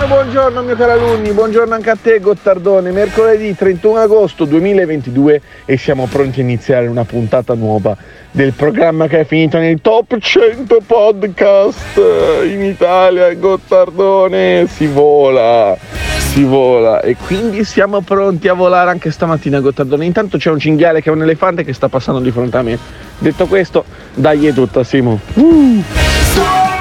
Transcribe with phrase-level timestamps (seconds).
[0.00, 5.76] Buongiorno, buongiorno mio caro alunni, buongiorno anche a te Gottardone, mercoledì 31 agosto 2022 e
[5.76, 7.94] siamo pronti a iniziare una puntata nuova
[8.30, 12.00] del programma che è finito nel top 100 podcast
[12.48, 15.76] in Italia, Gottardone, si vola,
[16.16, 20.06] si vola e quindi siamo pronti a volare anche stamattina Gottardone.
[20.06, 22.78] Intanto c'è un cinghiale che è un elefante che sta passando di fronte a me.
[23.18, 25.20] Detto questo, dai è tutta Simo.
[25.34, 26.79] Uh.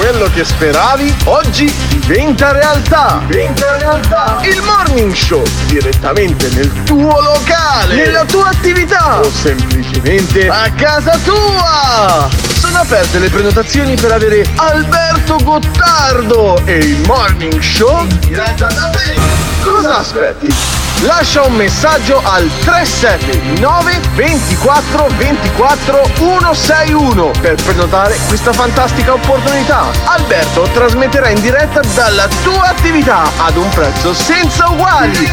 [0.00, 3.20] Quello che speravi oggi diventa realtà.
[3.26, 4.40] Diventa realtà.
[4.44, 12.49] Il morning show direttamente nel tuo locale, nella tua attività o semplicemente a casa tua.
[12.70, 19.18] Sono aperte le prenotazioni per avere Alberto Gottardo e il morning show diretta da te.
[19.60, 20.54] Cosa aspetti?
[21.00, 29.86] Lascia un messaggio al 379 24 24 161 per prenotare questa fantastica opportunità.
[30.04, 35.28] Alberto trasmetterà in diretta dalla tua attività ad un prezzo senza uguali.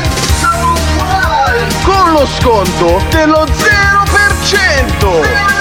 [1.84, 5.57] Con lo sconto dello 0%.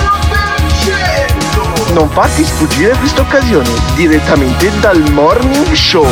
[1.97, 6.06] Non farti sfuggire questa occasione direttamente dal Morning Show.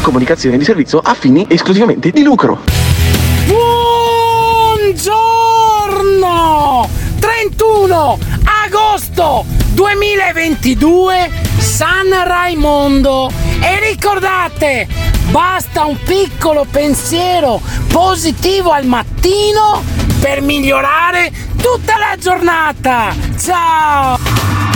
[0.00, 2.58] Comunicazione di servizio a fini esclusivamente di lucro.
[4.82, 5.20] Buongiorno!
[7.20, 8.18] 31
[8.64, 14.88] agosto 2022 San Raimondo e ricordate
[15.30, 19.84] basta un piccolo pensiero positivo al mattino
[20.18, 24.61] per migliorare tutta la giornata ciao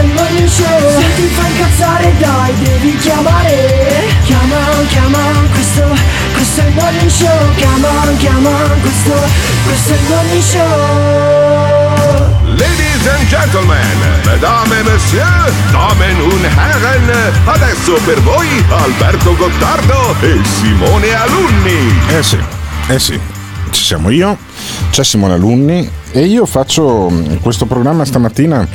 [0.00, 1.00] il morning show.
[1.00, 4.08] Se ti fa incazzare dai, devi chiamare.
[4.24, 4.56] Chiama,
[4.88, 5.18] chiama,
[5.52, 5.84] questo,
[6.32, 7.54] questo è il morning show.
[7.56, 9.14] Chiama, chiama, questo,
[9.66, 12.32] questo è il morning show.
[12.56, 20.38] Ladies and gentlemen, mesdames et messieurs, damen und herren, adesso per voi Alberto Gottardo e
[20.60, 22.00] Simone Alunni.
[22.08, 22.38] Eh sì,
[22.88, 23.18] eh sì,
[23.70, 24.36] ci siamo io,
[24.90, 28.66] c'è Simone Alunni e io faccio mm, questo programma stamattina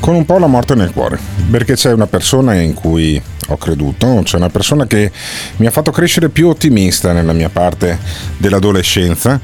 [0.00, 1.18] con un po' la morte nel cuore,
[1.50, 5.12] perché c'è una persona in cui ho creduto, c'è una persona che
[5.56, 7.98] mi ha fatto crescere più ottimista nella mia parte
[8.38, 9.40] dell'adolescenza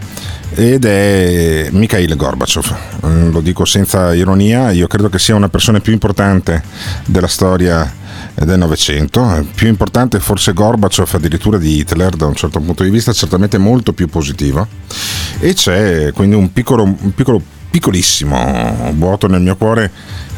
[0.54, 2.74] ed è Mikhail Gorbachev.
[3.06, 6.62] Mm, Lo dico senza ironia, io credo che sia una persona più importante
[7.04, 12.82] della storia del Novecento, più importante forse Gorbachev addirittura di Hitler da un certo punto
[12.82, 14.66] di vista, certamente molto più positivo
[15.40, 19.90] e c'è quindi un piccolo, un piccolo piccolissimo vuoto nel mio cuore,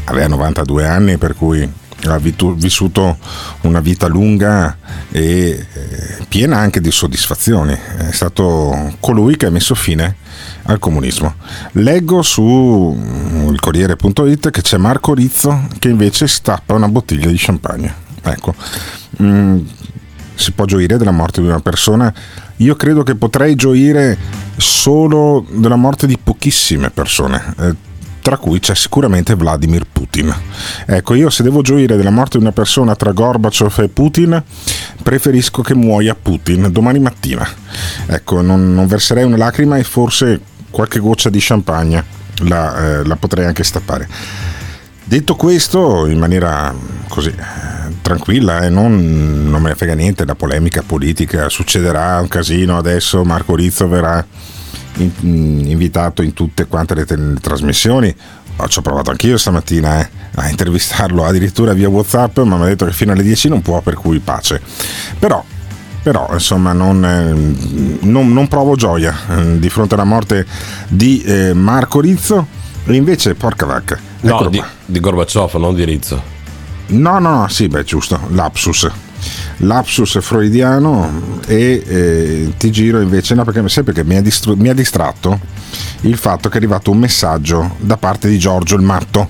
[0.09, 1.69] aveva 92 anni per cui
[2.07, 3.19] ha vissuto
[3.63, 4.77] una vita lunga
[5.11, 7.77] e eh, piena anche di soddisfazioni.
[7.97, 10.17] È stato colui che ha messo fine
[10.65, 11.35] al comunismo.
[11.73, 17.37] Leggo su mm, il Corriere.it che c'è Marco Rizzo che invece stappa una bottiglia di
[17.37, 18.07] champagne.
[18.23, 18.55] Ecco,
[19.23, 19.59] mm,
[20.35, 22.13] si può gioire della morte di una persona.
[22.57, 24.17] Io credo che potrei gioire
[24.57, 27.55] solo della morte di pochissime persone.
[27.59, 27.87] eh,
[28.29, 30.35] tra cui c'è sicuramente Vladimir Putin.
[30.85, 34.43] Ecco, io se devo gioire della morte di una persona tra Gorbaciov e Putin,
[35.03, 37.49] preferisco che muoia Putin domani mattina.
[38.05, 42.05] Ecco, non, non verserei una lacrima e forse qualche goccia di champagne
[42.41, 44.07] la, eh, la potrei anche stappare.
[45.05, 46.75] Detto questo, in maniera
[47.09, 52.29] così eh, tranquilla, e non, non me ne frega niente, la polemica politica succederà un
[52.29, 54.23] casino adesso, Marco Rizzo verrà
[54.99, 58.15] in- invitato in tutte quante le, le trasmissioni.
[58.61, 62.67] Oh, Ci ho provato anch'io stamattina eh, a intervistarlo addirittura via WhatsApp, ma mi ha
[62.67, 64.61] detto che fino alle 10 non può, per cui pace.
[65.19, 65.43] Però,
[66.03, 70.45] però insomma, non, eh, non- non provo gioia eh, di fronte alla morte
[70.89, 72.47] di eh, Marco Rizzo.
[72.85, 76.21] E invece, porca vacca, No, di, di Gorbaciov, non di Rizzo.
[76.89, 78.89] No, no, no, sì, beh, giusto, lapsus.
[79.59, 85.41] Lapsus freudiano e eh, ti giro invece, no perché sai perché mi ha, distru- distratto
[86.03, 89.29] il fatto che è arrivato un messaggio da parte di Giorgio il matto.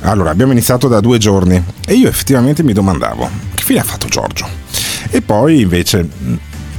[0.00, 4.08] Allora, abbiamo iniziato da due giorni e io effettivamente mi domandavo che fine ha fatto
[4.08, 4.46] Giorgio?
[5.10, 6.08] E poi invece,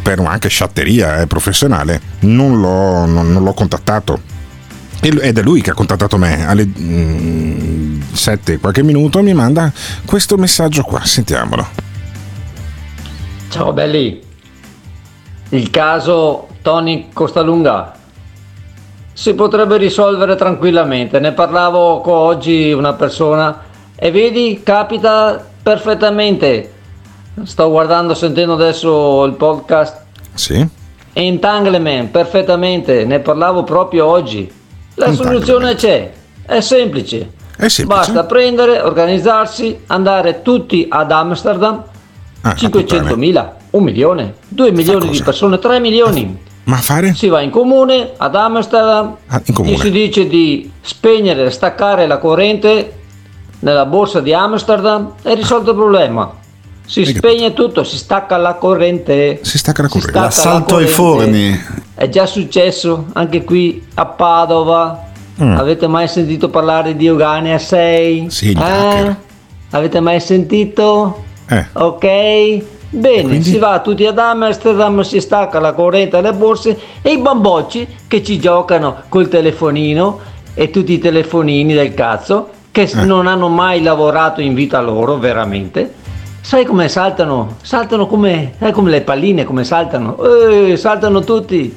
[0.02, 4.38] per anche sciatteria eh, professionale, non l'ho, non, non l'ho contattato
[5.02, 9.72] ed è lui che ha contattato me alle mm, 7 qualche minuto mi manda
[10.04, 11.89] questo messaggio qua sentiamolo
[13.50, 14.22] ciao belli.
[15.50, 17.96] Il caso Tony Costalunga.
[19.12, 21.20] Si potrebbe risolvere tranquillamente.
[21.20, 23.64] Ne parlavo con oggi una persona
[23.96, 26.74] e vedi capita perfettamente.
[27.44, 30.06] Sto guardando sentendo adesso il podcast.
[30.34, 30.66] Sì.
[31.12, 33.04] Entanglement perfettamente.
[33.04, 34.50] Ne parlavo proprio oggi.
[34.96, 36.12] La soluzione c'è,
[36.46, 37.32] è semplice.
[37.58, 37.86] È semplice.
[37.86, 41.84] Basta prendere, organizzarsi, andare tutti ad Amsterdam,
[42.42, 46.38] ah, 500.000, un milione, 2 milioni di persone, 3 milioni.
[46.64, 47.14] Ma fare?
[47.16, 49.76] Si va in comune ad Amsterdam, ah, comune.
[49.76, 52.94] gli si dice di spegnere, staccare la corrente
[53.60, 56.38] nella borsa di Amsterdam e risolto il problema.
[56.86, 59.40] Si spegne tutto, si stacca la corrente.
[59.44, 60.20] Si stacca la corrente.
[60.20, 61.60] L'assalto ai forni.
[61.94, 65.08] È già successo anche qui a Padova.
[65.42, 65.58] Mm.
[65.58, 68.30] Avete mai sentito parlare di Euganea 6?
[68.30, 69.16] Sì, eh?
[69.70, 71.26] Avete mai sentito?
[71.50, 71.66] Eh.
[71.74, 72.64] Ok.
[72.92, 77.88] Bene, si va tutti ad Amsterdam, si stacca la corrente alle borse e i bambocci
[78.08, 80.20] che ci giocano col telefonino
[80.56, 83.06] e tutti i telefonini del cazzo che eh.
[83.06, 85.98] non hanno mai lavorato in vita loro veramente
[86.50, 87.58] Sai come saltano?
[87.62, 90.18] Saltano come, sai come le palline, come saltano?
[90.24, 91.72] Eh, saltano tutti.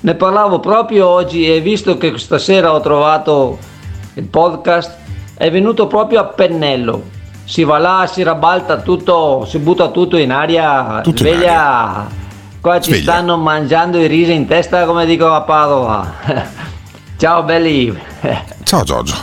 [0.00, 3.58] Ne parlavo proprio oggi e visto che stasera ho trovato
[4.14, 4.96] il podcast,
[5.34, 7.02] è venuto proprio a pennello.
[7.52, 11.36] Si va là, si rabalta tutto, si butta tutto in aria, tutto sveglia.
[11.36, 12.06] In aria.
[12.62, 13.12] Qua ci sveglia.
[13.12, 16.14] stanno mangiando i risi in testa, come dico a Padova.
[17.18, 17.94] Ciao belli.
[18.62, 19.14] Ciao Giorgio.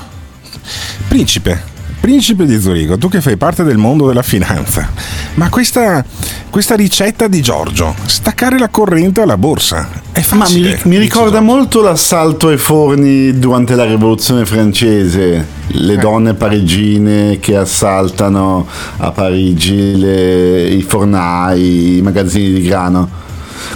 [1.07, 1.68] Principe,
[1.99, 4.89] Principe di Zurigo, tu che fai parte del mondo della finanza,
[5.33, 6.03] ma questa,
[6.49, 10.69] questa ricetta di Giorgio, staccare la corrente alla borsa, è facile.
[10.69, 15.97] Ma mi, mi ricorda molto l'assalto ai forni durante la rivoluzione francese, le eh.
[15.97, 18.65] donne parigine che assaltano
[18.97, 23.09] a Parigi le, i fornai, i magazzini di grano.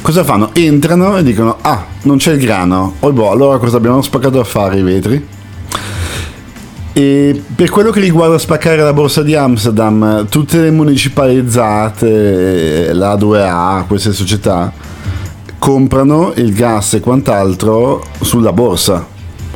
[0.01, 0.51] Cosa fanno?
[0.53, 2.95] Entrano e dicono: Ah, non c'è il grano.
[2.99, 5.27] Oh, boh, allora cosa abbiamo spaccato a fare i vetri?
[6.95, 13.87] E per quello che riguarda spaccare la borsa di Amsterdam, tutte le municipalizzate, la 2A,
[13.87, 14.71] queste società,
[15.57, 19.07] comprano il gas e quant'altro sulla borsa.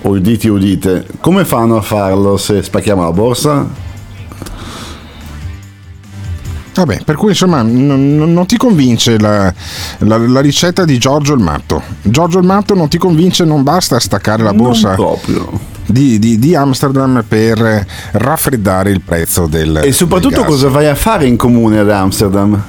[0.02, 1.06] Uditi udite.
[1.20, 3.86] Come fanno a farlo se spacchiamo la borsa?
[6.74, 9.54] Vabbè, per cui insomma non, non ti convince la,
[10.00, 11.84] la, la, ricetta di Giorgio il Matto.
[12.02, 14.96] Giorgio il Matto non ti convince, non basta staccare la borsa.
[14.96, 20.88] Non proprio di, di, di, Amsterdam per raffreddare il prezzo del E soprattutto cosa vai
[20.88, 22.62] a fare in comune ad Amsterdam?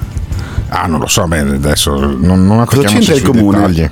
[0.69, 3.57] Ah, non lo so, beh, adesso non, non attacchiamoci sui comune?
[3.57, 3.91] dettagli.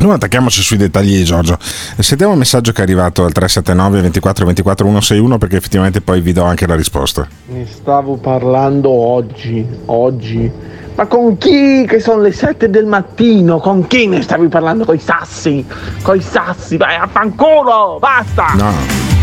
[0.00, 1.58] Non attacchiamoci sui dettagli Giorgio.
[1.98, 6.32] Sentiamo il messaggio che è arrivato al 379 24 24 161 perché effettivamente poi vi
[6.32, 7.26] do anche la risposta.
[7.46, 10.50] Ne stavo parlando oggi, oggi
[10.98, 11.86] ma con chi?
[11.86, 13.60] Che sono le 7 del mattino?
[13.60, 14.84] Con chi ne stavi parlando?
[14.84, 15.64] Coi sassi?
[16.02, 16.76] Coi sassi?
[16.76, 17.98] Vai a fanculo!
[18.00, 18.54] Basta!
[18.56, 18.72] No,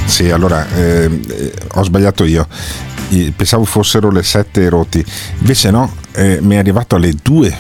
[0.06, 2.48] sì, allora eh, ho sbagliato io.
[3.36, 5.04] Pensavo fossero le 7 rotti,
[5.40, 7.58] invece no, eh, mi è arrivato alle 2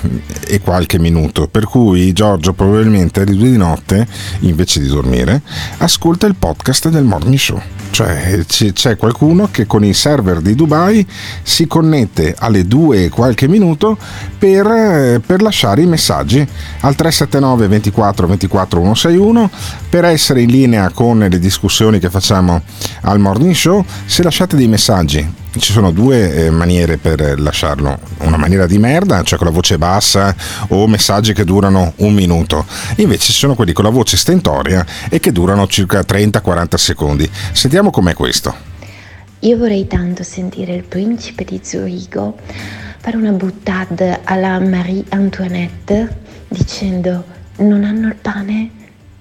[0.47, 4.07] e qualche minuto, per cui Giorgio probabilmente alle 2 di notte,
[4.39, 5.41] invece di dormire,
[5.77, 7.61] ascolta il podcast del Morning Show.
[7.91, 11.05] Cioè c'è qualcuno che con i server di Dubai
[11.43, 13.97] si connette alle 2 e qualche minuto
[14.37, 16.39] per, eh, per lasciare i messaggi
[16.81, 19.49] al 379 24 24 161
[19.89, 22.61] per essere in linea con le discussioni che facciamo
[23.01, 23.85] al Morning Show.
[24.05, 29.23] Se lasciate dei messaggi ci sono due eh, maniere per lasciarlo, una maniera di merda,
[29.23, 30.35] cioè con la voce bassa
[30.69, 32.65] o messaggi che durano un minuto,
[32.97, 37.29] invece ci sono quelli con la voce stentoria e che durano circa 30-40 secondi.
[37.51, 38.73] Sentiamo com'è questo.
[39.39, 42.37] Io vorrei tanto sentire il principe di Zurigo
[42.99, 47.23] fare una buttata alla Marie Antoinette dicendo
[47.57, 48.71] non hanno il pane?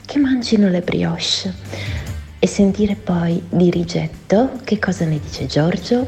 [0.06, 1.52] Che mangino le brioche
[2.38, 6.06] e sentire poi di rigetto che cosa ne dice Giorgio,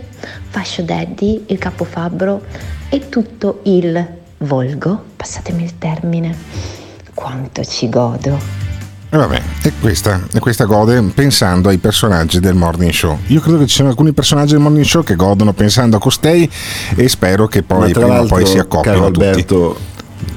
[0.49, 2.43] Fascio Daddy, il capofabbro
[2.89, 4.07] e tutto il
[4.39, 6.35] volgo, passatemi il termine,
[7.15, 8.65] quanto ci godo.
[9.09, 13.17] E vabbè, e questa, e questa gode pensando ai personaggi del morning show.
[13.29, 16.51] Io credo che ci siano alcuni personaggi del morning show che godono pensando a costei
[16.95, 19.25] e spero che poi prima o l'altro, poi si accoppiano caro tutti.
[19.27, 19.79] Alberto,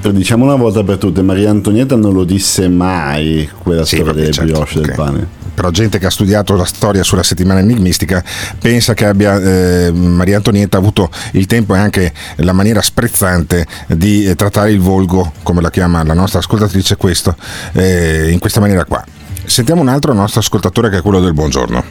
[0.00, 4.12] per- diciamo una volta per tutte, Maria Antonietta non lo disse mai quella Sì, storia
[4.12, 4.94] vabbè, delle certo, brioche del ok.
[4.94, 5.28] pane.
[5.54, 8.22] Però gente che ha studiato la storia sulla settimana enigmistica
[8.58, 14.24] pensa che abbia eh, Maria Antonietta avuto il tempo e anche la maniera sprezzante di
[14.24, 17.36] eh, trattare il volgo, come la chiama la nostra ascoltatrice, questo,
[17.72, 19.04] eh, in questa maniera qua.
[19.44, 21.84] Sentiamo un altro nostro ascoltatore che è quello del buongiorno.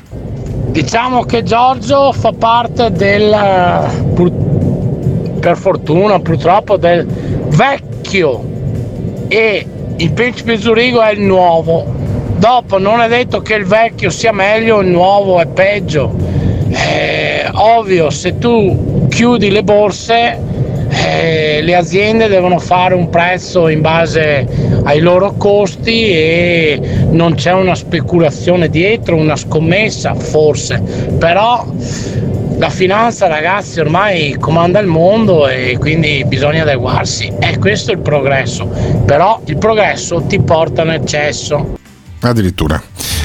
[0.71, 3.35] Diciamo che Giorgio fa parte del,
[5.39, 7.05] per fortuna purtroppo, del
[7.49, 8.43] vecchio
[9.27, 9.65] e
[9.97, 12.08] il principe Zurigo è il nuovo.
[12.39, 16.15] Dopo non è detto che il vecchio sia meglio, il nuovo è peggio.
[16.69, 20.39] Eh, ovvio, se tu chiudi le borse,
[20.89, 24.47] eh, le aziende devono fare un prezzo in base
[24.85, 26.79] ai loro costi e
[27.09, 30.81] non c'è una speculazione dietro, una scommessa forse,
[31.19, 31.65] però
[32.57, 37.99] la finanza ragazzi ormai comanda il mondo e quindi bisogna adeguarsi e questo è il
[37.99, 38.65] progresso,
[39.05, 41.78] però il progresso ti porta all'eccesso.
[42.21, 42.81] Addirittura.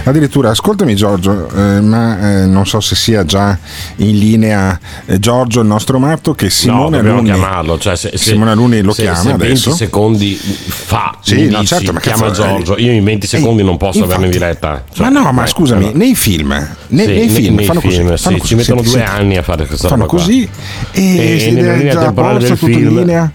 [0.07, 3.59] Addirittura, ascoltami Giorgio, eh, ma eh, non so se sia già
[3.97, 7.79] in linea eh, Giorgio, il nostro matto, che Simone no, dobbiamo Alunni, chiamarlo.
[7.79, 9.75] Cioè, se, se- Simone Alunni lo se- chiama se 20 adesso.
[9.75, 12.79] secondi fa, Sì, no, dici, certo, ma chiama cazzo, eh, Giorgio.
[12.79, 14.15] Io in 20 secondi non posso infatti.
[14.15, 14.85] averlo in diretta.
[14.93, 15.99] Cioè, ma no, ma eh, scusami, allora.
[15.99, 16.49] nei film,
[16.89, 19.05] nei, Sì, nei film nei fanno film, così, sì, fanno ci così, mettono senti, due
[19.07, 20.25] anni a fare questa fanno roba qua.
[20.25, 20.49] così
[20.93, 22.97] e, E si nella linea temporale del tutto in film.
[22.99, 23.33] linea,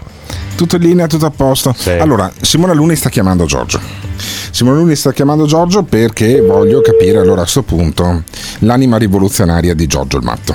[0.56, 1.74] tutto in linea, tutto a posto.
[1.98, 4.08] Allora, Simone Alunni sta chiamando Giorgio.
[4.20, 8.22] Simone Alunni sta chiamando Giorgio perché voglio capire allora a questo punto
[8.60, 10.54] l'anima rivoluzionaria di Giorgio il matto.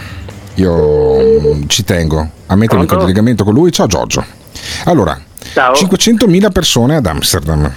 [0.55, 3.71] Io mm, ci tengo a mettermi in collegamento con lui.
[3.71, 4.23] Ciao Giorgio.
[4.85, 5.19] Allora,
[5.53, 7.71] 500.000 persone ad Amsterdam.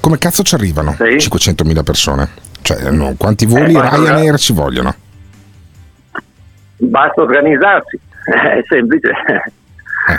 [0.00, 2.28] Come cazzo ci arrivano 500.000 persone?
[2.62, 4.94] Cioè, no, quanti voli Eh, Ryanair ci vogliono?
[6.76, 9.10] Basta organizzarsi, è semplice.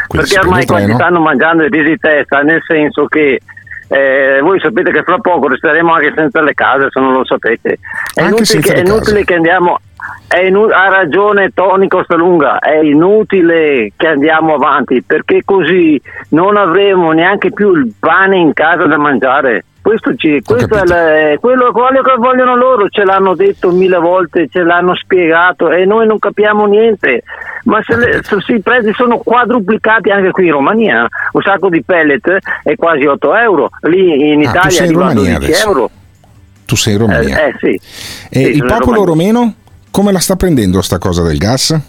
[0.07, 0.99] quindi Perché ormai il qua ci treno?
[0.99, 3.41] stanno mangiando i di testa, nel senso che
[3.87, 7.77] eh, voi sapete che fra poco resteremo anche senza le case, se non lo sapete.
[8.13, 9.79] È Anche inutile, che, è inutile che andiamo.
[10.27, 17.11] è inu- ha ragione Tony Costalunga, è inutile che andiamo avanti perché così non avremo
[17.11, 19.65] neanche più il pane in casa da mangiare.
[19.85, 24.47] Questo, ci, questo è la- quello, quello che vogliono loro, ce l'hanno detto mille volte,
[24.49, 27.21] ce l'hanno spiegato e noi non capiamo niente.
[27.65, 31.83] Ma se, le- se i prezzi sono quadruplicati anche qui in Romania, un sacco di
[31.83, 35.51] pellet è quasi 8 euro, lì in Ah, Italia sei in arriva a Romania 12
[35.51, 35.67] adesso.
[35.67, 35.89] euro.
[36.65, 37.43] Tu sei in Romania.
[37.45, 37.79] Eh, eh, sì.
[38.31, 39.53] E Sì, il popolo romeno
[39.91, 41.79] come la sta prendendo sta cosa del gas?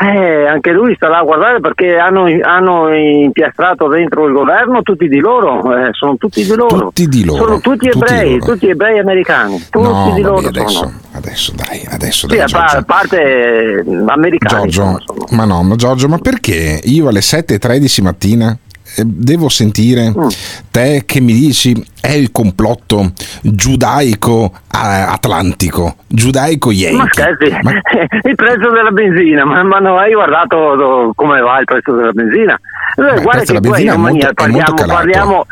[0.00, 5.08] Eh, anche lui sta là a guardare perché hanno, hanno impiastrato dentro il governo tutti
[5.08, 6.78] di loro, eh, sono tutti di loro.
[6.78, 10.68] Tutti di loro, Sono tutti ebrei, tutti ebrei americani, tutti no, di vabbè, loro adesso,
[10.68, 10.92] sono.
[11.14, 12.76] adesso dai, adesso Sì, dai, Giorgio.
[12.76, 14.68] a parte eh, americani.
[14.70, 18.56] Giorgio, ma no, ma Giorgio, ma perché io alle 7.13 mattina
[18.96, 20.28] devo sentire Mm.
[20.70, 27.08] te che mi dici è il complotto giudaico eh, atlantico, giudaico Ma yankee?
[27.10, 27.44] scherzi,
[28.28, 32.54] il prezzo della benzina, ma, ma non hai guardato come va il prezzo della benzina?
[32.96, 35.46] Eh, Beh, guarda che qua in Romania parliamo, parliamo,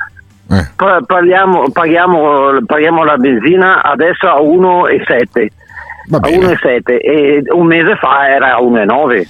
[0.50, 0.66] Eh.
[0.76, 5.46] pa- parliamo, paghiamo, paghiamo la benzina adesso a 1,7
[6.08, 6.54] Va a bene.
[6.54, 9.26] 1,7 e un mese fa era a 1,9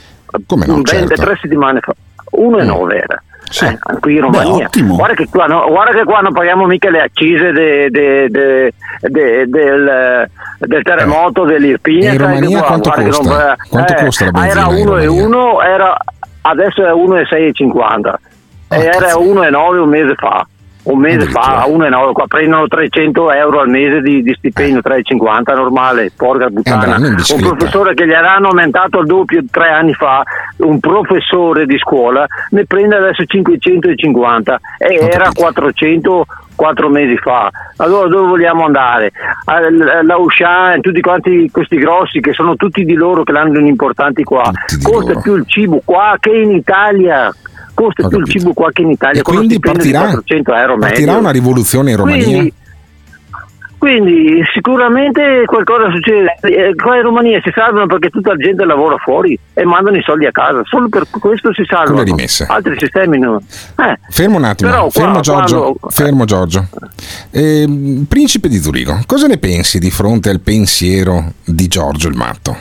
[0.46, 1.14] Come no, Un certo.
[1.14, 1.94] tre settimane fa
[2.36, 3.22] 1,9 era
[3.62, 4.97] Eh, qui in Beh, Romania ottimo.
[4.97, 8.73] guarda, che qua, no- guarda che qua non paghiamo mica le accise de- de- de-
[9.00, 13.47] de- del, del terremoto dell'Irpinia E in che Romania qua, quanto costa?
[13.47, 15.97] non- Quanto eh, costa la era benzina in 1,1 era
[16.43, 18.21] adesso è 1,650
[18.69, 20.45] Ah, e era 1,9 un mese fa
[20.87, 25.55] un mese fa a 1,9 qua prendono 300 euro al mese di, di stipendio 3,50
[25.55, 26.95] normale porca puttana.
[26.95, 30.23] andranno in un professore che gli hanno aumentato il doppio tre anni fa
[30.59, 36.26] un professore di scuola ne prende adesso 550 e era 400
[36.57, 37.50] quattro mesi fa.
[37.76, 39.12] Allora dove vogliamo andare?
[39.45, 44.25] Al- la Auchan tutti quanti questi grossi che sono tutti di loro che l'hanno importanti
[44.25, 44.50] qua.
[44.83, 45.21] Costa loro.
[45.21, 47.33] più il cibo qua che in Italia
[47.76, 51.30] costa più il cibo qua che in Italia E quindi partirà, 400 euro partirà una
[51.30, 52.25] rivoluzione in Romania?
[52.25, 52.52] Quindi,
[53.78, 56.35] quindi sicuramente qualcosa succede.
[56.40, 60.02] Eh, qua in Romania si salvano perché tutta la gente lavora fuori e mandano i
[60.02, 60.62] soldi a casa.
[60.64, 61.99] Solo per questo si salvano.
[62.49, 63.40] Altri sistemi no.
[63.76, 66.68] Eh, Fermo un attimo, Però qua- fermo Giorgio, quando- fermo Giorgio.
[67.30, 72.56] Ehm, principe di Zurigo, cosa ne pensi di fronte al pensiero di Giorgio il matto?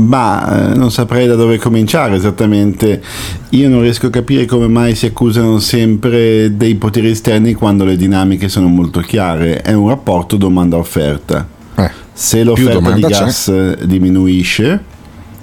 [0.00, 3.02] Ma eh, non saprei da dove cominciare esattamente.
[3.50, 7.96] Io non riesco a capire come mai si accusano sempre dei poteri esterni quando le
[7.96, 9.60] dinamiche sono molto chiare.
[9.62, 11.58] È un rapporto domanda-offerta.
[12.12, 13.24] Se l'offerta di domanda c'è.
[13.24, 14.84] gas eh, diminuisce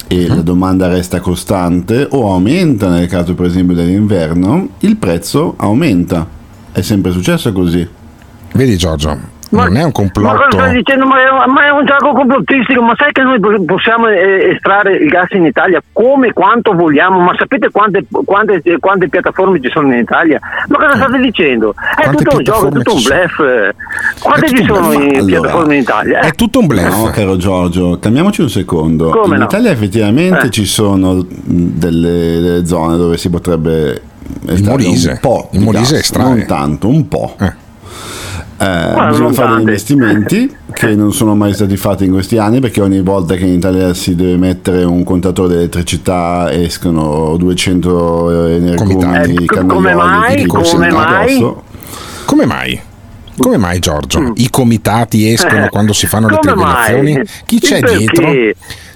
[0.08, 6.28] e la domanda resta costante o aumenta nel caso per esempio dell'inverno, il prezzo aumenta.
[6.72, 7.88] È sempre successo così.
[8.54, 9.18] Vedi Giorgio,
[9.52, 10.58] non è un Ma cosa complotto.
[10.58, 11.06] stai dicendo?
[11.06, 14.96] Ma è, ma è un gioco complottistico, ma sai che noi po- possiamo eh, estrarre
[14.98, 17.20] il gas in Italia come quanto vogliamo?
[17.20, 20.40] Ma sapete quante, quante- quante piattaforme ci sono in Italia?
[20.68, 21.74] Ma cosa state dicendo?
[21.98, 23.40] È Quante tutto un gioco, è tutto un bluff.
[23.40, 23.76] eh.
[24.22, 26.20] Quante ci sono in piattaforme in Italia?
[26.22, 26.32] eh?
[26.32, 29.10] tutto un No, caro Giorgio, calmiamoci un secondo.
[29.10, 29.46] Come in no?
[29.46, 30.50] Italia effettivamente Eh.
[30.50, 34.02] ci sono delle, delle zone dove si potrebbe
[34.48, 35.12] estrarre Molise.
[35.12, 36.24] un po' Il Molise gas, estrae.
[36.28, 37.36] non tanto, un po'.
[37.40, 37.54] Eh,
[38.66, 39.50] non bisogna fare tante.
[39.50, 43.46] degli investimenti che non sono mai stati fatti in questi anni perché ogni volta che
[43.46, 49.46] in Italia si deve mettere un contatore di elettricità escono 200 energumi Eh, co- come
[49.46, 50.46] cannaioli mai?
[50.46, 51.24] Come mai?
[51.24, 51.64] addosso.
[52.26, 52.80] Come mai?
[53.38, 54.34] Come mai Giorgio?
[54.38, 55.64] I comitati escono Mm.
[55.66, 57.14] Eh, quando si fanno le come trivellazioni?
[57.14, 57.26] mai?
[57.46, 57.98] Chi c'è Perché?
[57.98, 58.28] dietro?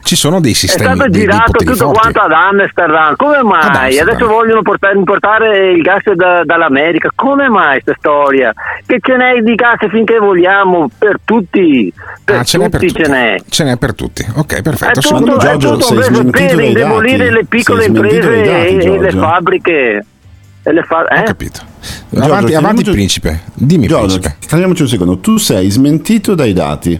[0.04, 2.00] Ci sono dei È sistemi stato dei, dei girato tutto forti.
[2.00, 3.62] quanto ad Amsterdam, come mai?
[3.62, 4.08] Ad Amsterdam.
[4.16, 8.54] Adesso vogliono portare, importare il gas da- dall'America, come mai questa storia?
[8.86, 11.94] Che ce n'è di gas finché vogliamo, per tutti,
[12.26, 13.04] per Ah, ce n'è per tutti tutti.
[13.06, 13.36] ce n'è.
[13.48, 14.26] Ce n'è per tutti.
[14.36, 15.00] Ok, È perfetto.
[15.00, 18.44] tutto, Secondo è Giorgio tutto sei un bluff smentito per indebolire le piccole imprese dati,
[18.44, 19.20] e, e le Giorgio.
[19.20, 20.06] fabbriche.
[20.64, 21.20] E le fa- eh?
[21.22, 21.60] Ho capito.
[22.10, 23.42] Giorgio, avanti, avanti chiamiamoci- principe.
[23.54, 24.36] Dimmi Giorgio, principe.
[24.48, 25.18] fermiamoci un secondo.
[25.20, 27.00] Tu sei smentito dai dati.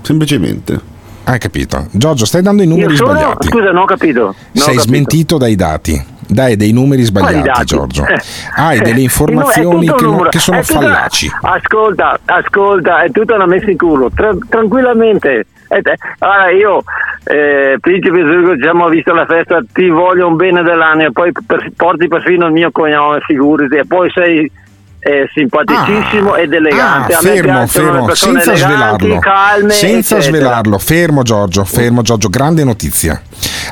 [0.00, 0.96] Semplicemente.
[1.28, 1.86] Hai capito.
[1.90, 3.48] Giorgio, stai dando i numeri sono, sbagliati.
[3.48, 4.20] scusa, non ho capito.
[4.22, 4.80] Non ho Sei capito.
[4.82, 6.02] smentito dai dati.
[6.26, 7.64] Dai dei numeri sbagliati?
[7.66, 8.06] Giorgio.
[8.06, 8.18] Eh.
[8.54, 11.30] Hai delle Eh, informazioni è tutto che, non- che sono tutta- fallaci.
[11.42, 15.44] Ascolta, ascolta, è tutta una messa in culo, Tra- tranquillamente.
[15.68, 15.82] Eh,
[16.20, 16.82] allora io,
[17.24, 21.30] eh, Principe Zurgo, ci abbiamo visto la festa, ti voglio un bene dell'anno e poi
[21.46, 24.50] per- porti perfino il mio cognome, figurati, e poi sei
[25.00, 27.14] eh, simpaticissimo ed elegante.
[27.14, 28.56] Ah, A me fermo, fermo, senza eleganti,
[29.04, 29.18] svelarlo.
[29.20, 30.22] calme, Senza eccetera.
[30.38, 33.20] svelarlo, fermo Giorgio, fermo Giorgio, grande notizia.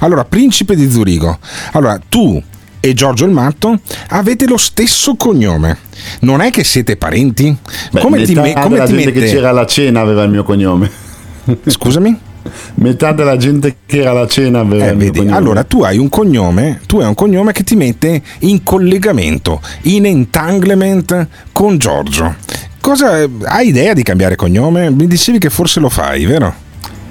[0.01, 1.39] Allora, principe di Zurigo.
[1.73, 2.43] Allora, tu
[2.79, 3.81] e Giorgio il Matto
[4.11, 5.79] avete lo stesso cognome.
[6.21, 7.57] Non è che siete parenti?
[7.91, 9.33] Beh, come ti, me- come ti gente che mette?
[9.33, 10.89] c'era alla cena aveva il mio cognome.
[11.67, 12.21] Scusami?
[12.75, 16.81] Metà della gente che era alla cena aveva Eh, vedi, allora tu hai un cognome,
[16.87, 22.35] tu hai un cognome che ti mette in collegamento, in entanglement con Giorgio.
[22.81, 24.91] Cosa hai idea di cambiare cognome?
[24.91, 26.55] Mi dicevi che forse lo fai, vero?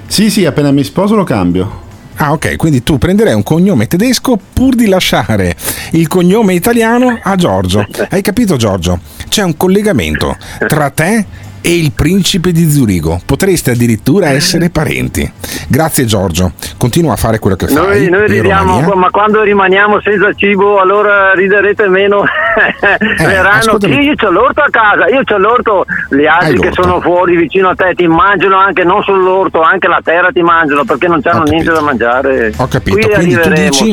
[0.06, 1.84] Sì, sì, appena mi sposo lo cambio.
[2.18, 5.54] Ah, ok, quindi tu prenderei un cognome tedesco pur di lasciare
[5.90, 7.84] il cognome italiano a Giorgio.
[8.08, 8.98] Hai capito, Giorgio?
[9.28, 10.34] C'è un collegamento
[10.66, 11.26] tra te
[11.66, 13.20] e il principe di Zurigo.
[13.26, 15.28] Potreste addirittura essere parenti.
[15.66, 16.52] Grazie, Giorgio.
[16.76, 18.08] Continua a fare quello che fai.
[18.08, 22.22] Noi, ridiamo, ma quando rimaniamo senza cibo allora riderete meno.
[23.18, 23.94] Verranno Eh, ascoltami.
[23.94, 27.70] sì, io c'ho l'orto a casa, io c'ho l'orto, gli altri che sono fuori vicino
[27.70, 31.20] a te ti mangiano anche non solo l'orto, anche la terra ti mangiano perché non
[31.20, 32.52] c'hanno niente da mangiare.
[32.58, 33.92] Ho capito, Qui quindi tu dici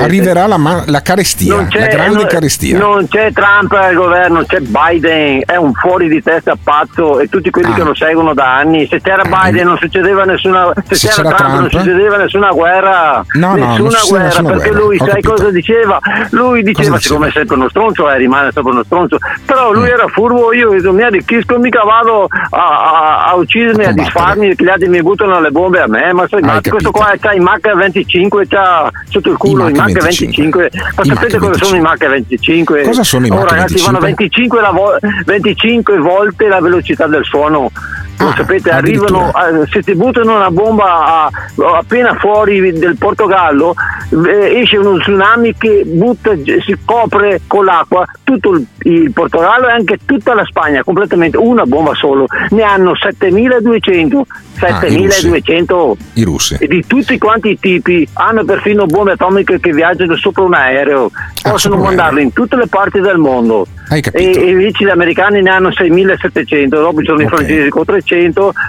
[0.00, 2.78] arriverà la, ma- la carestia, la grande non- carestia.
[2.78, 7.50] Non c'è Trump al governo, c'è Biden, è un fuori di testa pazzo e tutti
[7.50, 7.74] quelli Ah.
[7.74, 8.86] che lo seguono da anni.
[8.86, 10.70] Se c'era Biden non succedeva nessuna.
[10.86, 11.84] Se, Se c'era, c'era Trump, non Trump?
[11.84, 13.24] succedeva nessuna guerra.
[13.34, 15.30] No, no, nessuna succedeva guerra, nessuna perché guerra, lui ho sai capito.
[15.32, 15.98] cosa diceva?
[16.30, 16.98] Lui diceva, diceva?
[16.98, 19.18] siccome è sempre uno stronzo, eh, rimane sempre uno stronzo.
[19.44, 19.74] Però Mm.
[19.74, 24.64] lui era furbo, io mi arricchisco, mica vado a, a, a uccidermi, a, disfarmi, che
[24.64, 26.12] gli altri mi buttano le bombe a me.
[26.12, 29.92] Ma sai, ma questo qua c'ha i Mach 25, c'ha sotto il culo i Mach
[29.92, 30.70] Mach 25.
[30.70, 30.70] 25.
[30.96, 32.82] Ma I sapete cosa sono i Mach 25?
[32.82, 33.92] Cosa sono i oh, Mach ragazzi, 25?
[33.92, 37.70] vanno 25, la vo- 25 volte la velocità del suono.
[38.18, 41.30] Lo sapete, arrivano, eh, se ti buttano una bomba a-
[41.78, 43.74] appena fuori del Portogallo,
[44.26, 49.72] eh, esce uno tsunami che butta, si copre con l'acqua tutto il, il Portogallo e
[49.72, 51.36] anche tutta la Spagna completamente.
[51.36, 54.26] Una bomba solo, ne hanno 7200.
[54.58, 56.56] Ah, 7200 I russi.
[56.66, 61.10] di tutti quanti i tipi hanno perfino bombe atomiche che viaggiano sopra un aereo
[61.42, 64.88] possono sopra un mandarle in tutte le parti del mondo Hai e, e invece gli
[64.88, 67.34] americani ne hanno 6700 dopo ci sono i Ok.
[67.34, 68.05] francesi con 300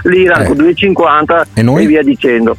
[0.02, 0.46] l'Iran Eh.
[0.46, 1.86] con 250 E noi?
[1.86, 2.56] via dicendo.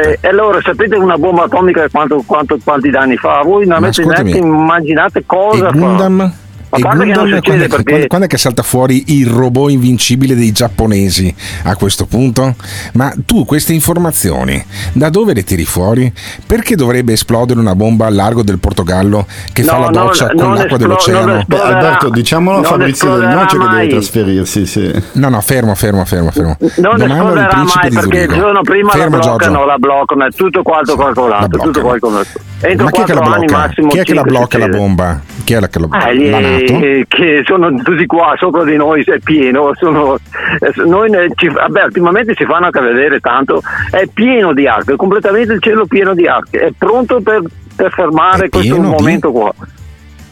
[0.00, 3.86] Eh, e allora sapete una bomba atomica quanto, quanto- quanti danni fa voi non Ma
[3.86, 6.32] avete neanche immaginate e cosa fa Gundam?
[6.74, 9.04] A E parte che non Gundam, quando, è, perché quando- quando è che salta fuori
[9.08, 11.32] il robot invincibile dei giapponesi
[11.64, 12.56] a questo punto?
[12.94, 16.12] Ma tu queste informazioni da dove le tiri fuori?
[16.46, 20.26] Perché dovrebbe esplodere una bomba al largo del Portogallo che fa No, la non- doccia
[20.26, 21.44] con non l'acqua esplo- dell'oceano?
[21.46, 25.02] Beh, Alberto, diciamolo a non Fabrizio Del Noce che deve trasferirsi, sì.
[25.12, 26.56] No, no, fermo, fermo, fermo, fermo.
[26.78, 28.34] non esploderà principe mai di perché il Zurigo.
[28.44, 29.64] giorno prima Fermo, la bloccano, Giorgio.
[29.66, 32.28] la bloccano, è tutto quanto calcolato, tutto calcolato.
[32.60, 33.68] Entro Ma chi è che la blocca?
[33.88, 35.20] Chi è che la blocca la bomba?
[35.44, 36.63] Chi è la che la Ah, blocca?
[36.72, 36.84] NATO?
[36.84, 39.72] eh, che sono tutti qua sopra di noi, è pieno.
[39.74, 43.62] Sono, eh, noi ne- ci- vabbè, ultimamente si fanno anche vedere tanto.
[43.90, 46.58] È pieno di arche, completamente il cielo pieno di arche.
[46.58, 47.42] È pronto per,
[47.76, 49.52] per fermare questo di- momento qua.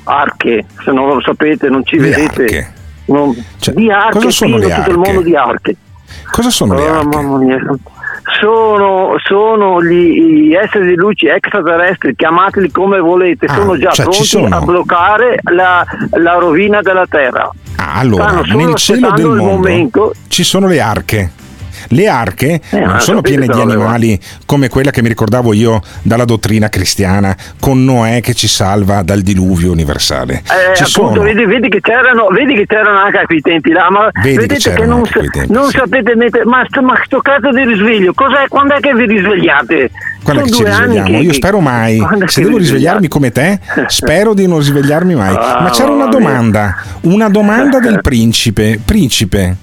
[0.05, 2.42] Arche, se non lo sapete, non ci Di vedete.
[2.45, 2.73] arche?
[3.07, 5.11] Non- Cioè, di arche, cosa sono pieno le tutto il arche?
[5.12, 5.77] mondo di arche.
[6.31, 7.16] Cosa sono le Oh, arche?
[7.16, 7.57] mamma mia.
[8.41, 14.07] Sono, sono gli, gli esseri di luce extraterrestri, chiamateli come volete, Ah, sono già cioè
[14.07, 17.51] ci pronti sono- a bloccare la, la rovina della Terra.
[17.77, 20.13] Ah, allora, nel cielo del mondo momento.
[20.29, 21.31] ci sono le arche.
[21.93, 25.81] Le arche Eh, non ma sono piene di animali come quella che mi ricordavo io
[26.03, 30.43] dalla dottrina cristiana, con Noè che ci salva dal diluvio universale.
[30.45, 31.23] Eh, ci appunto, sono.
[31.23, 34.41] vedi, vedi che c'erano, vedi che c'erano anche a quei tempi là, ma Vedi che
[34.41, 35.77] vedete che, c'erano non, tempi, non sì.
[35.79, 39.91] sapete mettere, ma sto, ma sto cazzo di risveglio, cos'è, quando è che vi risvegliate?
[40.23, 41.07] Quando che ci risvegliamo?
[41.09, 41.99] che- Io spero mai.
[41.99, 45.35] Quando Se che devo risvegliarmi come te, spero di non risvegliarmi mai.
[45.35, 48.81] Ah, Ma c'era una domanda, una domanda del principe.
[48.85, 49.57] Principe,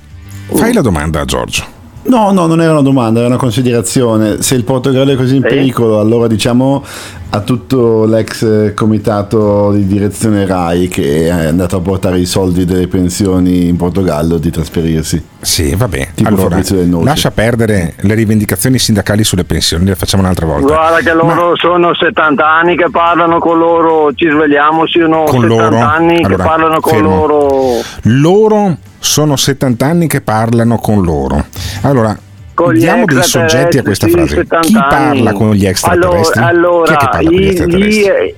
[0.54, 1.78] fai la domanda a Giorgio.
[2.10, 4.42] No, no, non era una domanda, era una considerazione.
[4.42, 5.48] Se il Portogallo è così in Sì.
[5.48, 6.84] pericolo, allora diciamo
[7.32, 12.88] a tutto l'ex comitato di direzione RAI che è andato a portare i soldi delle
[12.88, 15.24] pensioni in Portogallo di trasferirsi.
[15.40, 16.10] Sì, vabbè.
[16.16, 16.60] Tipo allora,
[17.04, 20.66] lascia perdere le rivendicazioni sindacali sulle pensioni, le facciamo un'altra volta.
[20.66, 25.48] Guarda che loro sono 70 anni che parlano con loro, ci svegliamo, sono Con 70
[25.48, 25.78] loro?
[25.80, 27.10] anni Allora, che parlano con fermo.
[27.28, 27.82] loro.
[28.04, 31.46] Loro sono 70 anni che parlano con loro.
[31.82, 32.18] Allora,
[32.60, 34.36] Con gli diamo dei soggetti a questa sì, frase.
[34.36, 36.42] 70 Chi parla con gli extraterrestri?
[36.42, 38.04] Allora, allora, gli i, extraterrestri?
[38.04, 38.34] gli-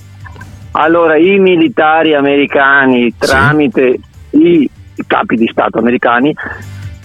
[0.74, 3.98] allora, i militari americani tramite
[4.30, 4.70] i
[5.08, 6.36] capi di Stato americani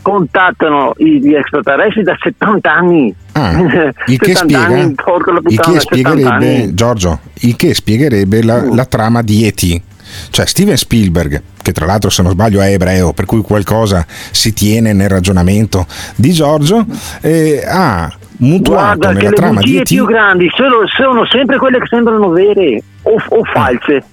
[0.02, 3.14] contattano gli extraterrestri da 70 anni.
[3.32, 3.60] Ah,
[4.06, 6.74] il che 70 spiega, anni, il che 70 spiegherebbe.
[6.74, 8.74] Giorgio, il che spiegherebbe la, Mm.
[8.74, 9.80] la trama di E.T.
[10.30, 14.52] Cioè Steven Spielberg, che tra l'altro se non sbaglio è ebreo, per cui qualcosa si
[14.52, 16.84] tiene nel ragionamento di Giorgio,
[17.20, 19.88] eh, ha mutuato Guarda che nella le trama di bugie E.T.
[19.88, 24.04] più grandi sono, sono sempre quelle che sembrano vere o, o false.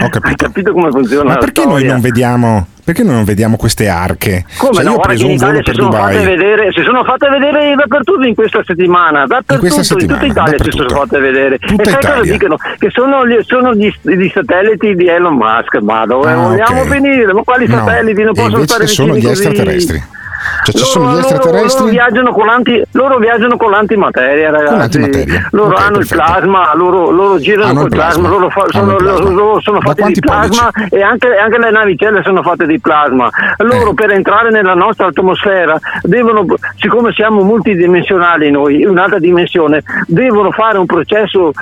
[0.00, 0.26] Ho capito.
[0.28, 2.66] Hai capito come funziona Ma perché noi non vediamo?
[2.88, 4.46] Perché noi non vediamo queste arche?
[4.56, 4.90] Come Cioè, no?
[4.92, 6.24] io ho preso in un volo per sono, fatte Dubai.
[6.24, 10.70] vedere, si sono fatte vedere dappertutto in questa settimana, dappertutto, in, settimana, tutta Italia si
[10.70, 11.58] sono fatte vedere.
[11.58, 12.56] Tutta e sai cosa dicono?
[12.78, 16.88] Che sono, gli, sono gli, gli satelliti di Elon Musk, ma dove Ah, vogliamo ok.
[16.88, 17.32] finire?
[17.34, 18.22] Ma quali No, satelliti?
[18.22, 19.46] Non e possono stare sono vicini gli così.
[19.48, 20.02] extraterrestri.
[20.64, 24.76] Cioè ci Loro- sono gli extraterrestri Loro, viaggiano con l'anti, loro viaggiano con l'antimateria, ragazzi.
[24.76, 25.48] l'antimateria.
[25.52, 26.14] Loro Ok, hanno perfetto.
[26.14, 28.12] il plasma, loro, loro girano Hanno col plasma.
[28.12, 29.30] plasma, loro, fa- sono, plasma.
[29.30, 33.28] loro- sono fatti di plasma e anche, anche le navicelle sono fatte di plasma.
[33.58, 33.94] Loro Eh.
[33.94, 36.44] per entrare nella nostra atmosfera devono,
[36.76, 41.52] siccome siamo multidimensionali noi, un'altra dimensione, devono fare un processo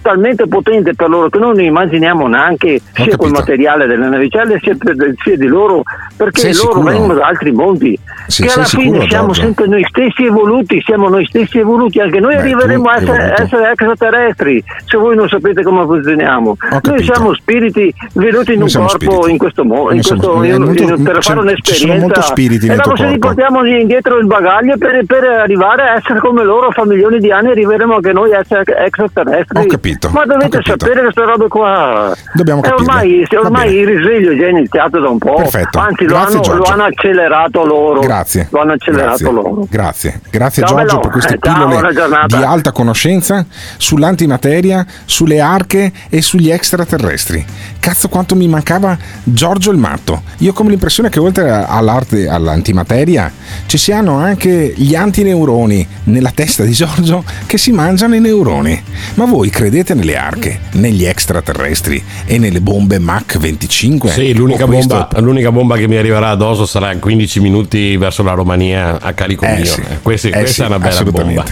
[0.00, 4.74] talmente potente per loro che non ne immaginiamo neanche sia col materiale delle navicelle sia,
[4.78, 5.82] per- sia di loro
[6.16, 6.90] perché Sei loro sicuro?
[6.90, 9.42] vengono da altri mondi Sì, che alla fine sicuro, siamo Giorgio?
[9.42, 13.70] sempre noi stessi evoluti siamo noi stessi evoluti anche noi Beh, arriveremo a essere, essere
[13.70, 18.98] extraterrestri se voi non sapete come funzioniamo noi siamo spiriti venuti in Noi un corpo
[19.10, 19.30] spiriti.
[19.30, 23.12] in questo modo in- per fare un'esperienza spiriti e dopo se corpo.
[23.12, 27.50] riportiamo indietro il bagaglio per, per arrivare a essere come loro fra milioni di anni
[27.50, 30.76] arriveremo anche noi a essere extraterrestri Ho capito, ma dovete capito.
[30.78, 32.86] sapere queste robe qua Dobbiamo E capirle.
[32.92, 35.78] ormai, ormai il risveglio è già iniziato da un po' Perfetto.
[35.78, 38.46] anzi lo hanno, lo hanno accelerato loro Grazie.
[38.50, 39.32] lo hanno accelerato Grazie.
[39.32, 42.36] loro Grazie, grazie Ciao, Giorgio per queste Eh, ciao, pillole giornata.
[42.36, 43.44] di alta conoscenza
[43.76, 47.44] sull'antimateria, sulle arche e sugli extraterrestri.
[47.80, 50.22] Cazzo quanto mi mancava Giorgio il matto.
[50.38, 53.30] Io ho come l'impressione che oltre all'arte all'antimateria
[53.66, 58.80] ci siano anche gli antineuroni nella testa di Giorgio che si mangiano i neuroni.
[59.14, 64.10] Ma voi credete nelle arche, negli extraterrestri e nelle bombe Mach 25?
[64.10, 69.00] Sì, l'unica bomba, l'unica bomba che mi arriverà addosso sarà 15 minuti verso la Romania
[69.00, 69.64] a carico Eh mio.
[69.64, 71.44] sì, Eh, questi- eh questa sì, è una bella bomba.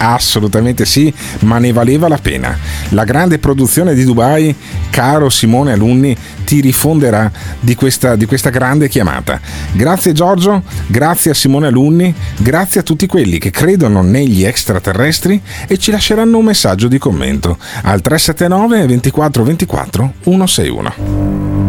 [0.00, 2.56] Assolutamente sì, ma ne valeva la pena.
[2.90, 4.54] La grande produzione di Dubai,
[4.90, 9.40] caro Simone Alunni, ti rifonderà di questa, di questa grande chiamata.
[9.72, 15.76] Grazie Giorgio, grazie a Simone Alunni, grazie a tutti quelli che credono negli extraterrestri e
[15.78, 20.92] ci lasceranno un messaggio di commento al 379 24 24 161.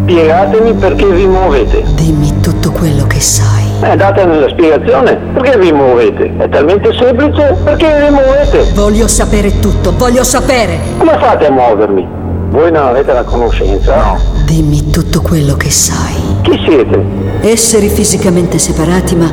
[0.04, 1.84] spiegatemi perché vi muovete.
[1.96, 3.68] Dimmi tutto quello che sai.
[3.82, 5.16] Eh, datemi la spiegazione.
[5.34, 6.32] Perché vi muovete?
[6.38, 7.58] È talmente semplice.
[7.64, 8.72] Perché vi muovete?
[8.74, 10.80] Voglio sapere tutto, voglio sapere.
[10.98, 12.08] Come fate a muovermi?
[12.50, 13.96] Voi non avete la conoscenza?
[13.96, 14.20] No.
[14.46, 16.16] Dimmi tutto quello che sai.
[16.42, 17.00] Chi siete?
[17.42, 19.32] Esseri fisicamente separati ma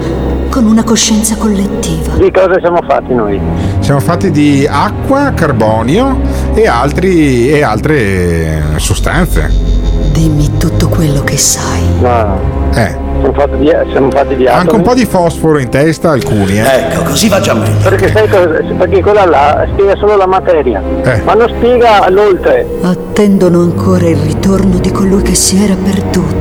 [0.57, 2.14] con una coscienza collettiva.
[2.14, 3.38] Di cosa siamo fatti noi?
[3.81, 6.19] Siamo fatti di acqua, carbonio
[6.55, 9.51] e, altri, e altre sostanze.
[10.12, 11.83] Dimmi tutto quello che sai.
[12.01, 12.71] No.
[12.73, 13.06] Eh.
[13.19, 14.79] Siamo fatti di, siamo fatti di Anche atomi.
[14.79, 16.65] un po' di fosforo in testa alcuni, eh.
[16.91, 17.79] Ecco, così va già meglio.
[17.83, 18.61] Perché sai cosa?
[18.77, 20.83] Perché quella là spiega solo la materia.
[21.03, 21.23] Eh.
[21.25, 22.67] Ma non spiega l'oltre.
[22.83, 26.35] Attendono ancora il ritorno di colui che si era perduto.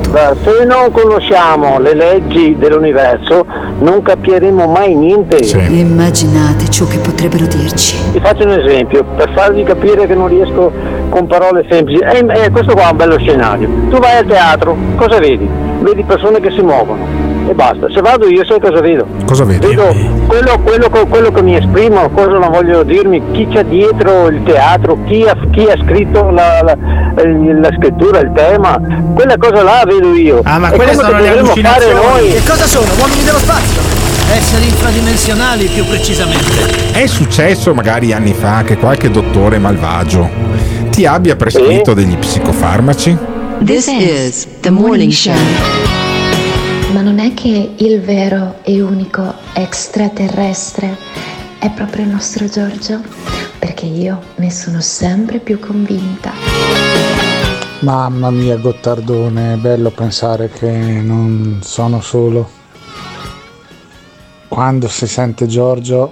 [0.44, 3.46] Se non conosciamo le leggi dell'universo,
[3.80, 5.38] non capiremo mai niente.
[5.38, 7.98] Immaginate ciò che potrebbero dirci.
[8.12, 10.72] Vi faccio un esempio, per farvi capire che non riesco
[11.10, 12.00] con parole semplici.
[12.02, 13.70] Eh, eh, questo qua è un bello scenario.
[13.90, 15.48] Tu vai al teatro, cosa vedi?
[15.80, 17.06] Vedi persone che si muovono
[17.48, 17.88] e basta.
[17.92, 19.06] Se vado io sai cosa vedo?
[19.26, 19.68] Cosa vedi?
[19.68, 19.94] Vedo
[20.28, 24.98] quello, quello, quello che mi esprimo, cosa non voglio dirmi, chi c'è dietro il teatro,
[25.06, 26.78] chi ha, chi ha scritto la, la-
[27.16, 28.80] la scrittura, il tema,
[29.14, 30.42] quella cosa là vedo io.
[30.44, 32.20] Ah, ma È quelle sono le dovremmo fare allucinazioni.
[32.20, 32.30] noi.
[32.34, 32.86] Che cosa sono?
[33.00, 33.85] Uomini dello spazio?
[34.32, 36.92] Esseri infradimensionali più precisamente.
[36.92, 40.30] È successo magari anni fa che qualche dottore malvagio
[40.90, 43.18] ti abbia prescritto degli psicofarmaci?
[43.64, 45.34] This is the morning show.
[46.94, 50.98] Ma non è che il vero e unico extraterrestre
[51.60, 53.02] è proprio il nostro Giorgio?
[53.60, 56.32] Perché io ne sono sempre più convinta.
[57.80, 62.50] Mamma mia, Gottardone, è bello pensare che non sono solo.
[64.48, 66.12] Quando si sente Giorgio,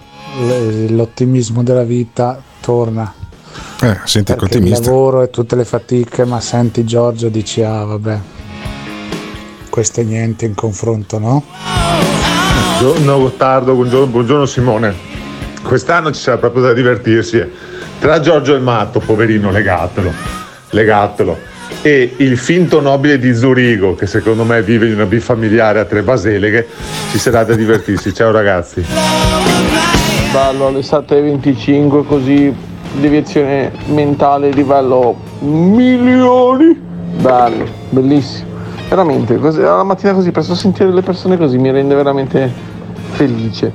[0.89, 3.13] l'ottimismo della vita torna.
[3.81, 7.83] Eh, senti che Perché il lavoro e tutte le fatiche, ma senti Giorgio dici, ah
[7.83, 8.19] vabbè,
[9.69, 11.43] questo è niente in confronto, no?
[12.79, 14.95] Buongiorno Gottardo, buongiorno, buongiorno Simone.
[15.63, 17.37] Quest'anno ci sarà proprio da divertirsi.
[17.37, 17.49] eh.
[17.99, 20.11] Tra Giorgio il Matto, poverino, legatelo,
[20.71, 21.37] legatelo.
[21.81, 26.01] E il finto nobile di Zurigo, che secondo me vive in una bifamiliare a tre
[26.01, 26.67] baseleghe,
[27.11, 28.13] ci sarà da divertirsi.
[28.13, 28.85] Ciao ragazzi.
[30.31, 32.53] Bello alle 7.25 così
[32.99, 36.79] deviazione mentale livello milioni.
[37.19, 38.51] Bello, bellissimo.
[38.89, 42.51] Veramente, così, la mattina così presto sentire le persone così mi rende veramente
[43.11, 43.71] felice.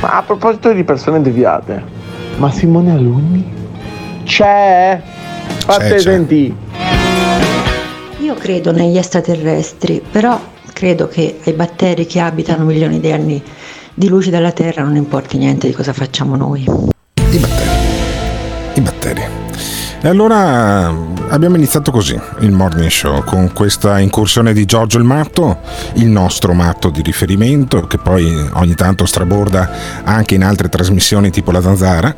[0.00, 1.82] Ma a proposito di persone deviate,
[2.36, 3.52] ma Simone Alunni?
[4.24, 5.00] C'è?
[5.64, 6.20] Fate c'è.
[8.20, 10.38] Io credo negli extraterrestri, però
[10.74, 13.42] credo che ai batteri che abitano milioni di anni
[13.94, 16.66] di luce dalla Terra non importi niente di cosa facciamo noi.
[18.74, 19.22] I batteri.
[20.02, 20.94] E allora
[21.30, 25.58] abbiamo iniziato così il morning show con questa incursione di Giorgio il Matto,
[25.94, 31.52] il nostro matto di riferimento che poi ogni tanto straborda anche in altre trasmissioni tipo
[31.52, 32.14] La Zanzara,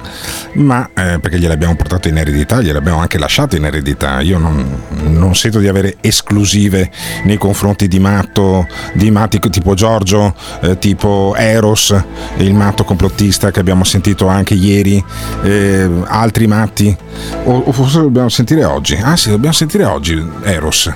[0.55, 4.21] ma eh, perché gliel'abbiamo portato in eredità, gliel'abbiamo anche lasciato in eredità.
[4.21, 6.91] Io non, non sento di avere esclusive
[7.25, 11.95] nei confronti di matto, di matti tipo Giorgio, eh, tipo Eros,
[12.39, 15.03] il matto complottista che abbiamo sentito anche ieri,
[15.43, 16.97] eh, altri matti,
[17.45, 19.01] o, o forse dobbiamo sentire oggi.
[19.15, 20.91] Sì, dobbiamo sentire oggi Eros.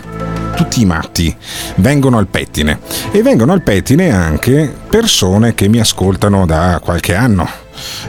[0.57, 1.37] Tutti i matti
[1.77, 2.81] vengono al pettine
[3.12, 7.47] e vengono al pettine anche persone che mi ascoltano da qualche anno.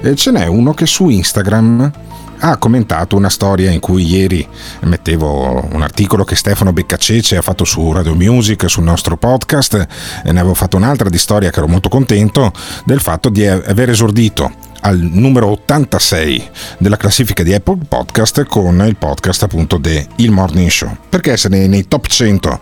[0.02, 1.92] E ce n'è uno che su Instagram
[2.40, 4.48] ha commentato una storia in cui ieri
[4.82, 9.88] mettevo un articolo che Stefano Beccacece ha fatto su Radio Music, sul nostro podcast,
[10.24, 12.52] e ne avevo fatto un'altra di storia che ero molto contento
[12.86, 18.96] del fatto di aver esordito al numero 86 della classifica di Apple Podcast con il
[18.96, 20.96] podcast appunto de Il Morning Show.
[21.10, 22.60] Perché essere nei top 100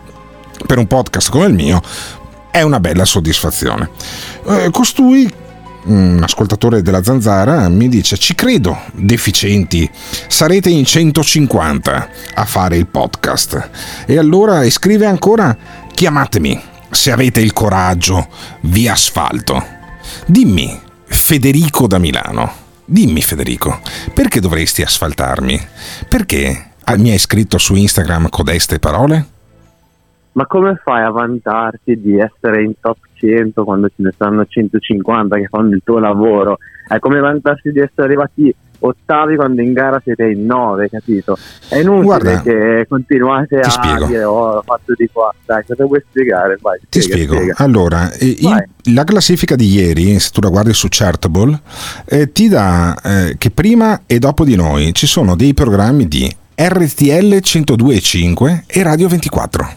[0.66, 1.82] per un podcast come il mio
[2.50, 3.90] è una bella soddisfazione.
[4.48, 5.30] Eh, costui
[5.86, 9.90] un ascoltatore della Zanzara mi dice ci credo deficienti
[10.28, 13.70] sarete in 150 a fare il podcast.
[14.06, 15.56] E allora e scrive ancora
[15.94, 18.28] chiamatemi se avete il coraggio
[18.62, 19.64] vi asfalto.
[20.26, 23.82] Dimmi Federico da Milano dimmi Federico
[24.14, 25.60] perché dovresti asfaltarmi?
[26.08, 29.34] Perché ah, mi hai scritto su Instagram codeste parole
[30.36, 35.38] Ma come fai a vantarti di essere in top 100 quando ce ne stanno 150
[35.38, 36.58] che fanno il tuo lavoro?
[36.88, 41.38] È come vantarsi di essere arrivati ottavi quando in gara siete in 9, capito?
[41.70, 44.06] È inutile Guarda, che continuate ti a spiego.
[44.08, 45.34] dire oh, ho fatto di qua.
[45.46, 46.58] Dai, cosa vuoi spiegare?
[46.62, 47.34] Vai, Ti spiega, spiego.
[47.54, 47.64] spiega.
[47.64, 51.58] Allora, il- la classifica di ieri, se tu la guardi su Chartable,
[52.06, 56.30] eh, ti dà eh, che prima e dopo di noi ci sono dei programmi di
[56.56, 59.70] RTL 102.5 e Radio 24.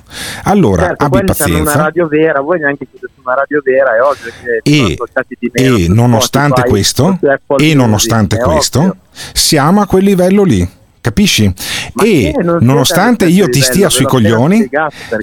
[0.44, 1.76] Allora, certo, abbi hanno una pazienza.
[1.76, 4.96] radio vera, voi neanche siete su una radio vera, è ovvio che E,
[5.52, 7.18] meno e nonostante Spotify, questo,
[7.58, 10.76] e nonostante questo, siamo a quel livello lì.
[11.00, 11.44] Capisci?
[11.44, 11.50] e
[12.42, 14.68] non siete nonostante io ti stia sui coglioni,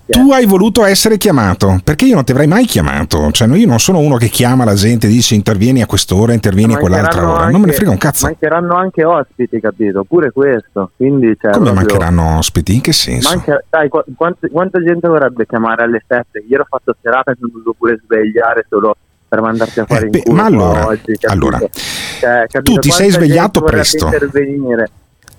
[0.08, 1.80] tu hai voluto essere chiamato.
[1.84, 3.30] Perché io non ti avrei mai chiamato.
[3.32, 6.74] Cioè, io non sono uno che chiama la gente e dice intervieni a quest'ora, intervieni
[6.74, 7.44] a quell'altra ora.
[7.44, 8.26] Non me ne anche- frega un cazzo.
[8.26, 10.04] Mancheranno anche ospiti, capito?
[10.04, 10.92] Pure questo.
[10.96, 12.74] Quindi, cioè, Come proprio- mancheranno ospiti?
[12.76, 13.30] In che senso?
[13.30, 16.44] Manca- sai, qu- quant- quanta gente vorrebbe chiamare alle 7?
[16.48, 18.96] Ieri ho fatto serata e ho dovuto pure svegliare solo
[19.28, 23.10] per mandarti a fare in beh, culo ma allora- oggi, allora, Cioè, tu ti sei
[23.12, 24.06] svegliato presto.
[24.06, 24.90] intervenire.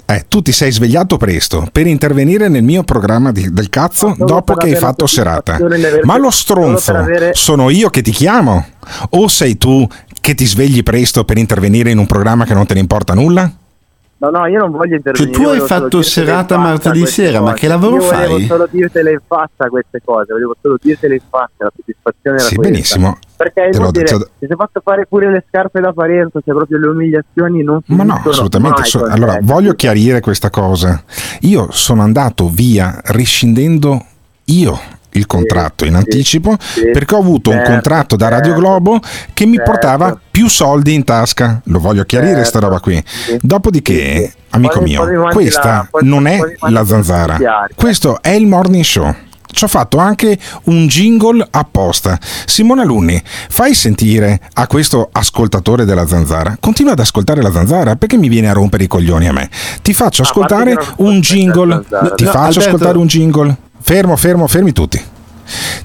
[0.09, 4.55] Eh, tu ti sei svegliato presto per intervenire nel mio programma di- del cazzo dopo
[4.55, 5.57] che hai fatto serata.
[6.05, 8.64] Ma lo stronzo avere- sono io che ti chiamo?
[9.11, 9.85] O sei tu
[10.21, 13.51] che ti svegli presto per intervenire in un programma che non te ne importa nulla?
[14.31, 15.33] No, no, io non voglio intervenire.
[15.33, 18.47] Cioè, tu hai volevo fatto serata martedì sera, ma che lavoro io volevo fai?
[18.47, 22.55] solo dirtele in faccia queste cose, volevo solo dirtele in faccia, la soddisfazione era Sì,
[22.55, 22.73] questa.
[22.73, 23.19] benissimo.
[23.37, 26.79] Perché è inutile, detto- ti sei fatto fare pure le scarpe da Parenzo, cioè proprio
[26.79, 28.85] le umiliazioni non Ma no, assolutamente.
[28.85, 31.03] so- allora, voglio chiarire questa cosa.
[31.41, 34.05] Io sono andato via rescindendo
[34.47, 34.79] io
[35.17, 36.57] il contratto in anticipo
[36.93, 39.01] perché ho avuto un certo, contratto da Radio Globo
[39.33, 39.71] che mi certo.
[39.71, 41.61] portava più soldi in tasca.
[41.65, 43.03] Lo voglio chiarire sta roba qui.
[43.41, 47.39] Dopodiché, amico mio, questa non è la zanzara.
[47.75, 49.15] Questo è il morning show.
[49.49, 52.19] Ci ho fatto anche un jingle apposta.
[52.45, 56.59] Simona Lunni, fai sentire a questo ascoltatore della zanzara.
[56.61, 59.49] Continua ad ascoltare la zanzara perché mi viene a rompere i coglioni a me.
[59.81, 61.85] Ti faccio ascoltare che non un jingle.
[62.17, 63.57] Ti No, faccio Alberto- ascoltare un jingle.
[63.88, 65.01] Fermo, fermo, fermi tutti.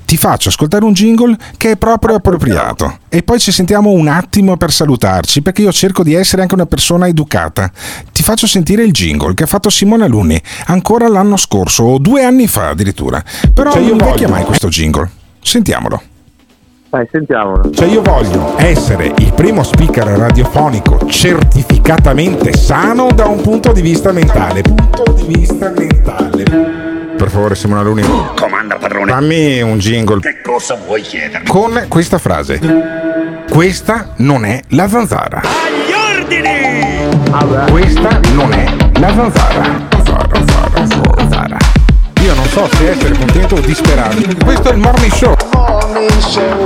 [0.06, 4.58] Ti faccio ascoltare un jingle che è proprio appropriato e poi ci sentiamo un attimo
[4.58, 7.72] per salutarci perché io cerco di essere anche una persona educata.
[8.12, 12.24] Ti faccio sentire il jingle che ha fatto Simone Alunni ancora l'anno scorso o due
[12.24, 13.24] anni fa addirittura.
[13.54, 15.08] Però Cioè, io non vecchia mai questo jingle.
[15.40, 16.02] Sentiamolo.
[16.90, 17.70] Dai, sentiamolo.
[17.70, 24.12] Cioè io voglio Essere il primo speaker radiofonico certificatamente sano da un punto di vista
[24.12, 24.64] mentale.
[24.64, 26.91] Punto di vista mentale.
[27.22, 28.02] Per favore, Simona Luni.
[28.36, 29.12] Comanda padrone.
[29.12, 31.46] Fammi un jingle Che cosa vuoi chiedermi?
[31.48, 32.60] con questa frase.
[33.48, 35.40] Questa non è la zanzara.
[35.44, 37.70] Agli ordini!
[37.70, 38.66] Questa non è
[39.00, 39.88] la zanzara.
[39.98, 41.58] Zanzara, zanzara, zanzara.
[42.24, 44.18] Io non so se essere contento o disperato.
[44.44, 45.36] Questo è il morning show.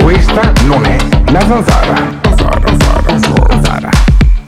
[0.02, 0.96] Questa non è
[1.32, 1.96] la zanzara.
[2.22, 3.45] Zanzara, zanzara, zanzara.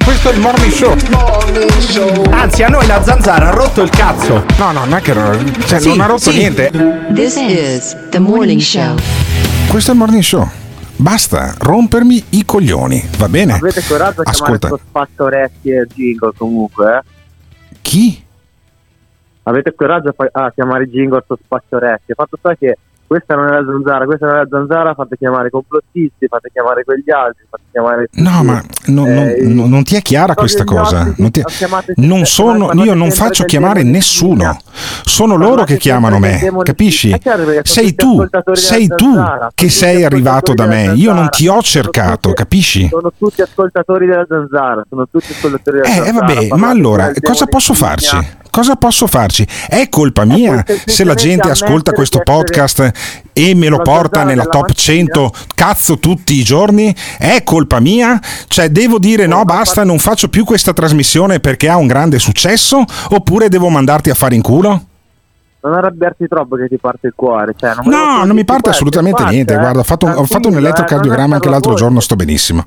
[0.09, 2.33] Questo è il morning show.
[2.33, 4.43] Anzi, a noi la zanzara ha rotto il cazzo.
[4.59, 5.13] No, no, non è che
[5.67, 6.39] cioè, Sì, non ha rotto sì.
[6.39, 6.71] niente.
[7.13, 8.97] This is the morning show.
[9.69, 10.49] Questo è il morning show.
[10.97, 13.53] Basta rompermi i coglioni, va bene?
[13.53, 17.77] Avete coraggio a chiamare Ascolta, questo spazio orecchie e jingle comunque, eh?
[17.83, 18.25] chi?
[19.43, 22.15] Avete coraggio a chiamare jingle sto spazio orecchie?
[22.15, 25.49] Fatto sta che questa non è la zanzara, questa non è la zanzara, fate chiamare
[25.51, 28.09] complottisti, fate chiamare quegli altri, fate chiamare...
[28.13, 31.13] No, ma non, non- Eh, non- non ti è chiara questa cosa.
[31.17, 31.43] Non, ti-
[31.97, 34.59] non sono, io non faccio chiamare nessuno.
[35.05, 37.19] Sono loro che chiamano me, capisci?
[37.63, 39.15] Sei tu, sei tu
[39.55, 40.93] che sei arrivato da me.
[40.95, 42.89] Io non ti ho cercato, capisci?
[42.89, 46.27] Sono tutti ascoltatori della zanzara, sono tutti ascoltatori della Eh, zanzara.
[46.27, 48.37] eh, vabbè, ma allora cosa posso farci?
[48.51, 49.47] Cosa posso farci?
[49.69, 52.91] È colpa mia se la gente ascolta questo podcast
[53.33, 56.95] e me lo porta nella top 100 cazzo tutti i giorni?
[57.19, 58.21] È colpa mia?
[58.49, 62.85] Cioè devo dire no, basta, non faccio più questa trasmissione perché ha un grande successo?
[63.11, 64.88] Oppure devo mandarti a fare in culo?
[65.61, 67.53] Non arrabbiarti troppo che ti parte il cuore.
[67.59, 69.55] Cioè, non No, non mi parte assolutamente infatti, niente.
[69.55, 69.59] eh.
[69.59, 71.81] Guarda, ho fatto, un- ho fatto un eh, elettrocardiogramma anche l'altro voi.
[71.81, 72.65] giorno, sto benissimo.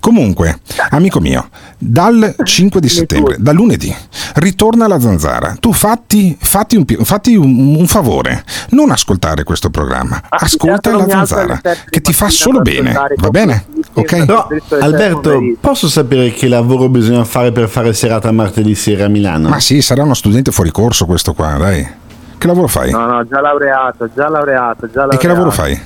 [0.00, 3.94] Comunque, amico mio, dal 5 di settembre, da lunedì,
[4.36, 5.56] ritorna la zanzara.
[5.60, 11.08] Tu fatti, fatti un, fatti un- un favore, non ascoltare questo programma, ascolta certo, la
[11.08, 13.66] zanzara, che ti fa solo bene, va bene?
[13.94, 14.24] Ok?
[14.24, 14.46] Però,
[14.80, 19.48] Alberto, posso sapere che lavoro bisogna fare per fare serata martedì sera a Milano?
[19.48, 21.98] Ma sì, sarà uno studente fuori corso questo qua, dai.
[22.40, 22.90] Che lavoro fai?
[22.90, 25.14] No, no, già laureato, già laureato, già laureato.
[25.14, 25.78] E che lavoro fai?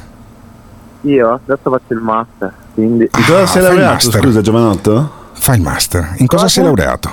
[1.00, 3.02] Io adesso faccio il master, quindi...
[3.12, 5.10] In cosa Ah, sei laureato, scusa Giovanotto?
[5.32, 6.14] Fai il master.
[6.18, 6.48] In cosa, Cosa?
[6.48, 7.10] sei laureato?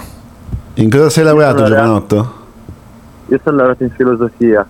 [0.76, 2.34] In cosa sei laureato laureato- Giovanotto?
[3.30, 4.64] Io sono laureato in filosofia.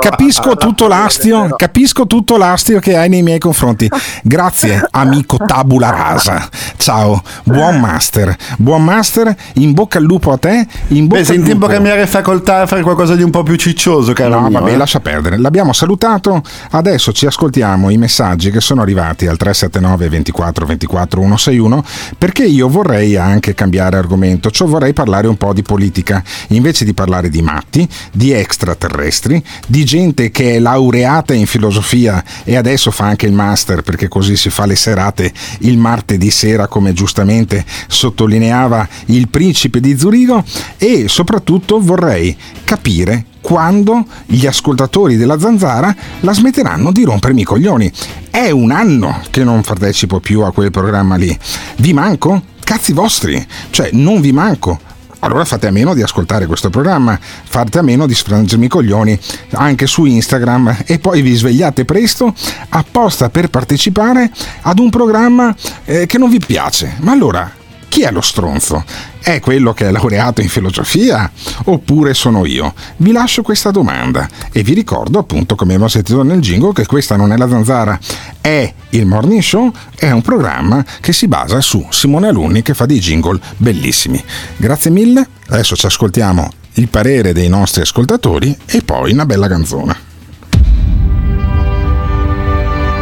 [0.00, 3.90] Capisco tutto l'astio, capisco tutto l'astio che hai nei miei confronti.
[4.22, 6.48] Grazie, amico tabula rasa.
[6.76, 10.66] Ciao, buon master, buon master, in bocca al lupo a te.
[10.88, 13.42] In bocca Beh, sei in tempo a cambiare facoltà e fare qualcosa di un po'
[13.42, 14.76] più ciccioso, caro No, mio, vabbè, eh.
[14.76, 15.38] lascia perdere.
[15.38, 16.42] L'abbiamo salutato.
[16.70, 21.84] Adesso ci ascoltiamo i messaggi che sono arrivati al 379 24 24 161
[22.16, 26.24] perché io vorrei anche cambiare argomento, cioè vorrei parlare un po' di politica.
[26.48, 32.56] Invece di parlare di matti, di extraterrestri, di gente che è laureata in filosofia e
[32.56, 36.94] adesso fa anche il master perché così si fa le serate il martedì sera come
[36.94, 40.42] giustamente sottolineava il principe di Zurigo
[40.78, 47.92] e soprattutto vorrei capire quando gli ascoltatori della zanzara la smetteranno di rompermi i coglioni.
[48.30, 51.36] È un anno che non partecipo più a quel programma lì.
[51.76, 52.42] Vi manco?
[52.62, 53.42] Cazzi vostri!
[53.70, 54.78] Cioè, non vi manco.
[55.20, 59.18] Allora fate a meno di ascoltare questo programma, fate a meno di sfrangermi i coglioni
[59.52, 62.32] anche su Instagram e poi vi svegliate presto
[62.68, 64.30] apposta per partecipare
[64.62, 65.54] ad un programma
[65.84, 66.94] eh, che non vi piace.
[67.00, 67.57] Ma allora,
[67.98, 68.84] chi è lo stronzo?
[69.20, 71.28] È quello che è laureato in filosofia
[71.64, 72.72] oppure sono io?
[72.98, 77.16] Vi lascio questa domanda e vi ricordo appunto come abbiamo sentito nel jingle che questa
[77.16, 77.98] non è la zanzara,
[78.40, 82.86] è il Morning Show, è un programma che si basa su Simone Alunni che fa
[82.86, 84.22] dei jingle bellissimi.
[84.56, 90.06] Grazie mille, adesso ci ascoltiamo il parere dei nostri ascoltatori e poi una bella canzone.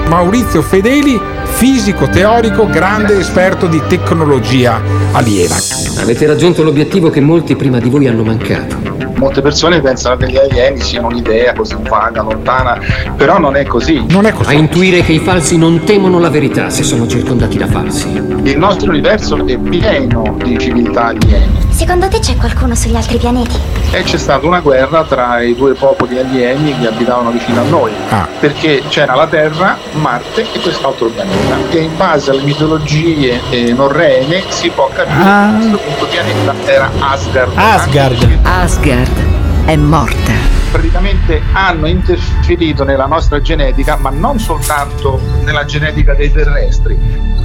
[0.09, 1.21] Maurizio Fedeli,
[1.57, 4.79] fisico teorico, grande esperto di tecnologia
[5.13, 5.55] aliena.
[6.01, 8.77] Avete raggiunto l'obiettivo che molti prima di voi hanno mancato.
[9.15, 12.79] Molte persone pensano che gli alieni siano un'idea così vaga, lontana,
[13.17, 14.05] però non è così.
[14.07, 17.67] Non è A intuire che i falsi non temono la verità se sono circondati da
[17.67, 18.11] falsi.
[18.43, 23.55] Il nostro universo è pieno di civiltà alieni Secondo te c'è qualcuno sugli altri pianeti?
[23.93, 27.93] e c'è stata una guerra tra i due popoli alieni che abitavano vicino a noi,
[28.41, 31.57] perché c'era la Terra, Marte e quest'altro pianeta.
[31.71, 35.51] E in base alle mitologie eh, norrene si può capire Ah.
[35.53, 37.53] che questo punto pianeta era Asgard.
[37.55, 38.39] Asgard.
[38.43, 39.26] Asgard
[39.67, 40.33] è morta.
[40.71, 46.97] praticamente hanno interferito nella nostra genetica, ma non soltanto nella genetica dei terrestri.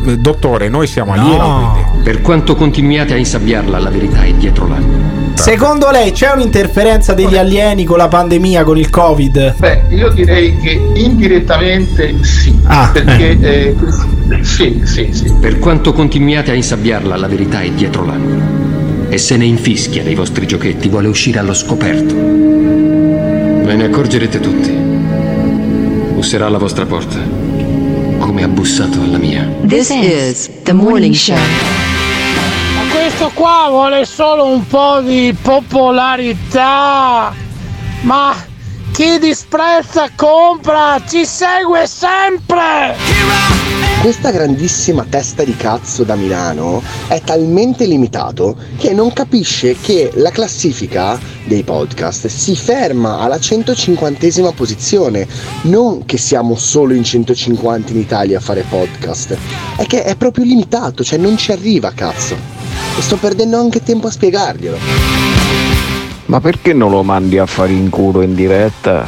[0.06, 2.02] Eh, Dottore, noi siamo alieni.
[2.04, 5.20] Per quanto continuiate a insabbiarla, la verità è dietro l'angolo.
[5.36, 9.56] Secondo lei c'è un'interferenza degli alieni con la pandemia, con il Covid?
[9.58, 13.76] Beh, io direi che indirettamente sì, Ah, perché eh,
[14.42, 15.34] sì, sì, sì.
[15.40, 18.61] Per quanto continuiate a insabbiarla, la verità è dietro l'angolo.
[19.12, 22.16] E se ne infischia dei vostri giochetti, vuole uscire allo scoperto.
[22.16, 24.70] Ve ne accorgerete tutti.
[26.14, 27.18] Busserà alla vostra porta,
[28.20, 29.46] come ha bussato alla mia.
[29.68, 31.36] This is the morning show.
[31.36, 37.34] Ma questo qua vuole solo un po' di popolarità.
[38.04, 38.34] Ma
[38.94, 43.61] chi disprezza compra, ci segue sempre.
[44.02, 50.32] Questa grandissima testa di cazzo da Milano è talmente limitato che non capisce che la
[50.32, 55.28] classifica dei podcast si ferma alla 150esima posizione,
[55.66, 59.38] non che siamo solo in 150 in Italia a fare podcast,
[59.78, 62.36] è che è proprio limitato, cioè non ci arriva cazzo.
[62.98, 64.78] E sto perdendo anche tempo a spiegarglielo.
[66.26, 69.08] Ma perché non lo mandi a fare in culo in diretta?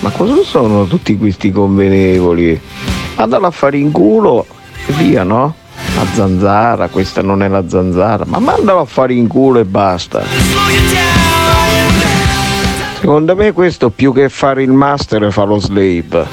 [0.00, 2.60] Ma cosa sono tutti questi convenevoli?
[3.20, 4.46] Mandalo a fare in culo
[4.86, 5.54] e via, no?
[5.94, 10.22] La zanzara, questa non è la zanzara, ma mandalo a fare in culo e basta.
[12.98, 16.28] Secondo me questo più che fare il master fa lo slave.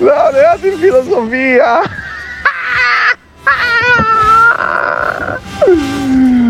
[0.00, 1.82] Laureato in filosofia!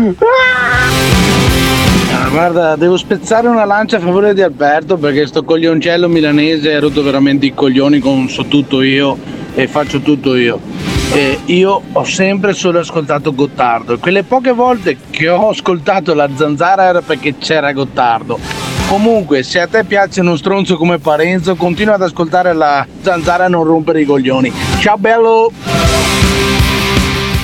[0.03, 0.90] Ah,
[2.31, 7.03] Guarda, devo spezzare una lancia a favore di Alberto perché sto coglioncello milanese ha rotto
[7.03, 9.17] veramente i coglioni con so tutto io
[9.53, 10.57] e faccio tutto io.
[11.11, 16.29] E io ho sempre solo ascoltato Gottardo e quelle poche volte che ho ascoltato la
[16.33, 18.39] zanzara era perché c'era Gottardo.
[18.87, 23.49] Comunque, se a te piace uno stronzo come Parenzo, continua ad ascoltare la zanzara e
[23.49, 24.53] non rompere i coglioni.
[24.79, 25.51] Ciao bello!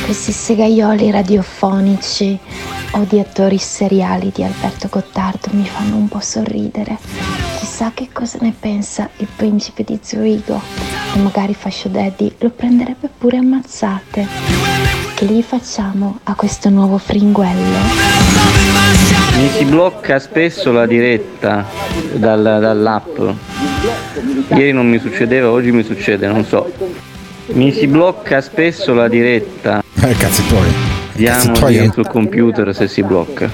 [0.06, 2.40] Questi segaioli radiofonici
[2.92, 6.98] o di attori seriali di Alberto Gottardo mi fanno un po' sorridere.
[7.60, 10.62] Chissà che cosa ne pensa il principe di Zurigo
[11.14, 14.28] e magari Fascio Daddy lo prenderebbe pure a mazzate.
[15.16, 17.78] Che gli facciamo a questo nuovo fringuello?
[19.38, 21.66] Mi si blocca spesso la diretta
[22.14, 23.20] dal- dall'app.
[24.50, 26.72] Ieri non mi succedeva, oggi mi succede, non so.
[27.48, 29.84] Mi si blocca spesso la diretta.
[30.02, 30.97] Eh, cazzi tuoi.
[31.86, 33.49] Un- sul computer se si blocca.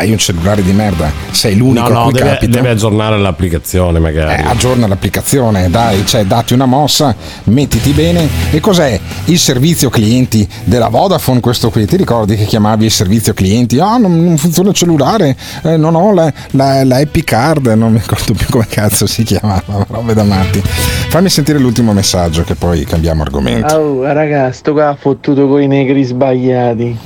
[0.00, 2.52] Hai un cellulare di merda, sei l'unico No, a no, cui deve, capita.
[2.52, 4.42] deve aggiornare l'applicazione magari.
[4.42, 8.26] Eh, aggiorna l'applicazione, dai, cioè datti una mossa, mettiti bene.
[8.50, 11.84] E cos'è il servizio clienti della Vodafone questo qui?
[11.84, 13.78] Ti ricordi che chiamavi il servizio clienti?
[13.78, 17.92] Ah, non, non funziona il cellulare, eh, non ho la, la, la Happy Card, non
[17.92, 20.62] mi ricordo più come cazzo si chiamava, robe da matti.
[21.10, 23.74] Fammi sentire l'ultimo messaggio che poi cambiamo argomento.
[23.74, 26.96] Oh, raga, sto qua ha fottuto coi negri sbagliati.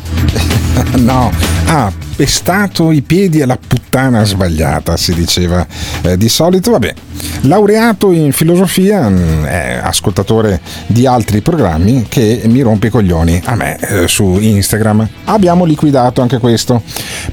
[0.99, 1.31] no,
[1.67, 5.67] ha pestato i piedi alla puttana sbagliata, si diceva
[6.03, 6.71] eh, di solito.
[6.73, 6.95] Vabbè,
[7.43, 9.11] laureato in filosofia,
[9.45, 15.09] è ascoltatore di altri programmi che mi rompe i coglioni a me eh, su Instagram.
[15.25, 16.83] Abbiamo liquidato anche questo.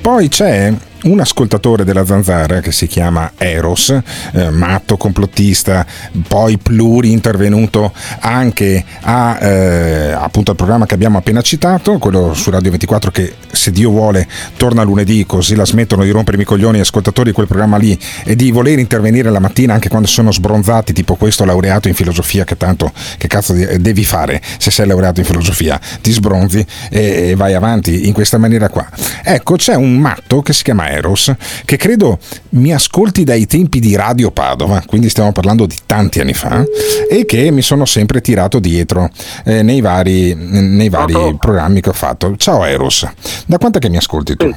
[0.02, 0.74] Poi c'è
[1.04, 3.90] un ascoltatore della Zanzara che si chiama Eros,
[4.34, 5.86] eh, matto complottista,
[6.28, 12.50] poi pluri intervenuto anche a, eh, appunto al programma che abbiamo appena citato, quello su
[12.50, 14.28] Radio 24 che se Dio vuole
[14.58, 17.98] torna lunedì così la smettono di rompermi i coglioni gli ascoltatori di quel programma lì
[18.24, 22.44] e di voler intervenire la mattina anche quando sono sbronzati tipo questo laureato in filosofia
[22.44, 25.80] che tanto che cazzo devi fare se sei laureato in filosofia?
[26.02, 28.88] Ti sbronzi e, e vai avanti in questa maniera qua.
[29.24, 31.34] Ecco c'è un matto che si chiama Eros
[31.66, 32.20] che credo
[32.50, 36.64] mi ascolti dai tempi di Radio Padova quindi stiamo parlando di tanti anni fa
[37.10, 39.10] e che mi sono sempre tirato dietro
[39.46, 43.10] eh, nei vari, nei vari programmi che ho fatto ciao Eros
[43.46, 44.54] da quanto che mi ascolti tu?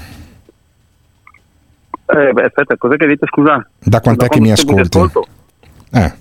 [2.06, 3.66] Eh, beh, aspetta, cos'è che dite, scusa?
[3.78, 4.98] Da quant'è che mi ascolti?
[5.90, 6.12] Eh.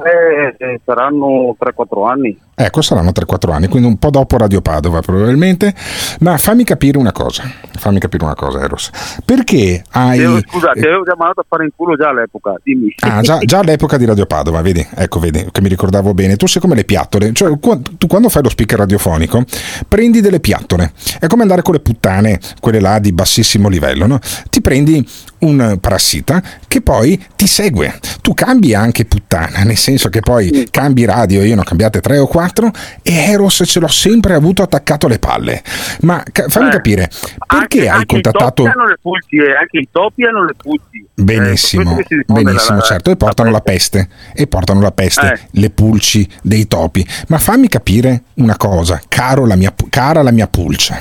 [0.00, 2.38] Eh, eh, saranno 3-4 anni.
[2.54, 5.74] Ecco, saranno 3-4 anni, quindi un po' dopo Radio Padova probabilmente.
[6.20, 7.44] Ma fammi capire una cosa,
[7.78, 8.90] fammi capire una cosa, Eros.
[9.24, 10.18] Perché hai...
[10.18, 12.94] Avevo- scusa, ti avevo già mandato a fare in culo già all'epoca, dimmi.
[13.00, 16.36] Ah, già, già all'epoca di Radio Padova, vedi, ecco, vedi, che mi ricordavo bene.
[16.36, 19.44] Tu sei come le piattole, cioè tu quando fai lo speaker radiofonico
[19.88, 24.18] prendi delle piattole, è come andare con le puttane, quelle là di bassissimo livello, no?
[24.48, 25.06] Ti prendi
[25.42, 27.98] un parassita che poi ti segue.
[28.20, 32.18] Tu cambi anche puttana, nel senso che poi cambi radio, io ne ho cambiate tre
[32.18, 32.70] o quattro
[33.02, 35.62] e Eros ce l'ho sempre avuto attaccato alle palle.
[36.02, 37.10] Ma ca- fammi Eh, capire,
[37.46, 38.64] perché hai anche contattato...
[39.00, 41.06] Pulci, eh, anche i topi hanno le pulci.
[41.14, 45.32] Benissimo, Eh, si diffonde benissimo, la- certo, e portano la peste, e portano la peste,
[45.32, 45.40] Eh.
[45.50, 47.06] le pulci dei topi.
[47.28, 51.00] Ma fammi capire una cosa, caro la mia, cara la mia pulce,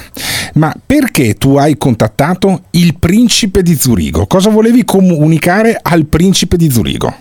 [0.56, 4.26] ma perché tu hai contattato il principe di Zurigo?
[4.26, 7.14] Cosa volevi comunicare al principe di Zurigo?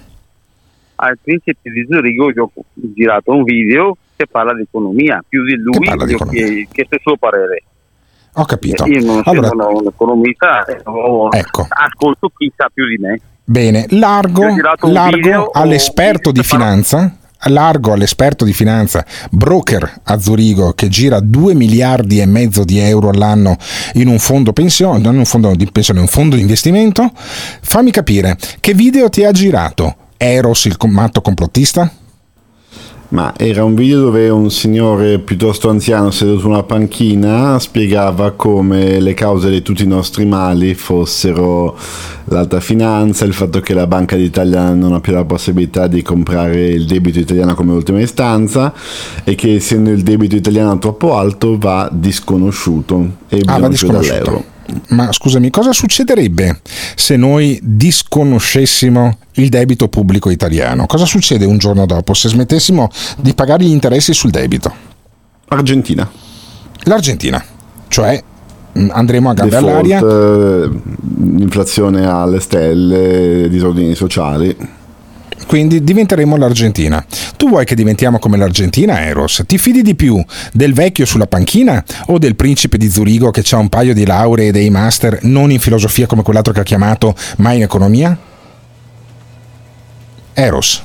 [0.97, 5.55] Al principe di Zurigo io ho girato un video che parla di economia, più di
[5.57, 7.63] lui parla di che, che il suo parere.
[8.35, 8.85] Ho capito.
[8.87, 11.67] Io non Allora, sono un economista, ho- Ecco.
[11.69, 13.19] ascolto chi sa più di me.
[13.45, 14.45] Bene, largo,
[14.83, 17.17] largo all'esperto di finanza,
[17.49, 23.09] largo all'esperto di finanza, broker a Zurigo che gira 2 miliardi e mezzo di euro
[23.09, 23.57] all'anno
[23.95, 27.11] in un fondo pensione, non un fondo di pensione, un fondo di investimento.
[27.63, 29.97] Fammi capire, che video ti ha girato?
[30.17, 31.91] Eros il matto complottista?
[33.11, 39.01] Ma era un video dove un signore piuttosto anziano seduto su una panchina spiegava come
[39.01, 41.77] le cause di tutti i nostri mali fossero
[42.27, 46.69] l'alta finanza, il fatto che la Banca d'Italia non ha più la possibilità di comprare
[46.69, 48.73] il debito italiano come ultima istanza
[49.25, 54.15] e che essendo il debito italiano troppo alto va disconosciuto e Ah, va disconosciuto.
[54.17, 54.45] dall'euro.
[54.89, 56.61] Ma scusami, cosa succederebbe
[56.95, 60.87] se noi disconoscessimo il debito pubblico italiano?
[60.87, 64.73] Cosa succede un giorno dopo se smettessimo di pagare gli interessi sul debito?
[65.49, 66.09] Argentina.
[66.85, 67.43] L'Argentina,
[67.89, 68.23] cioè
[68.73, 70.01] mh, andremo a gambe Default, all'aria.
[70.01, 70.71] eh,
[71.39, 74.57] inflazione alle stelle, disordini sociali.
[75.51, 77.05] Quindi diventeremo l'Argentina.
[77.37, 79.43] Tu vuoi che diventiamo come l'Argentina, Eros?
[79.49, 83.57] Ti fidi di più del vecchio sulla panchina o del principe di Zurigo che ha
[83.57, 87.17] un paio di lauree e dei master non in filosofia come quell'altro che ha chiamato,
[87.39, 88.17] ma in economia?
[90.35, 90.83] Eros.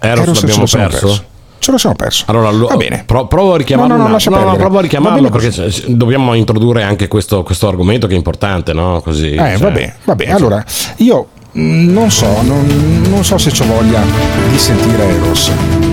[0.00, 0.76] Eros Eros l'abbiamo perso?
[1.06, 1.24] perso.
[1.60, 2.24] Ce lo siamo perso.
[2.26, 3.04] Allora, lo- Va bene.
[3.06, 3.92] pro- provo a richiamarlo.
[3.94, 8.08] No, no, no, no, no, provo a richiamarlo perché dobbiamo introdurre anche questo, questo argomento
[8.08, 9.00] che è importante, no?
[9.02, 9.34] Così.
[9.34, 10.32] Eh, cioè, va bene, va bene.
[10.32, 10.64] Allora,
[10.96, 12.66] io non so, non,
[13.08, 14.02] non so se ho voglia
[14.50, 15.50] di sentire Eros.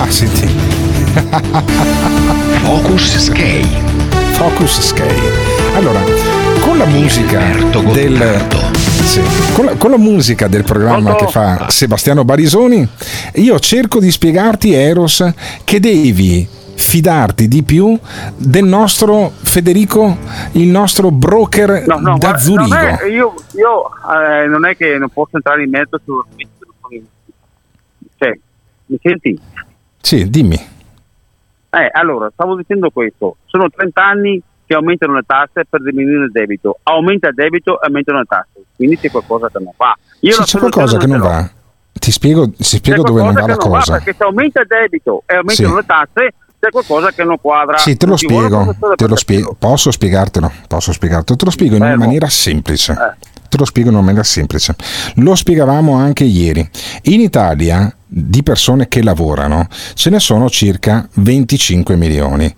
[0.00, 0.48] Ah, senti.
[2.62, 3.68] Focus Skate.
[4.32, 5.32] Focus Skate.
[5.74, 6.00] Allora,
[6.60, 7.42] con la musica
[7.92, 8.46] del
[9.04, 9.20] sì,
[9.52, 12.88] con, la, con la musica del programma che fa Sebastiano Barisoni,
[13.34, 15.22] io cerco di spiegarti, Eros,
[15.64, 16.48] che devi
[16.80, 17.96] fidarti di più
[18.36, 20.16] del nostro Federico,
[20.52, 22.74] il nostro broker No, no, da Zurigo.
[22.74, 26.22] è- io io, eh, non è che non posso entrare in mezzo su
[28.16, 28.38] cioè,
[28.86, 29.38] mi senti?
[30.00, 30.56] Sì, dimmi.
[31.72, 36.30] Eh, allora, stavo dicendo questo, sono 30 anni che aumentano le tasse per diminuire il
[36.32, 39.96] debito, aumenta il debito e aumentano le tasse, quindi c'è qualcosa che non va.
[40.20, 41.48] Io Sì, c'è qualcosa che non va.
[41.92, 43.92] Ti spiego, ti spiego dove non va la cosa.
[43.92, 45.74] Va perché se aumenta il debito e aumentano Sì.
[45.74, 47.78] le tasse, c'è qualcosa che non quadra.
[47.78, 49.56] Sì, te lo spiego, te lo spiego.
[49.58, 50.52] Posso spiegartelo?
[50.68, 51.36] Posso spiegartelo?
[51.38, 52.92] Te lo spiego in una maniera semplice.
[52.92, 53.28] Eh.
[53.48, 54.76] Te lo spiego in una maniera semplice.
[55.16, 56.68] Lo spiegavamo anche ieri.
[57.04, 62.54] In Italia di persone che lavorano ce ne sono circa 25 milioni.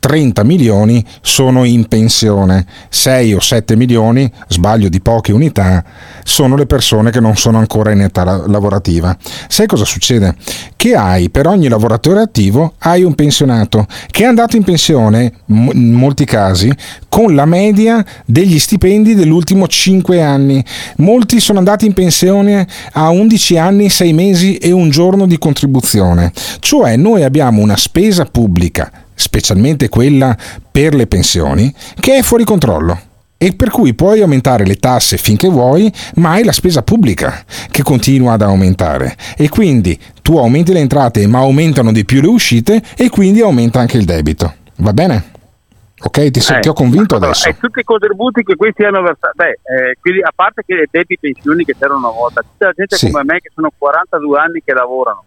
[0.00, 5.84] 30 milioni sono in pensione, 6 o 7 milioni, sbaglio di poche unità,
[6.24, 9.16] sono le persone che non sono ancora in età la- lavorativa.
[9.46, 10.34] Sai cosa succede?
[10.74, 15.92] Che hai per ogni lavoratore attivo hai un pensionato che è andato in pensione in
[15.92, 16.72] molti casi
[17.08, 20.64] con la media degli stipendi dell'ultimo 5 anni.
[20.96, 26.32] Molti sono andati in pensione a 11 anni, 6 mesi e un giorno di contribuzione.
[26.60, 28.90] Cioè noi abbiamo una spesa pubblica
[29.20, 30.36] specialmente quella
[30.70, 32.98] per le pensioni, che è fuori controllo.
[33.42, 37.82] E per cui puoi aumentare le tasse finché vuoi, ma hai la spesa pubblica che
[37.82, 39.16] continua ad aumentare.
[39.36, 43.80] E quindi tu aumenti le entrate, ma aumentano di più le uscite, e quindi aumenta
[43.80, 44.54] anche il debito.
[44.76, 45.30] Va bene?
[46.02, 47.48] Ok, ti, Eh, ti ho convinto adesso.
[47.48, 50.88] E tutti i contributi che questi hanno versato, beh, eh, quindi a parte che le
[50.90, 53.10] debiti pensioni che c'erano una volta, tutta la gente Sì.
[53.10, 55.24] come me che sono 42 anni che lavorano.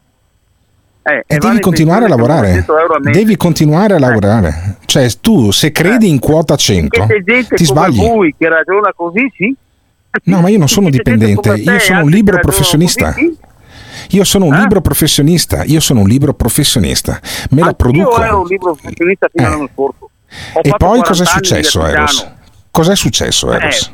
[1.05, 2.47] Eh, E devi in continuare a con lavorare.
[2.47, 3.19] 200 euro al mese.
[3.19, 4.77] Devi continuare a lavorare.
[4.85, 7.97] Cioè, tu se credi in quota 100, Che c'è gente ti come sbagli.
[7.97, 9.55] voi che ragiona così, sì?
[10.25, 13.15] No, ma io non sono dipendente, come te, io sono un libero ragionano professionista.
[14.09, 17.19] Io sono un libero professionista, io sono un libero professionista,
[17.51, 18.09] me la produco.
[18.17, 19.47] Io ero un libro professionista fino Eh.
[19.51, 20.09] all'anno scorso.
[20.61, 21.85] E poi 40 cos'è successo.
[21.85, 22.27] Eros?
[22.71, 23.87] Cos'è successo, Eros?
[23.87, 23.91] Eh,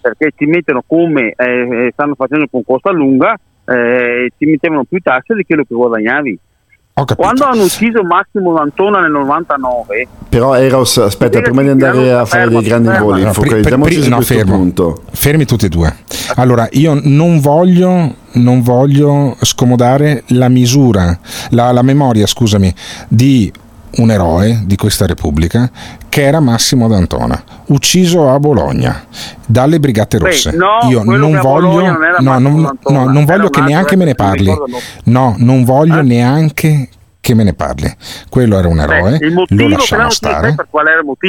[0.00, 5.34] perché ci mettono come eh, stanno facendo con costa lunga, eh, ci mettevano più tasse
[5.34, 6.38] di quello che guadagnavi.
[7.16, 12.48] Quando hanno ucciso Massimo D'Antona nel 99, Però Eros, aspetta, prima di andare a fare
[12.48, 13.02] dei grandi ferma.
[13.04, 14.56] voli, No, pri- focalizziamoci pri- su no, questo fermo.
[14.56, 15.02] punto.
[15.10, 15.92] Fermi tutti e due.
[16.36, 21.18] Allora, io non voglio, non voglio scomodare la misura,
[21.50, 22.72] la, la memoria, scusami,
[23.08, 23.52] di
[23.96, 25.70] un eroe di questa Repubblica
[26.08, 29.04] che era Massimo D'Antona, ucciso a Bologna
[29.46, 30.50] dalle Brigate Beh, Rosse.
[30.52, 34.52] no, io non voglio, non no, non, no, non voglio che neanche me ne parli.
[35.04, 36.88] No, non voglio neanche
[37.20, 37.90] che me ne parli.
[38.28, 40.54] Quello era un eroe, Beh, lo lasciamo ucciso, stare.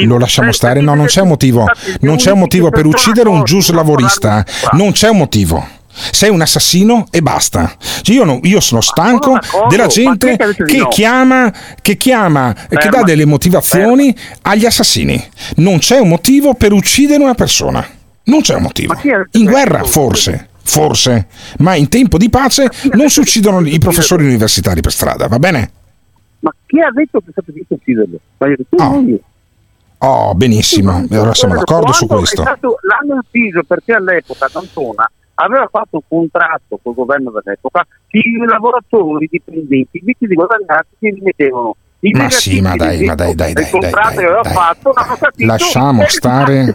[0.04, 1.64] Lo lasciamo Eh, stare, no, non c'è motivo.
[2.00, 4.28] Non c'è motivo per uccidere un accorti gius di non lavorista.
[4.44, 5.66] parlare Non c'è un motivo.
[5.96, 7.74] Sei un assassino e basta.
[8.02, 9.38] Cioè, io, non- io sono stanco
[9.68, 10.88] della gente che detto che no?
[10.88, 15.22] chiama, che chiama, che Ferma, dà delle motivazioni agli assassini.
[15.56, 17.84] Non c'è un motivo per uccidere una persona.
[18.24, 18.94] Non c'è un motivo.
[18.94, 20.48] detto In che- guerra, forse.
[20.68, 21.28] Forse,
[21.58, 25.70] ma in tempo di pace non si uccidono i professori universitari per strada, va bene?
[26.40, 28.18] Ma chi ha detto che è stato giusto ucciderlo?
[28.38, 29.18] Ma io, tu non io.
[29.98, 32.42] Oh, benissimo, allora siamo d'accordo su questo.
[32.42, 38.36] Stato, l'hanno ucciso perché all'epoca D'Antona aveva fatto un contratto col governo dell'epoca che i
[38.46, 43.34] lavoratori i dipendenti invece di guadagnarsi si rimettevano i Ma sì, ma dai, ma dai,
[43.34, 44.52] dai, dai, dai, dai, dai.
[44.52, 44.92] fatto
[45.36, 46.72] Lasciamo e- stare,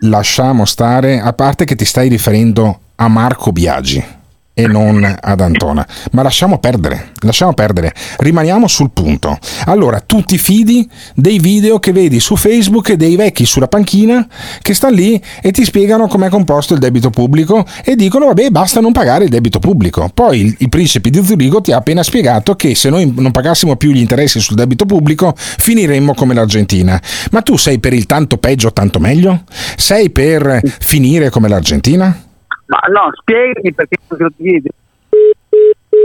[0.00, 4.15] lasciamo stare, a parte che ti stai riferendo a Marco Biagi
[4.58, 9.38] e non ad Antona, ma lasciamo perdere, lasciamo perdere, rimaniamo sul punto.
[9.66, 14.26] Allora, tu ti fidi dei video che vedi su Facebook dei vecchi sulla panchina
[14.62, 18.80] che stanno lì e ti spiegano com'è composto il debito pubblico e dicono vabbè basta
[18.80, 20.08] non pagare il debito pubblico.
[20.14, 23.76] Poi il, il principe di Zurigo ti ha appena spiegato che se noi non pagassimo
[23.76, 26.98] più gli interessi sul debito pubblico finiremmo come l'Argentina.
[27.30, 29.42] Ma tu sei per il tanto peggio tanto meglio?
[29.76, 32.25] Sei per finire come l'Argentina?
[32.66, 34.68] Ma no spiegami perché non ti chiedi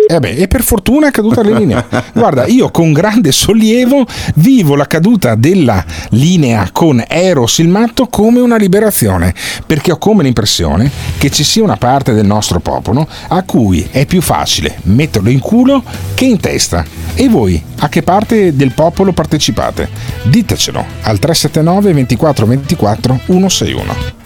[0.07, 1.85] E beh, e per fortuna è caduta la linea.
[2.13, 4.05] Guarda, io con grande sollievo
[4.35, 9.33] vivo la caduta della linea con Eros il matto come una liberazione,
[9.65, 14.05] perché ho come l'impressione che ci sia una parte del nostro popolo a cui è
[14.05, 15.83] più facile metterlo in culo
[16.13, 16.83] che in testa.
[17.13, 19.89] E voi a che parte del popolo partecipate?
[20.23, 24.20] Ditecelo al 379 24 24 161.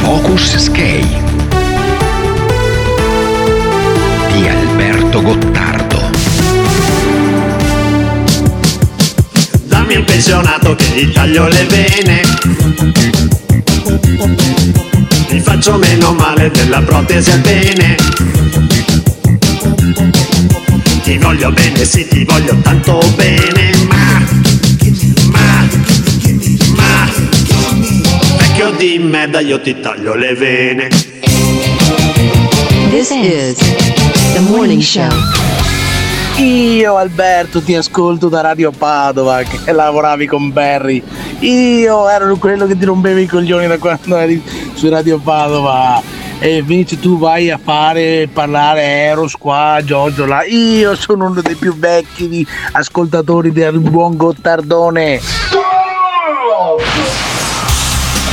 [0.00, 1.20] Focus Skate
[4.32, 6.10] di Alberto Gottardo.
[9.66, 12.22] Dammi un pensionato che gli taglio le vene.
[15.28, 18.41] Gli faccio meno male della protesi al bene.
[21.42, 24.24] Voglio bene, sì, ti voglio tanto bene, ma,
[25.32, 25.68] ma,
[26.76, 27.10] ma,
[28.36, 30.88] vecchio di merda io ti taglio le vene.
[32.90, 33.56] This is
[34.34, 35.10] the morning show.
[36.38, 41.02] Io Alberto ti ascolto da Radio Padova che lavoravi con Barry.
[41.40, 44.40] Io ero quello che ti rompeva i coglioni da quando eri
[44.74, 46.21] su Radio Padova.
[46.44, 50.42] E invece tu vai a fare parlare Eros qua, Giorgio là.
[50.42, 55.20] Io sono uno dei più vecchi di ascoltatori del buon Gottardone.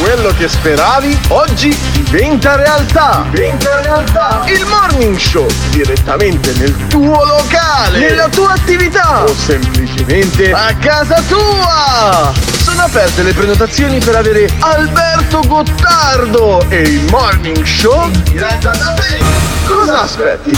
[0.02, 3.28] Quello che speravi oggi diventa realtà.
[3.30, 4.42] Diventa realtà.
[4.48, 12.59] Il morning show direttamente nel tuo locale, nella tua attività o semplicemente a casa tua.
[12.80, 19.20] Sono aperte le prenotazioni per avere Alberto Gottardo e il morning show diretta da te.
[19.66, 20.58] Cosa aspetti?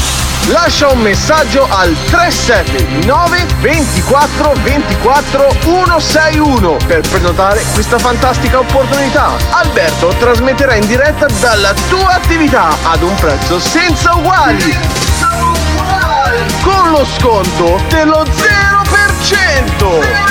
[0.51, 9.31] Lascia un messaggio al 379 24 24 161 per prenotare questa fantastica opportunità.
[9.49, 14.77] Alberto trasmetterà in diretta dalla tua attività ad un prezzo senza uguali.
[16.61, 20.30] Con lo sconto dello 0%.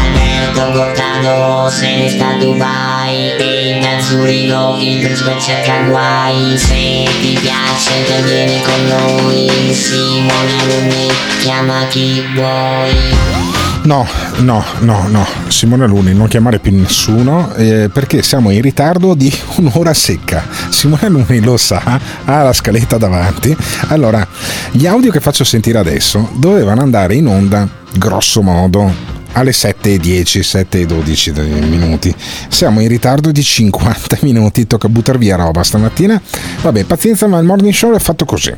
[0.00, 6.56] Alberto Gordano se ne sta a Dubai E da Zurigo il principe cerca guai.
[6.56, 11.08] Se ti piace te vieni con noi Simone Alunni
[11.40, 14.06] chiama chi vuoi No,
[14.38, 19.30] no, no, no, Simone Luni, non chiamare più nessuno eh, perché siamo in ritardo di
[19.56, 20.42] un'ora secca.
[20.70, 23.54] Simone Luni lo sa, ha la scaletta davanti.
[23.88, 24.26] Allora,
[24.70, 31.68] gli audio che faccio sentire adesso dovevano andare in onda grosso modo alle 7.10, 7.12
[31.68, 32.14] minuti.
[32.48, 36.20] Siamo in ritardo di 50 minuti, tocca buttare via roba stamattina.
[36.62, 38.52] Vabbè, pazienza, ma il morning show è fatto così.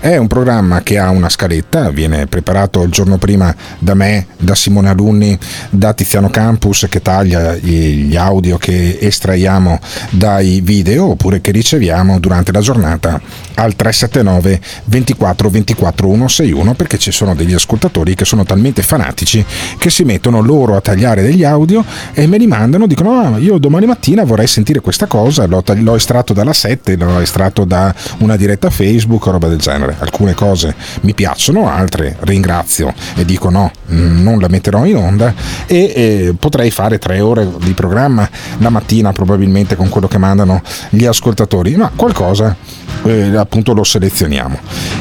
[0.00, 4.54] È un programma che ha una scaletta, viene preparato il giorno prima da me, da
[4.54, 5.38] Simone Alunni,
[5.70, 12.52] da Tiziano Campus che taglia gli audio che estraiamo dai video oppure che riceviamo durante
[12.52, 13.20] la giornata
[13.54, 19.44] al 379 24 24 161 perché ci sono degli ascoltatori che sono talmente fanatici
[19.78, 23.58] che si mettono loro a tagliare degli audio e me li mandano, dicono ah, io
[23.58, 28.36] domani mattina vorrei sentire questa cosa, l'ho, l'ho estratto dalla 7, l'ho estratto da una
[28.36, 29.96] diretta Facebook o roba del genere.
[29.98, 35.34] Alcune cose mi piacciono, altre ringrazio e dico no, non la metterò in onda
[35.66, 40.62] e, e potrei fare tre ore di programma la mattina probabilmente con quello che mandano
[40.90, 42.56] gli ascoltatori, ma qualcosa
[43.04, 44.58] eh, appunto lo selezioniamo.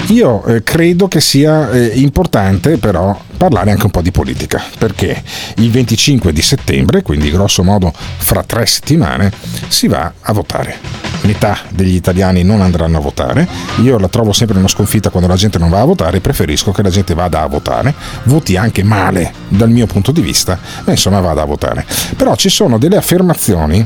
[0.07, 5.21] Io eh, credo che sia eh, importante però parlare anche un po' di politica, perché
[5.57, 9.31] il 25 di settembre, quindi grosso modo fra tre settimane,
[9.67, 10.77] si va a votare.
[11.21, 13.47] Metà degli italiani non andranno a votare,
[13.81, 16.83] io la trovo sempre una sconfitta quando la gente non va a votare, preferisco che
[16.83, 21.19] la gente vada a votare, voti anche male dal mio punto di vista, ma insomma
[21.19, 21.85] vada a votare.
[22.15, 23.85] Però ci sono delle affermazioni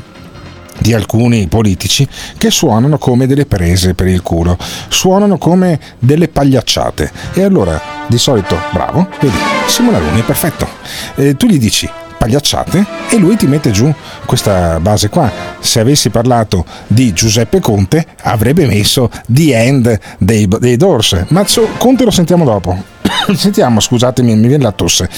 [0.80, 2.08] di alcuni politici
[2.38, 4.58] che suonano come delle prese per il culo,
[4.88, 7.12] suonano come delle pagliacciate.
[7.34, 10.68] E allora, di solito, bravo, vedi, Simone Luni, perfetto.
[11.16, 13.92] E tu gli dici pagliacciate e lui ti mette giù
[14.26, 15.32] questa base qua.
[15.60, 21.46] Se avessi parlato di Giuseppe Conte avrebbe messo The End dei, dei Doors, ma
[21.78, 22.78] Conte lo sentiamo dopo.
[23.34, 25.10] sentiamo, scusatemi, mi viene la tosse.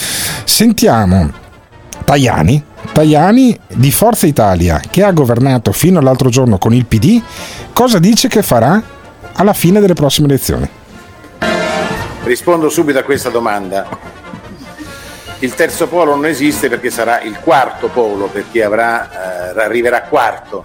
[0.44, 1.32] Sentiamo
[2.06, 7.22] Tajani, Tajani di Forza Italia, che ha governato fino all'altro giorno con il PD,
[7.74, 8.82] cosa dice che farà
[9.34, 10.70] alla fine delle prossime elezioni?
[12.24, 13.88] Rispondo subito a questa domanda.
[15.40, 20.64] Il terzo polo non esiste perché sarà il quarto polo, perché avrà, eh, arriverà quarto,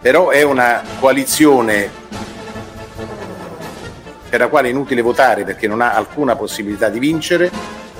[0.00, 1.90] però è una coalizione
[4.28, 7.50] per la quale è inutile votare perché non ha alcuna possibilità di vincere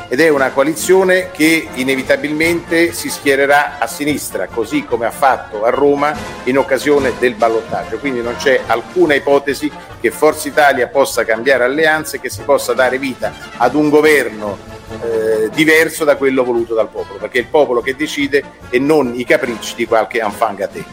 [0.08, 5.70] ed è una coalizione che inevitabilmente si schiererà a sinistra, così come ha fatto a
[5.70, 7.98] Roma in occasione del ballottaggio.
[7.98, 12.98] Quindi non c'è alcuna ipotesi che Forza Italia possa cambiare alleanze che si possa dare
[12.98, 14.58] vita ad un governo
[15.02, 19.12] eh, diverso da quello voluto dal popolo, perché è il popolo che decide e non
[19.14, 20.20] i capricci di qualche
[20.56, 20.84] gâté.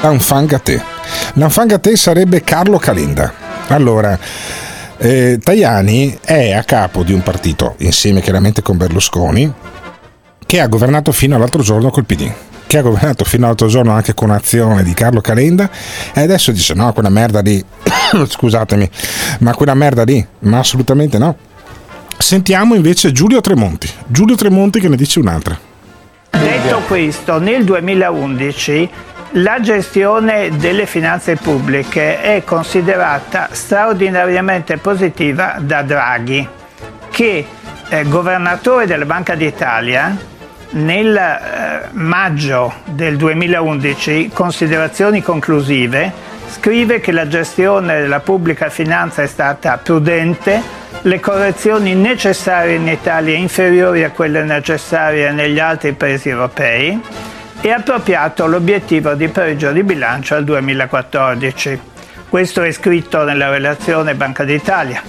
[0.00, 3.32] L'enfant gâté sarebbe Carlo Calenda.
[3.68, 4.18] Allora,
[5.04, 9.52] eh, Tajani è a capo di un partito, insieme chiaramente con Berlusconi,
[10.46, 12.32] che ha governato fino all'altro giorno col PD
[12.66, 15.70] che ha governato fino all'altro giorno anche con azione di Carlo Calenda
[16.12, 17.62] e adesso dice no, quella merda lì,
[18.26, 18.90] scusatemi,
[19.40, 21.36] ma quella merda lì, ma assolutamente no.
[22.16, 25.56] Sentiamo invece Giulio Tremonti, Giulio Tremonti che ne dice un'altra.
[26.30, 28.90] Detto questo, nel 2011
[29.36, 36.46] la gestione delle finanze pubbliche è considerata straordinariamente positiva da Draghi,
[37.10, 37.46] che
[37.88, 40.16] eh, governatore della Banca d'Italia
[40.70, 46.12] nel eh, maggio del 2011, considerazioni conclusive,
[46.48, 50.62] scrive che la gestione della pubblica finanza è stata prudente,
[51.02, 57.00] le correzioni necessarie in Italia inferiori a quelle necessarie negli altri paesi europei
[57.64, 61.80] e appropriato l'obiettivo di pareggio di bilancio al 2014.
[62.28, 65.00] Questo è scritto nella relazione Banca d'Italia.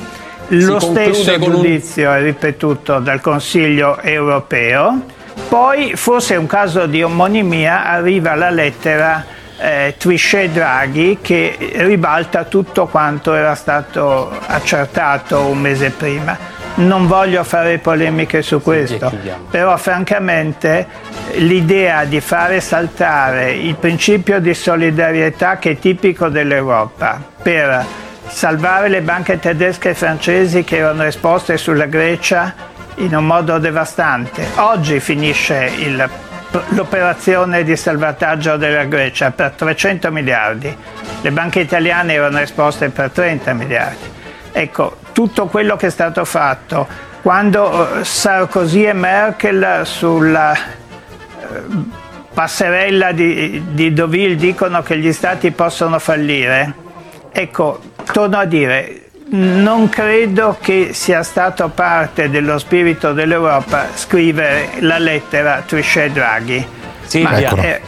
[0.47, 2.15] Lo stesso giudizio un...
[2.15, 5.03] è ripetuto dal Consiglio europeo.
[5.49, 9.25] Poi, forse è un caso di omonimia, arriva la lettera
[9.57, 17.43] eh, Trichet Draghi che ribalta tutto quanto era stato accertato un mese prima non voglio
[17.43, 19.11] fare polemiche su questo,
[19.49, 20.87] però francamente
[21.35, 27.85] l'idea di fare saltare il principio di solidarietà che è tipico dell'Europa per
[28.27, 32.53] salvare le banche tedesche e francesi che erano esposte sulla Grecia
[32.95, 34.45] in un modo devastante.
[34.55, 36.09] Oggi finisce il,
[36.69, 40.75] l'operazione di salvataggio della Grecia per 300 miliardi,
[41.21, 44.13] le banche italiane erano esposte per 30 miliardi.
[44.51, 46.85] Ecco, tutto quello che è stato fatto,
[47.21, 50.59] quando eh, Sarkozy e Merkel sulla eh,
[52.33, 56.73] passerella di, di Deauville dicono che gli stati possono fallire,
[57.31, 57.79] ecco,
[58.11, 65.63] torno a dire, non credo che sia stato parte dello spirito dell'Europa scrivere la lettera
[65.65, 66.67] Trichet Draghi.
[67.05, 67.79] Sì, ma è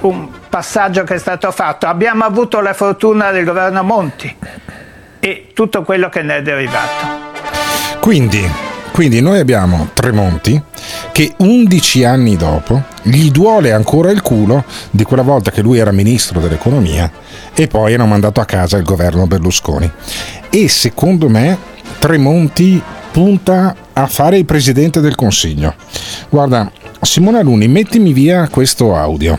[0.00, 1.86] un passaggio che è stato fatto.
[1.86, 4.36] Abbiamo avuto la fortuna del governo Monti
[5.24, 7.30] e tutto quello che ne è derivato.
[8.00, 8.44] Quindi,
[8.90, 10.60] quindi noi abbiamo Tremonti
[11.12, 15.92] che 11 anni dopo gli duole ancora il culo di quella volta che lui era
[15.92, 17.08] ministro dell'economia
[17.54, 19.88] e poi hanno mandato a casa il governo Berlusconi.
[20.50, 21.56] E secondo me
[22.00, 25.76] Tremonti punta a fare il presidente del Consiglio.
[26.30, 26.68] Guarda,
[27.00, 29.38] Simona Luni, mettimi via questo audio.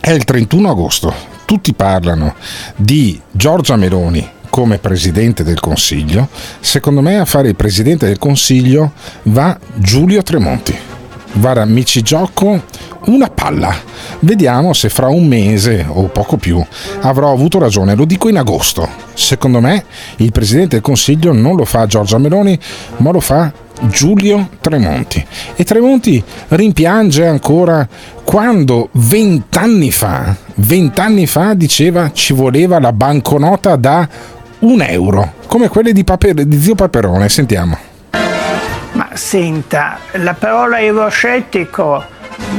[0.00, 1.12] È il 31 agosto.
[1.46, 2.36] Tutti parlano
[2.76, 6.28] di Giorgia Meloni come Presidente del Consiglio,
[6.60, 8.92] secondo me a fare il Presidente del Consiglio
[9.22, 10.76] va Giulio Tremonti.
[11.32, 12.62] Guarda, mi ci gioco
[13.06, 13.74] una palla.
[14.20, 16.62] Vediamo se fra un mese o poco più
[17.00, 17.94] avrò avuto ragione.
[17.94, 18.88] Lo dico in agosto.
[19.14, 19.84] Secondo me
[20.16, 22.58] il Presidente del Consiglio non lo fa Giorgia Meloni,
[22.98, 25.24] ma lo fa Giulio Tremonti.
[25.56, 27.88] E Tremonti rimpiange ancora
[28.24, 34.08] quando vent'anni fa, vent'anni fa diceva ci voleva la banconota da
[34.60, 37.28] un euro, come quelle di, Paper- di zio Paperone.
[37.28, 37.78] Sentiamo.
[38.92, 42.04] Ma senta, la parola euroscettico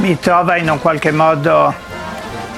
[0.00, 1.72] mi trova in un qualche modo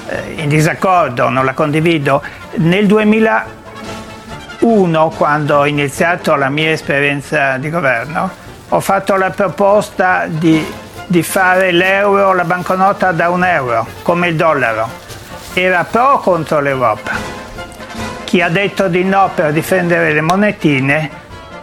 [0.09, 2.23] eh, in disaccordo, non la condivido.
[2.55, 8.31] Nel 2001, quando ho iniziato la mia esperienza di governo,
[8.69, 10.65] ho fatto la proposta di,
[11.07, 14.89] di fare l'euro, la banconota da un euro, come il dollaro.
[15.53, 17.34] Era pro contro l'Europa
[18.35, 21.09] chi ha detto di no per difendere le monetine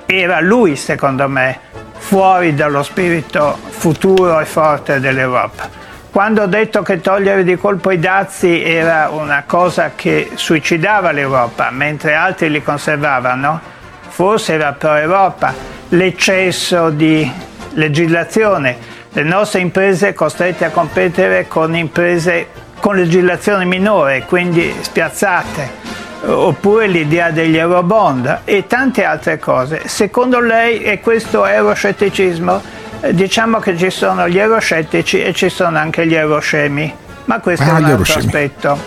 [0.06, 1.60] era lui, secondo me,
[1.98, 5.70] fuori dallo spirito futuro e forte dell'Europa.
[6.10, 11.72] Quando ho detto che togliere di colpo i dazi era una cosa che suicidava l'Europa,
[11.72, 13.60] mentre altri li conservavano,
[14.08, 15.54] forse era pro-Europa.
[15.90, 17.30] L'eccesso di
[17.74, 18.78] legislazione,
[19.12, 22.48] le nostre imprese costrette a competere con imprese
[22.80, 29.84] con legislazione minore, quindi spiazzate oppure l'idea degli eurobond e tante altre cose.
[29.86, 32.62] Secondo lei è questo euroscetticismo?
[33.02, 36.94] Eh, diciamo che ci sono gli euroscettici e ci sono anche gli euroscemi,
[37.26, 38.26] ma questo ah, è un altro euroscemi.
[38.26, 38.80] aspetto.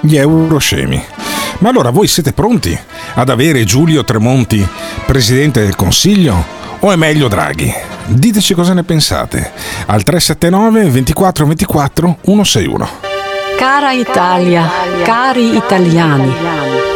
[0.00, 1.04] Gli euroscemi.
[1.58, 2.78] Ma allora voi siete pronti
[3.14, 4.66] ad avere Giulio Tremonti
[5.04, 6.42] presidente del Consiglio
[6.78, 7.72] o è meglio Draghi?
[8.06, 9.52] Diteci cosa ne pensate
[9.86, 13.09] al 379 24 24 161.
[13.60, 14.70] Cara Italia,
[15.04, 16.34] cari italiani,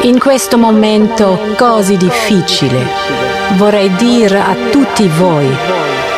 [0.04, 2.86] in questo momento così difficile
[3.56, 5.54] vorrei dire a tutti voi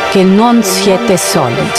[0.09, 1.69] che non siete soli.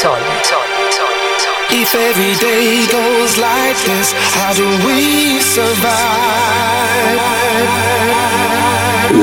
[1.70, 6.68] If every day goes like this, how do we survive?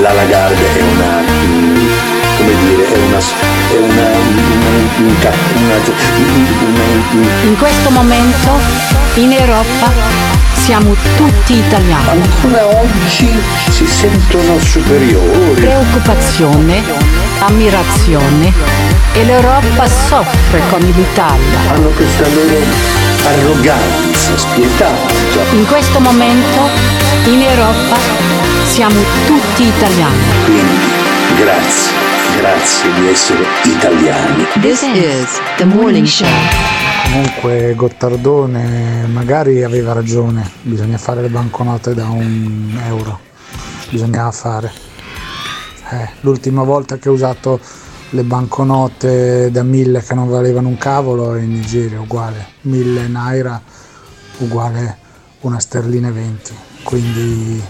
[0.02, 1.75] la Lagarde è una,
[3.18, 5.76] è una, una, una, una
[7.44, 8.60] In questo momento
[9.16, 9.90] in Europa
[10.66, 12.10] siamo tutti italiani.
[12.10, 13.30] Ancora oggi
[13.70, 15.62] si sentono superiori.
[15.62, 16.84] Preoccupazione,
[17.40, 18.52] ammirazione
[19.14, 21.60] e l'Europa soffre con l'Italia.
[21.72, 22.58] Hanno questa loro
[23.26, 25.14] arroganza spietata.
[25.54, 26.70] In questo momento
[27.26, 27.98] in Europa
[28.66, 30.24] siamo tutti italiani.
[30.44, 30.78] Quindi
[31.38, 31.94] grazie,
[32.38, 34.44] grazie di essere italiani.
[34.60, 36.28] This is the morning show.
[37.04, 43.20] Comunque Gottardone magari aveva ragione, bisogna fare le banconote da un euro,
[43.90, 44.72] bisognava fare.
[45.92, 47.60] Eh, l'ultima volta che ho usato
[48.10, 53.62] le banconote da 1000 che non valevano un cavolo in Nigeria, uguale, 1000 naira
[54.40, 54.98] uguale
[55.42, 57.64] una sterlina e 20, quindi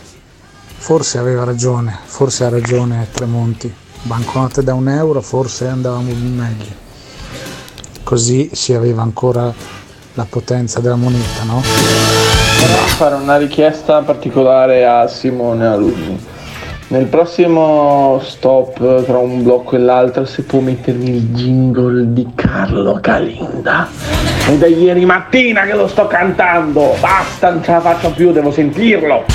[0.78, 3.74] forse aveva ragione, forse ha ragione Tremonti,
[4.06, 6.84] banconote da un euro forse andavamo meglio
[8.06, 9.52] così si aveva ancora
[10.14, 11.62] la potenza della moneta, no?
[12.60, 16.26] Vorrei fare una richiesta particolare a Simone Alunni.
[16.88, 23.00] Nel prossimo stop tra un blocco e l'altro se può mettermi il jingle di Carlo
[23.02, 23.90] Calinda.
[24.48, 28.52] È da ieri mattina che lo sto cantando, basta, non ce la faccio più, devo
[28.52, 29.26] sentirlo.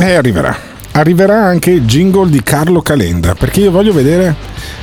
[0.00, 0.69] E arriverà.
[0.92, 4.34] Arriverà anche il jingle di Carlo Calenda, perché io voglio vedere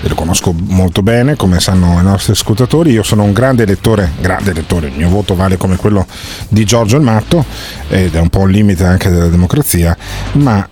[0.01, 2.91] lo conosco molto bene, come sanno i nostri ascoltatori.
[2.91, 6.07] Io sono un grande lettore, grande lettore, il mio voto vale come quello
[6.47, 7.43] di Giorgio il Matto,
[7.89, 9.95] ed è un po' il limite anche della democrazia,
[10.33, 10.67] ma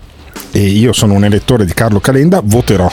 [0.54, 2.90] io sono un elettore di Carlo Calenda, voterò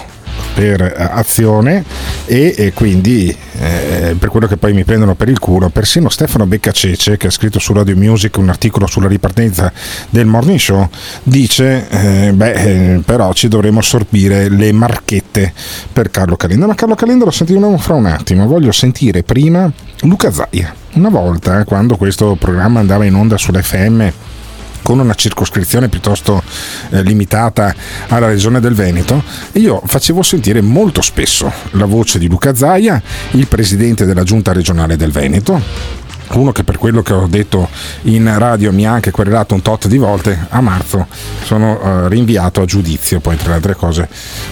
[0.55, 1.85] per eh, azione
[2.27, 6.47] e, e quindi eh, per quello che poi mi prendono per il culo persino Stefano
[6.47, 9.73] Beccacece che ha scritto su Radio Music un articolo sulla ripartenza
[10.11, 10.89] del morning show
[11.23, 15.53] dice eh, beh eh, però ci dovremo assorbire le marchette
[15.93, 16.67] per Carlo Calenda.
[16.67, 18.47] Ma Carlo Calenda lo sentiremo fra un attimo.
[18.47, 20.75] Voglio sentire prima Luca Zaia.
[20.95, 24.11] Una volta eh, quando questo programma andava in onda sull'FM
[24.83, 26.43] con una circoscrizione piuttosto
[26.91, 27.75] eh, limitata
[28.09, 29.23] alla regione del Veneto,
[29.53, 33.01] io facevo sentire molto spesso la voce di Luca Zaia,
[33.33, 35.61] il presidente della giunta regionale del Veneto,
[36.33, 37.69] uno che per quello che ho detto
[38.03, 41.07] in radio mi ha anche querelato un tot di volte, a marzo
[41.45, 44.09] sono uh, rinviato a giudizio, poi tra le altre cose,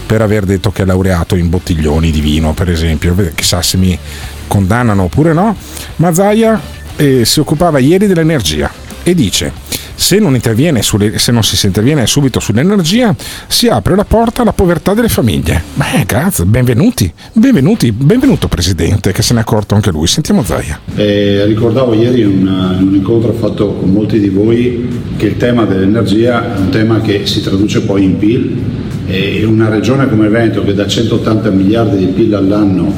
[0.06, 3.98] per aver detto che è laureato in bottiglioni di vino, per esempio, chissà se mi
[4.46, 5.56] condannano oppure no,
[5.96, 6.60] ma Zaia
[6.96, 8.70] eh, si occupava ieri dell'energia
[9.02, 9.52] e dice
[10.00, 10.40] se non,
[10.80, 13.14] sulle, se non, si interviene subito sull'energia,
[13.46, 15.62] si apre la porta alla povertà delle famiglie.
[15.74, 20.06] Beh, grazie, benvenuti, benvenuti, benvenuto Presidente, che se ne è accorto anche lui.
[20.06, 20.80] Sentiamo Zaia.
[20.94, 24.88] Eh, ricordavo ieri in un incontro fatto con molti di voi
[25.18, 28.58] che il tema dell'energia è un tema che si traduce poi in PIL
[29.06, 32.92] e una regione come Veneto che da 180 miliardi di PIL all'anno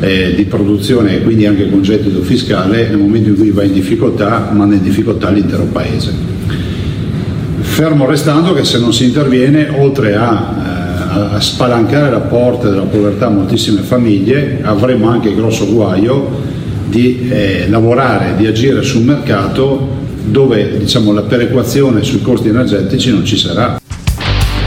[0.00, 3.72] eh, di produzione e quindi anche con gettito fiscale nel momento in cui va in
[3.72, 6.39] difficoltà manda in difficoltà l'intero paese.
[7.80, 12.82] Fermo restando che se non si interviene, oltre a, eh, a spalancare la porta della
[12.82, 16.42] povertà a moltissime famiglie, avremo anche il grosso guaio
[16.84, 23.24] di eh, lavorare, di agire sul mercato dove diciamo, la perequazione sui costi energetici non
[23.24, 23.80] ci sarà.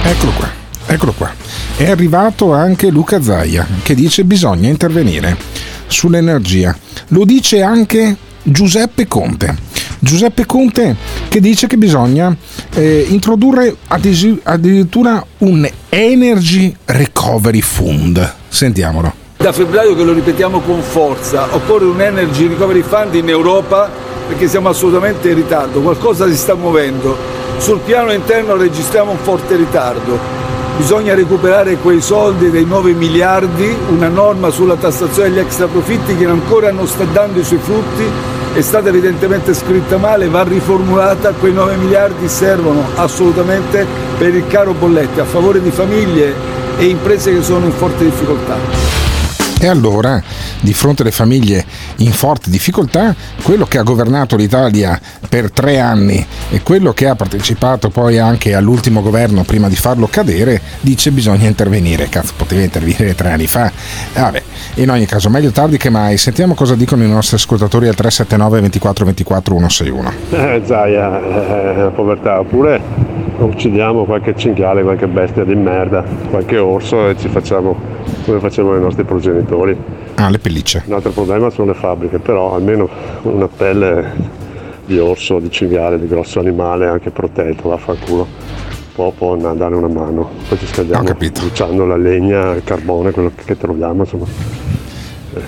[0.01, 0.49] Eccolo qua,
[0.88, 1.32] eccolo qua.
[1.78, 5.38] È arrivato anche Luca Zaia che dice bisogna intervenire
[5.86, 6.76] sull'energia.
[7.09, 9.55] Lo dice anche Giuseppe Conte.
[9.99, 10.95] Giuseppe Conte
[11.34, 12.36] che dice che bisogna
[12.75, 18.34] eh, introdurre addirittura un Energy Recovery Fund.
[18.49, 19.11] Sentiamolo.
[19.38, 23.89] Da febbraio che lo ripetiamo con forza, occorre un Energy Recovery Fund in Europa
[24.27, 27.17] perché siamo assolutamente in ritardo, qualcosa si sta muovendo.
[27.57, 30.19] Sul piano interno registriamo un forte ritardo.
[30.77, 36.25] Bisogna recuperare quei soldi dei 9 miliardi, una norma sulla tassazione degli extra profitti che
[36.25, 41.53] ancora non sta dando i suoi frutti è stata evidentemente scritta male, va riformulata, quei
[41.53, 43.85] 9 miliardi servono assolutamente
[44.17, 46.35] per il caro bollette a favore di famiglie
[46.77, 49.01] e imprese che sono in forte difficoltà.
[49.59, 50.21] E allora,
[50.59, 51.65] di fronte alle famiglie
[51.97, 57.15] in forte difficoltà, quello che ha governato l'Italia per tre anni e quello che ha
[57.15, 62.09] partecipato poi anche all'ultimo governo prima di farlo cadere, dice bisogna intervenire.
[62.09, 63.71] Cazzo, poteva intervenire tre anni fa.
[64.13, 64.43] Vabbè,
[64.76, 66.17] in ogni caso, meglio tardi che mai.
[66.17, 70.11] Sentiamo cosa dicono i nostri ascoltatori al 379 24 24 161.
[70.32, 72.82] Eh, Zaia, eh, povertà, oppure
[73.38, 77.78] uccidiamo qualche cinghiale, qualche bestia di merda, qualche orso e ci facciamo
[78.26, 79.78] come facevano i nostri progenitori.
[80.15, 80.84] Ah, le pellicce.
[80.86, 82.89] Un altro problema sono le fabbriche, però almeno
[83.24, 84.41] una pelle
[84.86, 88.28] di orso, di cinghiale, di grosso animale, anche protetto, vaffanculo.
[88.93, 90.30] può, può dare una mano.
[90.47, 94.62] Poi ci scaldiamo bruciando la legna, il carbone, quello che troviamo, insomma.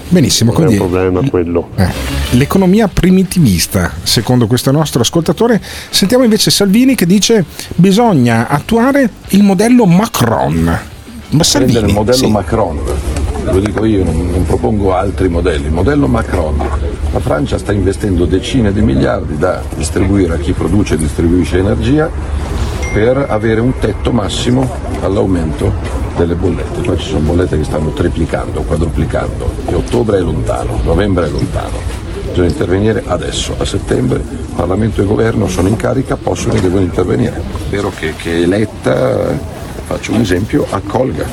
[0.10, 1.70] Benissimo, non quindi è un problema quello.
[1.76, 1.88] eh,
[2.32, 5.62] l'economia primitivista, secondo questo nostro ascoltatore.
[5.90, 10.80] Sentiamo invece Salvini che dice bisogna attuare il modello Macron.
[11.28, 12.32] Ma Salvini, prendere il modello sì.
[12.32, 12.80] Macron,
[13.44, 16.58] lo dico io, non, non propongo altri modelli, il modello Macron.
[17.12, 22.10] La Francia sta investendo decine di miliardi da distribuire a chi produce e distribuisce energia
[22.96, 24.72] per avere un tetto massimo
[25.02, 25.70] all'aumento
[26.16, 26.80] delle bollette.
[26.80, 31.78] Poi ci sono bollette che stanno triplicando, quadruplicando e ottobre è lontano, novembre è lontano.
[32.30, 34.24] Bisogna intervenire adesso, a settembre
[34.56, 37.42] Parlamento e Governo sono in carica, possono e devono intervenire.
[37.66, 39.40] Spero che, che Letta, eh,
[39.88, 41.26] faccio un esempio, accolga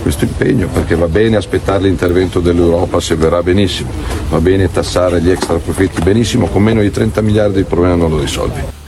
[0.00, 3.90] questo impegno perché va bene aspettare l'intervento dell'Europa se verrà benissimo,
[4.30, 8.08] va bene tassare gli extra profitti benissimo, con meno di 30 miliardi il problema non
[8.08, 8.85] lo risolvi.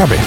[0.00, 0.18] Vabbè.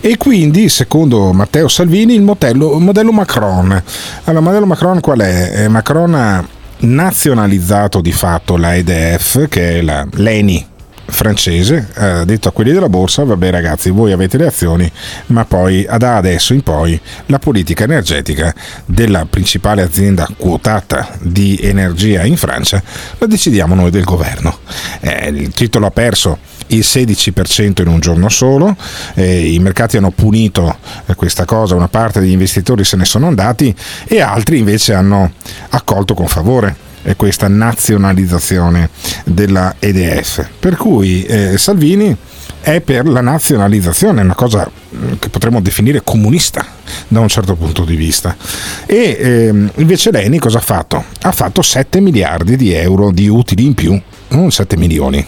[0.00, 3.80] E quindi, secondo Matteo Salvini, il modello, modello Macron.
[4.24, 5.62] Allora, modello Macron qual è?
[5.62, 6.44] Eh, Macron ha
[6.78, 10.66] nazionalizzato di fatto la EDF, che è la, l'ENI
[11.04, 14.90] francese, ha detto a quelli della borsa, vabbè ragazzi, voi avete le azioni,
[15.26, 18.52] ma poi da adesso in poi la politica energetica
[18.86, 22.82] della principale azienda quotata di energia in Francia
[23.18, 24.58] la decidiamo noi del governo.
[25.00, 26.38] Eh, il titolo ha perso
[26.74, 28.76] il 16% in un giorno solo,
[29.14, 33.26] eh, i mercati hanno punito eh, questa cosa, una parte degli investitori se ne sono
[33.26, 33.74] andati
[34.06, 35.32] e altri invece hanno
[35.70, 38.90] accolto con favore eh, questa nazionalizzazione
[39.24, 40.46] della EDF.
[40.58, 42.16] Per cui eh, Salvini
[42.60, 46.64] è per la nazionalizzazione, una cosa mm, che potremmo definire comunista
[47.08, 48.36] da un certo punto di vista.
[48.86, 51.04] E ehm, invece Leni cosa ha fatto?
[51.22, 55.26] Ha fatto 7 miliardi di euro di utili in più, non 7 milioni.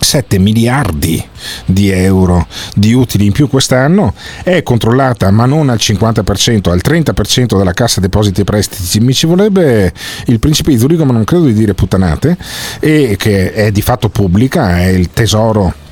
[0.00, 1.22] 7 miliardi
[1.64, 7.56] di euro di utili in più quest'anno, è controllata ma non al 50%, al 30%
[7.56, 9.00] dalla cassa depositi e prestiti.
[9.00, 9.92] Mi ci vorrebbe
[10.26, 12.36] il principe di Zurigo, ma non credo di dire puttanate,
[12.80, 15.88] e che è di fatto pubblica, è il tesoro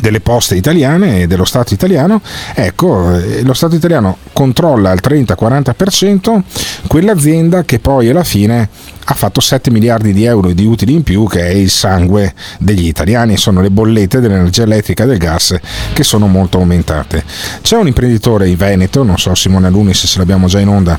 [0.00, 2.20] delle poste italiane e dello Stato italiano,
[2.54, 6.42] ecco, eh, lo Stato italiano controlla al 30-40%
[6.86, 8.68] quell'azienda che poi alla fine
[9.08, 12.86] ha fatto 7 miliardi di euro di utili in più, che è il sangue degli
[12.86, 15.56] italiani, sono le bollette dell'energia elettrica e del gas
[15.92, 17.22] che sono molto aumentate.
[17.62, 20.98] C'è un imprenditore in Veneto, non so Simone Lunis se l'abbiamo già in onda,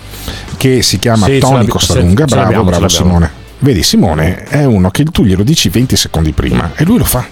[0.56, 2.88] che si chiama Sì, Costalunga, ce bravo, bravo.
[2.88, 3.37] Simone.
[3.60, 7.26] Vedi Simone è uno che tu glielo dici 20 secondi prima e lui lo fa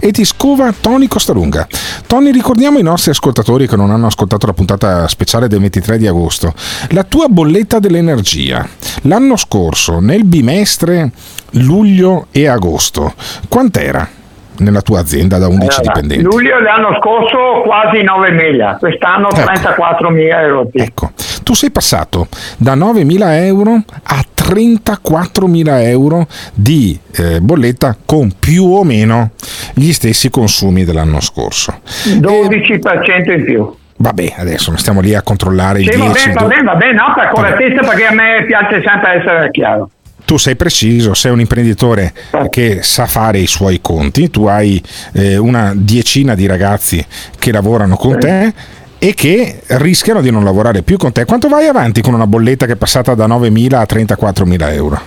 [0.00, 1.66] e ti scova Tony Costalunga.
[2.06, 6.06] Tony ricordiamo ai nostri ascoltatori che non hanno ascoltato la puntata speciale del 23 di
[6.06, 6.54] agosto.
[6.90, 8.66] La tua bolletta dell'energia
[9.02, 11.10] l'anno scorso nel bimestre
[11.50, 13.14] luglio e agosto
[13.48, 14.21] quant'era
[14.58, 16.22] nella tua azienda da 11 Allora, dipendenti?
[16.24, 19.40] Luglio dell'anno scorso quasi 9.000, quest'anno Ecco.
[19.40, 20.68] 34.000 euro.
[20.72, 21.10] Ecco,
[21.42, 22.28] tu sei passato
[22.58, 29.30] da 9.000 euro a 34.000 euro di eh, bolletta con più o meno
[29.74, 31.80] gli stessi consumi dell'anno scorso.
[32.06, 33.74] 12% in più.
[33.96, 36.12] Vabbè, adesso non stiamo lì a controllare Sì, va 10.
[36.12, 39.90] bene, va bene, va bene, no, per correttezza perché a me piace sempre essere chiaro.
[40.32, 42.14] Tu sei preciso, sei un imprenditore
[42.48, 47.04] che sa fare i suoi conti, tu hai eh, una decina di ragazzi
[47.38, 48.50] che lavorano con te
[48.98, 51.26] e che rischiano di non lavorare più con te.
[51.26, 55.00] Quanto vai avanti con una bolletta che è passata da 9.000 a 34.000 euro?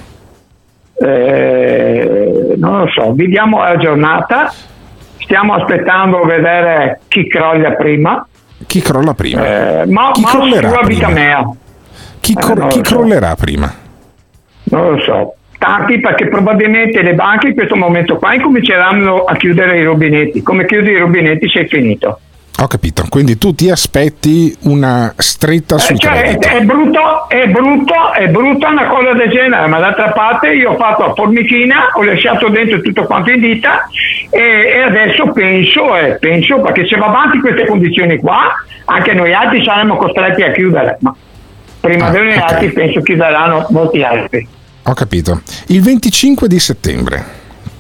[0.94, 4.54] Eh, non lo so, viviamo la giornata,
[5.18, 8.28] stiamo aspettando a vedere chi croglia prima.
[8.68, 9.82] Chi crolla prima?
[9.82, 11.10] Eh, ma Chi ma crollerà prima?
[11.10, 11.50] mea.
[12.20, 12.98] Chi, Eh, cor- non chi so.
[12.98, 13.74] crollerà prima?
[14.66, 15.36] Non lo so.
[15.58, 20.42] Tanti perché probabilmente le banche in questo momento qua incominceranno a chiudere i rubinetti.
[20.42, 22.20] Come chiudi i rubinetti sei finito.
[22.58, 27.48] Ho capito, quindi tu ti aspetti una stretta sul Eh, cioè, è, è brutto, è
[27.50, 31.90] brutto, è brutta una cosa del genere, ma d'altra parte io ho fatto a formichina,
[31.94, 33.90] ho lasciato dentro tutto quanto in dita
[34.30, 38.54] e, e adesso penso, eh, penso, perché se va avanti queste condizioni qua,
[38.86, 41.14] anche noi altri saremo costretti a chiudere, ma
[41.82, 42.42] prima Ah, di noi ok.
[42.42, 44.48] altri penso chiuderanno molti altri.
[44.88, 45.42] Ho capito.
[45.68, 47.24] Il 25 di settembre,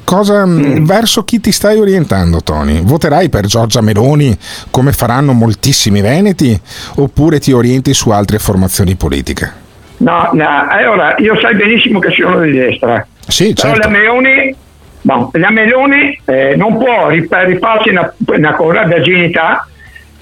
[0.03, 0.85] cosa, Mm.
[0.85, 2.81] verso chi ti stai orientando, Tony?
[2.83, 4.35] Voterai per Giorgia Meloni
[4.71, 6.59] come faranno moltissimi veneti
[6.95, 9.63] oppure ti orienti su altre formazioni politiche?
[9.97, 13.05] No, no, allora io sai benissimo che sono di destra.
[13.27, 13.87] Sì, Però certo.
[13.87, 14.55] la Meloni,
[15.01, 19.67] no, la Meloni eh, non può rifarsi una, una cosa virginità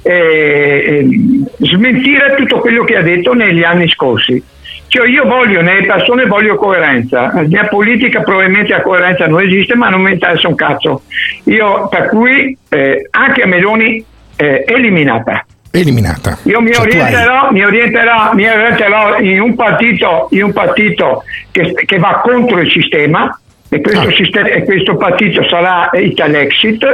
[0.02, 1.08] e, e
[1.66, 4.44] smentire tutto quello che ha detto negli anni scorsi.
[4.94, 9.74] Cioè io voglio, nelle persone voglio coerenza, la mia politica probabilmente la coerenza non esiste
[9.74, 11.02] ma non mi interessa un cazzo.
[11.46, 14.06] Io per cui eh, anche a Meloni
[14.36, 15.48] eh, eliminata.
[15.72, 16.38] Eliminata.
[16.44, 20.54] Io mi, Cioè, tu hai- orienterò, mi, orienterò, mi orienterò in un partito, in un
[20.54, 23.36] partito che, che va contro il sistema.
[23.74, 24.12] E questo, Ah.
[24.12, 26.86] sistema- e questo partito sarà Italexit.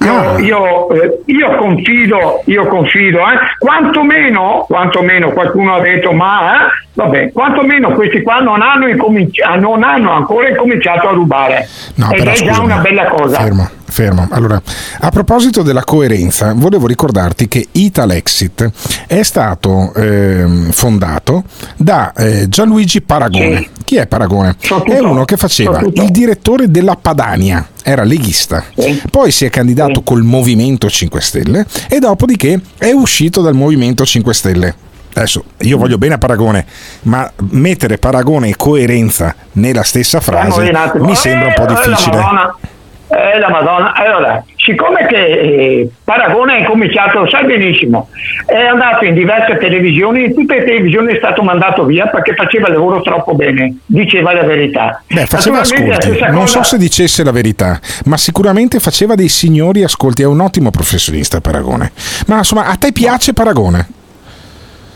[0.00, 0.38] Io, Ah.
[0.38, 7.32] io, eh, io confido, io confido eh, quantomeno, quantomeno qualcuno ha detto, ma eh, vabbè,
[7.32, 11.66] quantomeno questi qua non hanno, incominci- non hanno ancora incominciato a rubare.
[11.94, 13.38] No, Ed è già una bella cosa.
[13.40, 14.28] Fermo, fermo.
[14.30, 14.60] Allora,
[15.00, 18.70] a proposito della coerenza, volevo ricordarti che Italexit
[19.06, 21.44] è stato ehm, fondato
[21.76, 23.68] da eh, Gianluigi Paragone.
[23.86, 24.56] Chi è Paragone?
[24.84, 28.64] È uno che faceva il direttore della Padania, era leghista.
[29.10, 34.34] Poi si è candidato col Movimento 5 Stelle e dopodiché è uscito dal Movimento 5
[34.34, 34.74] Stelle.
[35.14, 36.66] Adesso io voglio bene a Paragone,
[37.04, 42.74] ma mettere Paragone e coerenza nella stessa frase mi sembra un po' Eh, difficile.
[43.16, 43.94] Eh, la Madonna.
[43.94, 48.08] Allora, siccome che eh, Paragone è cominciato, lo sai benissimo,
[48.44, 52.68] è andato in diverse televisioni, in tutte le televisioni è stato mandato via perché faceva
[52.68, 55.02] il lavoro troppo bene, diceva la verità.
[55.06, 59.82] Beh, faceva ascolti, non cosa- so se dicesse la verità, ma sicuramente faceva dei signori
[59.82, 61.92] ascolti, è un ottimo professionista Paragone.
[62.26, 63.88] Ma insomma, a te piace Paragone?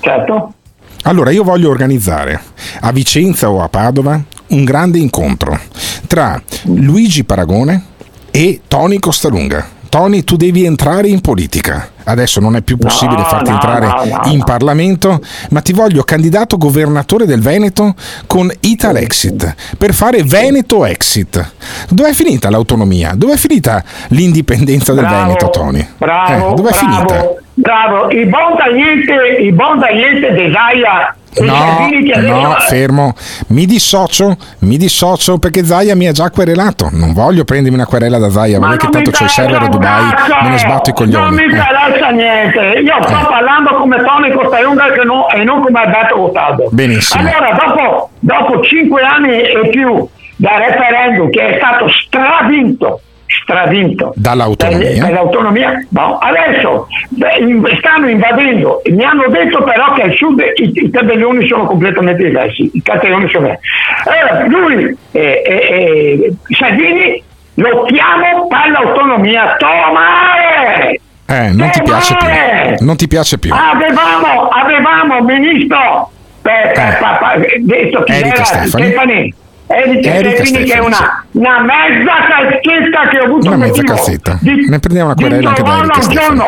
[0.01, 0.53] Certo.
[1.05, 2.39] Allora io voglio organizzare
[2.81, 5.59] a Vicenza o a Padova un grande incontro
[6.07, 7.85] tra Luigi Paragone
[8.31, 9.79] e Tony Costalunga.
[9.91, 11.89] Tony, tu devi entrare in politica.
[12.05, 14.45] Adesso non è più possibile No, farti no, entrare no, in.
[14.45, 15.21] Parlamento,
[15.51, 17.95] ma ti voglio candidato governatore del Veneto
[18.29, 21.53] con Italexit per fare Veneto Exit.
[21.89, 23.15] Dov'è finita l'autonomia?
[23.17, 25.87] Dov'è finita l'indipendenza del Bravo, Veneto, Tony?
[25.99, 27.29] Bravo, Eh, dov'è bravo, finita?
[27.55, 28.11] bravo.
[28.11, 28.55] I buon
[29.41, 31.89] i buon da niente Desaia e No,
[32.43, 33.15] no, fermo.
[33.49, 36.89] Mi dissocio, mi dissocio perché Zaia mi ha già querelato.
[36.91, 39.69] Non voglio prendermi una querela da Zaia, Ma che non tanto c'è il server a
[39.69, 40.35] Dubai, cazzo!
[40.43, 41.35] me ne sbatto i Non coglioni.
[41.37, 41.47] mi Eh.
[41.47, 46.69] interessa niente, io sto parlando come Tony Costalunga che no- e non come Alberto Gottardo.
[46.73, 47.23] Benissimo.
[47.29, 53.01] Allora, dopo, dopo cinque anni e più dal referendum che è stato stravinto,
[53.43, 54.89] stravinto Dall'autonomia.
[54.91, 56.87] per, per l'autonomia, no, adesso
[57.79, 62.71] stanno invadendo, mi hanno detto però che al sud i, i tabelloni sono completamente diversi,
[62.73, 63.69] i cartelloni sono diversi.
[64.05, 67.23] Allora, lui, eh, eh, eh, Salvini,
[67.55, 71.01] lottiamo per l'autonomia, tomare!
[71.27, 72.85] Eh, non ti piace più.
[72.87, 73.53] Non ti piace più.
[73.55, 76.11] Avevamo, avevamo ministro
[76.43, 78.17] per, per- per- per- detto chi Eh.
[78.17, 78.85] Erika era Stefani.
[78.87, 79.35] Stefani.
[79.73, 84.39] Erika Erika Stefani che è una, una mezza calzetta che ho avuto Una mezza calzetta.
[84.41, 86.43] di- Ne prendiamo una querela anche da Erika Stefani.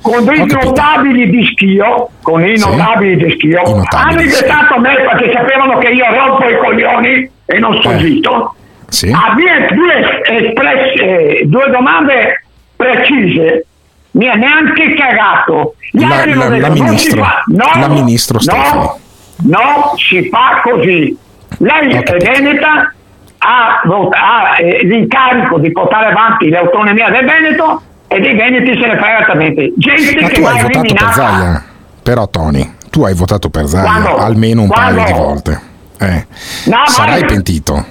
[0.00, 2.64] con dei notabili di schio con i Sì.
[2.68, 7.58] notabili di schio notabili hanno invitato me perché sapevano che io rompo i coglioni e
[7.58, 7.98] non sto Eh.
[7.98, 8.54] zitto
[8.88, 9.10] Sì.
[9.10, 12.44] Abbia due, espress- eh, due domande
[12.76, 13.66] precise
[14.12, 18.38] mi ha neanche cagato Gli La- la- la detto, non ministro- fa- no, la ministro
[18.38, 18.80] Stefani.
[18.80, 18.98] no,
[19.44, 21.16] no, si fa così
[21.62, 22.92] lei è veneta
[23.38, 28.96] ha, ha, eh, l'incarico di portare avanti l'autonomia del Veneto e dei veneti se ne
[28.96, 31.64] frega altamente gente Ma che tu hai votato per Zaia.
[32.02, 34.16] Però, Tony, tu hai votato per Zaia Quando?
[34.16, 35.12] almeno un paio Quando?
[35.12, 35.60] di volte.
[35.98, 36.26] Eh.
[36.66, 37.28] No, Sarai mai.
[37.28, 37.84] pentito.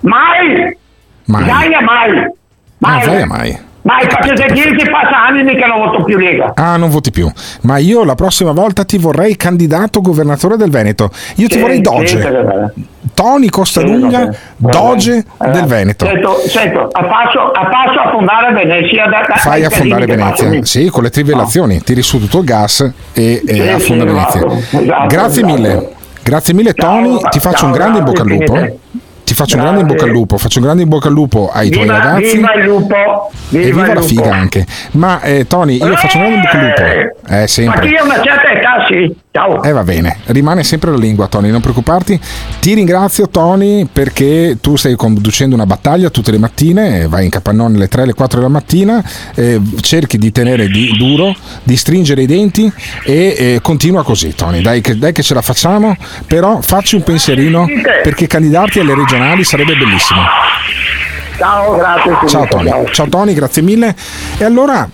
[0.00, 0.76] mai
[1.26, 1.44] Mai.
[1.44, 2.10] Zaia mai
[2.78, 3.58] mai Ah, Zaia mai.
[3.82, 6.52] Mai, perché se dieci passa anni mica non voto più Lega.
[6.54, 7.28] Ah, non voti più.
[7.62, 11.10] Ma io la prossima volta ti vorrei candidato governatore del Veneto.
[11.36, 12.72] Io ti Sì, vorrei Doge.
[12.74, 12.84] sì.
[13.14, 15.50] Tony Costalunga, Sì, Doge vabbè.
[15.52, 16.06] del Veneto.
[16.06, 19.04] Sento, sento, a passo, a passo a fondare Venezia.
[19.06, 20.64] Da, da, Fai affondare che Venezia.
[20.64, 21.80] Sì, con le trivellazioni.
[21.82, 24.40] Tiri su tutto il gas e, e affonda Venezia.
[24.46, 25.54] esatto, esatto, Grazie esatto.
[25.60, 25.88] mille.
[26.22, 28.78] Grazie mille Tony, ti faccio ciao, un grande in bocca al lupo.
[29.44, 31.70] Faccio un grande in bocca al lupo, faccio un grande in bocca al lupo ai
[31.70, 32.36] tuoi Viva, ragazzi.
[32.36, 34.06] viva il lupo, viva, e viva il la lupo.
[34.06, 34.66] figa anche.
[34.92, 36.82] Ma eh, Tony, io faccio un grande in bocca al lupo.
[37.28, 37.88] Eh, Ma sempre.
[37.88, 39.16] chi ha una certa età, sì.
[39.34, 39.62] Ciao.
[39.62, 42.20] Eh va bene, rimane sempre la lingua Tony, non preoccuparti.
[42.60, 47.76] Ti ringrazio Tony perché tu stai conducendo una battaglia tutte le mattine, vai in capannone
[47.76, 49.02] alle 3 alle 4 della mattina,
[49.34, 52.70] eh, cerchi di tenere di- duro, di stringere i denti
[53.04, 55.96] e eh, continua così Tony, dai che, dai che ce la facciamo,
[56.26, 57.66] però facci un pensierino
[58.02, 60.20] perché candidarti alle regionali sarebbe bellissimo.
[61.38, 62.28] Ciao, grazie.
[62.28, 63.96] Ciao Tony, ciao Tony, grazie mille.
[64.36, 64.86] E allora,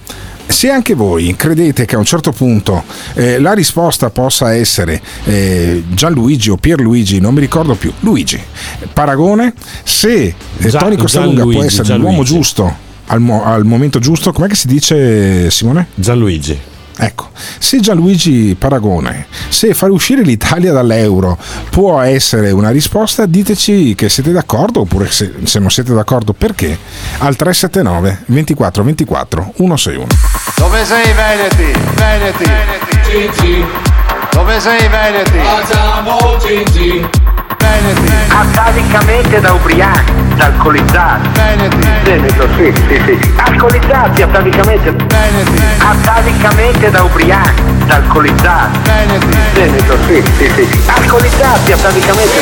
[0.48, 2.82] se anche voi credete che a un certo punto
[3.14, 8.40] eh, la risposta possa essere eh, Gianluigi o Pierluigi, non mi ricordo più, Luigi,
[8.92, 9.52] Paragone,
[9.84, 12.32] se eh, Gian- Tony Costalunga può Gianluigi, essere l'uomo Gianluigi.
[12.34, 12.76] giusto
[13.06, 15.86] al, mo- al momento giusto, com'è che si dice Simone?
[15.94, 16.58] Gianluigi.
[17.00, 21.38] Ecco, se Gianluigi Paragone, se far uscire l'Italia dall'euro
[21.70, 26.76] può essere una risposta, diteci che siete d'accordo oppure se, se non siete d'accordo perché.
[27.18, 30.06] Al 379 24 24 161.
[30.56, 31.78] Dove sei Veneti?
[31.94, 32.44] Veneti.
[32.44, 33.64] Veneti.
[34.32, 35.38] Dove sei Veneti?
[35.38, 37.06] Facciamo Gigi.
[37.58, 38.12] Veneti.
[38.28, 41.28] Atavicamente da ubriachi, da alcolizzati.
[41.32, 41.88] Veneti.
[42.04, 43.32] Veneto, sì, sì, sì.
[43.36, 44.92] Alcolizzati atavicamente.
[44.92, 45.62] Veneti.
[45.78, 48.78] Atavicamente da ubriachi, da alcolizzati.
[48.84, 49.36] Veneti.
[49.52, 50.82] Veneto, sì, sì, sì.
[50.86, 52.36] Alcolizzati atavicamente.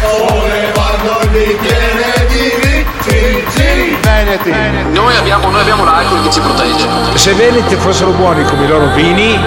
[0.00, 3.98] Sollevando il bicchiere di Gigi.
[4.00, 4.52] Veneti.
[4.92, 6.86] Noi abbiamo, noi abbiamo l'alcol che ci protegge.
[7.14, 9.38] Se Veneti fossero buoni come i loro vini,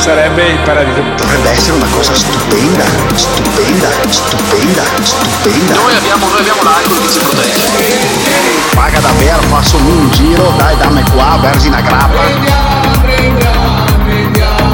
[0.00, 1.02] sarebbe il paradiso.
[1.16, 5.74] Dovrebbe essere una cosa stupenda, stupenda, stupenda, stupenda.
[5.74, 7.68] Noi abbiamo, noi abbiamo l'alcol che ci protegge.
[8.74, 12.22] Paga davvero, faccio un giro, dai dammi qua, vergine grappa.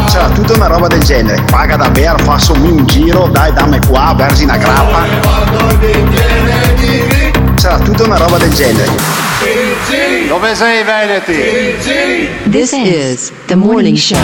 [0.08, 1.42] C'era tutta una roba del genere.
[1.50, 5.04] Paga davvero, faccio un giro, dai dammi qua, vergine grappa.
[7.56, 9.75] C'era tutta una roba del genere.
[10.28, 12.48] Dove sei Veneti?
[12.48, 14.16] This is the morning show.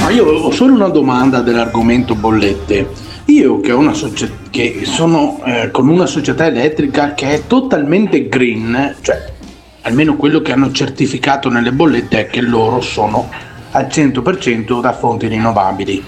[0.00, 2.88] Ma io ho solo una domanda dell'argomento bollette.
[3.26, 8.26] Io che, ho una socie- che sono eh, con una società elettrica che è totalmente
[8.28, 9.32] green, cioè
[9.82, 13.28] almeno quello che hanno certificato nelle bollette è che loro sono
[13.72, 16.02] al 100% da fonti rinnovabili.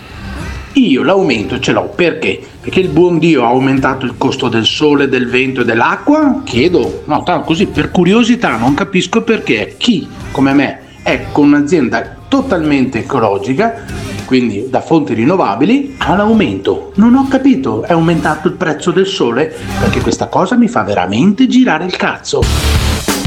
[0.77, 2.41] Io l'aumento ce l'ho perché?
[2.61, 6.41] Perché il buon Dio ha aumentato il costo del sole, del vento e dell'acqua?
[6.45, 12.17] Chiedo, no, tanto così per curiosità, non capisco perché chi come me è con un'azienda
[12.27, 13.85] totalmente ecologica,
[14.25, 16.91] quindi da fonti rinnovabili, ha l'aumento.
[16.97, 21.47] Non ho capito, è aumentato il prezzo del sole perché questa cosa mi fa veramente
[21.47, 22.74] girare il cazzo.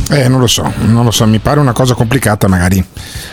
[0.09, 2.83] Eh, non lo so, non lo so, mi pare una cosa complicata, magari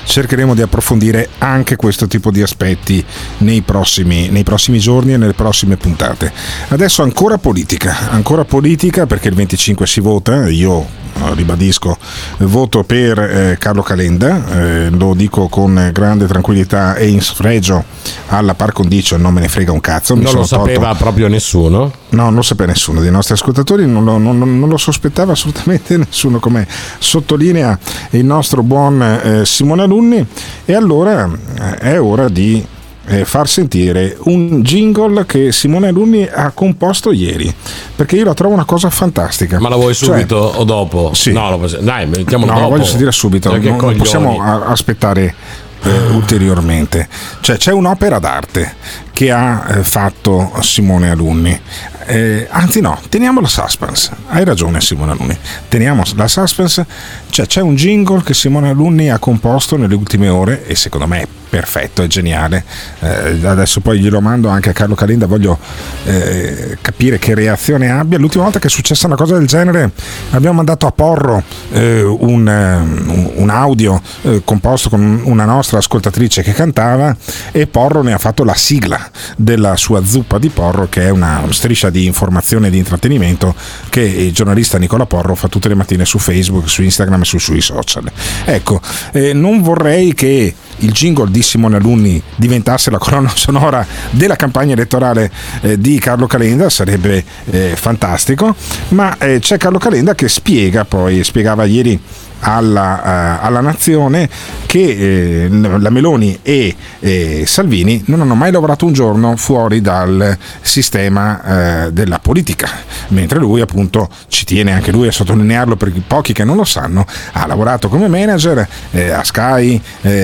[0.05, 3.05] cercheremo di approfondire anche questo tipo di aspetti
[3.39, 6.33] nei prossimi, nei prossimi giorni e nelle prossime puntate.
[6.69, 11.97] Adesso ancora politica, ancora politica perché il 25 si vota, io eh, ribadisco,
[12.39, 17.85] voto per eh, Carlo Calenda, eh, lo dico con grande tranquillità e in sfregio
[18.29, 20.15] alla par condicio, non me ne frega un cazzo.
[20.17, 21.93] Non lo sapeva tolto- proprio nessuno.
[22.15, 25.97] No, non lo sapeva nessuno dei nostri ascoltatori, non lo, non- non lo sospettava assolutamente
[25.99, 26.64] nessuno, come
[26.99, 27.79] sottolinea
[28.11, 30.27] il nostro buon eh, Simone Alunni.
[30.65, 31.29] E allora
[31.59, 32.65] eh, è ora di
[33.07, 37.53] eh, far sentire un jingle che Simone Alunni ha composto ieri,
[37.95, 39.61] perché io la trovo una cosa fantastica.
[39.61, 41.13] Ma la vuoi Cioè, subito o dopo?
[41.13, 41.33] Sì.
[41.33, 42.71] No, lo dai, mettiamolo No, dopo.
[42.71, 45.35] voglio sentire subito, Cioè, non, non possiamo aspettare
[45.83, 47.09] eh, ulteriormente.
[47.41, 48.75] Cioè, c'è un'opera d'arte
[49.15, 51.59] che ha eh, fatto Simone Alunni.
[52.07, 54.11] Eh, anzi, no, teniamo la suspense.
[54.27, 55.39] Hai ragione, Simone Alunni.
[55.69, 56.85] Teniamo la suspense.
[57.31, 61.23] Cioè, c'è un jingle che Simone Alunni ha composto nelle ultime ore e secondo me
[61.23, 62.65] è perfetto, è geniale.
[62.99, 65.27] Eh, adesso poi glielo mando anche a Carlo Calinda.
[65.27, 65.59] Voglio
[66.05, 68.19] eh, capire che reazione abbia.
[68.19, 69.93] L'ultima volta che è successa una cosa del genere,
[70.33, 74.01] abbiamo mandato a Porro eh, un, eh, un- audio
[74.45, 77.17] composto con una nostra ascoltatrice che cantava
[77.53, 79.04] e Porro ne ha fatto la sigla
[79.37, 83.55] della sua zuppa di Porro, che è una striscia di informazione e di intrattenimento
[83.89, 87.39] che il giornalista Nicola Porro fa tutte le mattine su Facebook, su Instagram e su-
[87.39, 88.11] sui social.
[88.45, 88.81] Ecco,
[89.13, 94.73] eh, non vorrei che il jingle di Simone Alunni diventasse la colonna sonora della campagna
[94.73, 98.55] elettorale eh, di Carlo Calenda, sarebbe eh, fantastico,
[98.89, 102.01] ma eh, c'è Carlo Calenda che spiega poi, spiegava ieri
[102.45, 104.29] alla, eh, alla nazione
[104.67, 110.37] che eh, la Meloni e eh, Salvini non hanno mai lavorato un giorno fuori dal
[110.61, 112.69] sistema della politica,
[113.09, 117.07] mentre lui appunto ci tiene anche lui a sottolinearlo per pochi che non lo sanno,
[117.33, 118.67] ha lavorato come manager
[119.13, 119.81] a Sky,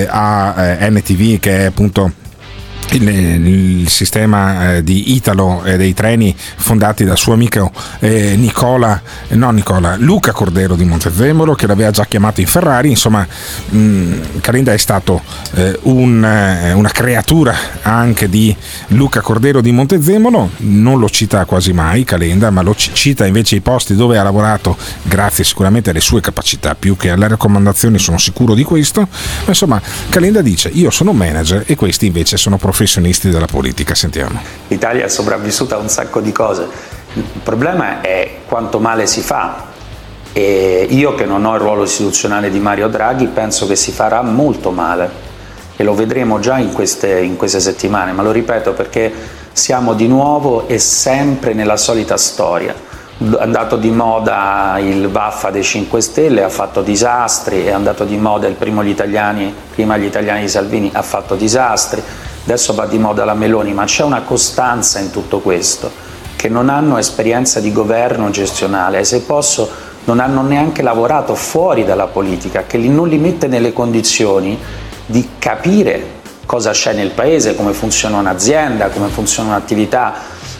[0.07, 2.11] a NTV che è appunto
[2.91, 9.01] il, il sistema eh, di Italo e dei treni fondati dal suo amico eh, Nicola,
[9.27, 13.25] eh, no Nicola, Luca Cordero di Montezemolo che l'aveva già chiamato in Ferrari, insomma
[13.69, 15.21] mh, Calenda è stato
[15.53, 18.55] eh, un, eh, una creatura anche di
[18.87, 23.55] Luca Cordero di Montezemolo, non lo cita quasi mai Calenda, ma lo ci- cita invece
[23.55, 28.17] i posti dove ha lavorato grazie sicuramente alle sue capacità, più che alle raccomandazioni sono
[28.17, 32.79] sicuro di questo, ma insomma Calenda dice io sono manager e questi invece sono professionisti
[33.29, 34.41] della politica, sentiamo.
[34.67, 36.67] L'Italia è sopravvissuta a un sacco di cose.
[37.13, 39.69] Il problema è quanto male si fa.
[40.33, 44.21] E io che non ho il ruolo istituzionale di Mario Draghi penso che si farà
[44.21, 45.09] molto male
[45.75, 49.11] e lo vedremo già in queste, in queste settimane, ma lo ripeto perché
[49.51, 52.73] siamo di nuovo e sempre nella solita storia.
[52.73, 58.17] è andato di moda il Vaffa dei 5 Stelle, ha fatto disastri, è andato di
[58.17, 62.01] moda il primo gli italiani, prima gli italiani di Salvini, ha fatto disastri,
[62.43, 65.91] adesso va di moda la Meloni, ma c'è una costanza in tutto questo,
[66.35, 69.69] che non hanno esperienza di governo gestionale e se posso
[70.05, 74.57] non hanno neanche lavorato fuori dalla politica, che non li mette nelle condizioni
[75.05, 80.13] di capire cosa c'è nel paese, come funziona un'azienda, come funziona un'attività.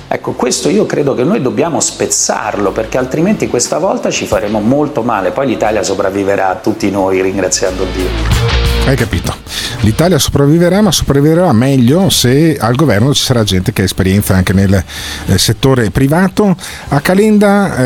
[0.08, 5.02] Ecco, questo io credo che noi dobbiamo spezzarlo perché altrimenti questa volta ci faremo molto
[5.04, 5.32] male.
[5.32, 8.71] Poi l'Italia sopravviverà a tutti noi, ringraziando Dio.
[8.86, 9.34] Hai capito?
[9.82, 14.54] L'Italia sopravviverà, ma sopravviverà meglio se al governo ci sarà gente che ha esperienza anche
[14.54, 16.56] nel eh, settore privato.
[16.90, 17.78] A Calenda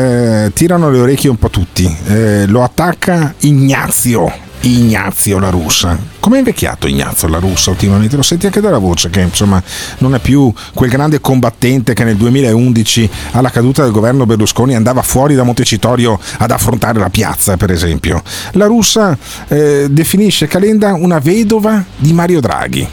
[0.44, 1.94] eh, tirano le orecchie un po' tutti.
[2.08, 4.45] Eh, lo attacca Ignazio.
[4.66, 5.96] Ignazio la russa.
[6.18, 8.16] Come è invecchiato Ignazio la russa ultimamente?
[8.16, 9.62] Lo senti anche dalla voce che insomma
[9.98, 15.02] non è più quel grande combattente che nel 2011 alla caduta del governo Berlusconi andava
[15.02, 18.20] fuori da Montecitorio ad affrontare la piazza, per esempio.
[18.52, 19.16] La russa
[19.46, 22.88] eh, definisce Calenda una vedova di Mario Draghi.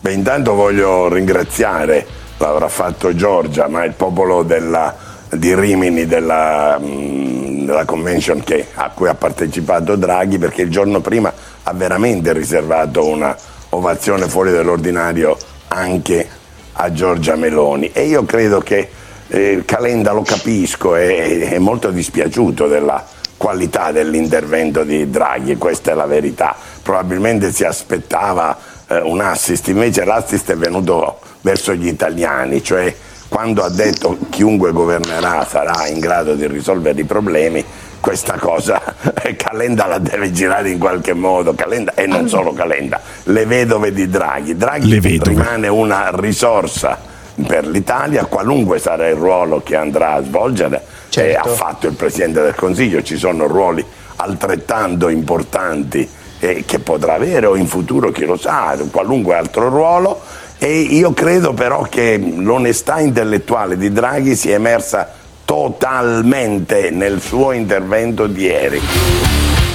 [0.00, 2.06] Beh, intanto voglio ringraziare,
[2.36, 4.94] l'avrà fatto Giorgia, ma il popolo della,
[5.30, 11.00] di Rimini della, mh, della convention che- a cui ha partecipato Draghi perché il giorno
[11.00, 11.32] prima
[11.62, 13.36] ha veramente riservato una
[13.70, 15.36] ovazione fuori dall'ordinario
[15.68, 16.26] anche
[16.72, 18.88] a Giorgia Meloni e io credo che
[19.28, 23.04] eh, Calenda lo capisco, è, è molto dispiaciuto della
[23.36, 26.56] qualità dell'intervento di Draghi, questa è la verità.
[26.82, 28.56] Probabilmente si aspettava
[28.88, 32.94] eh, un assist, invece l'assist è venuto verso gli italiani, cioè
[33.28, 37.64] quando ha detto chiunque governerà sarà in grado di risolvere i problemi,
[38.00, 38.80] questa cosa
[39.22, 43.92] eh, Calenda la deve girare in qualche modo, Calenda e non solo Calenda, le vedove
[43.92, 44.56] di Draghi.
[44.56, 46.98] Draghi rimane una risorsa
[47.46, 50.82] per l'Italia, qualunque sarà il ruolo che andrà a svolgere,
[51.14, 53.84] e ha fatto il Presidente del Consiglio, ci sono ruoli
[54.16, 56.08] altrettanto importanti
[56.40, 60.20] eh, che potrà avere o in futuro chi lo sa, qualunque altro ruolo
[60.58, 65.08] e io credo però che l'onestà intellettuale di Draghi sia emersa
[65.44, 68.80] totalmente nel suo intervento di ieri.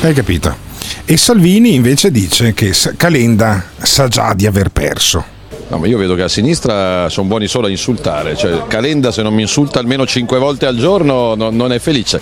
[0.01, 0.55] Hai capito?
[1.05, 5.31] E Salvini invece dice che Calenda sa già di aver perso.
[5.69, 9.23] No, ma io vedo che a sinistra sono buoni solo a insultare, cioè Calenda se
[9.23, 12.21] non mi insulta almeno cinque volte al giorno no- non è felice.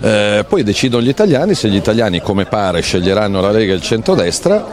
[0.00, 3.82] Eh, poi decidono gli italiani, se gli italiani come pare sceglieranno la Lega e il
[3.82, 4.66] centrodestra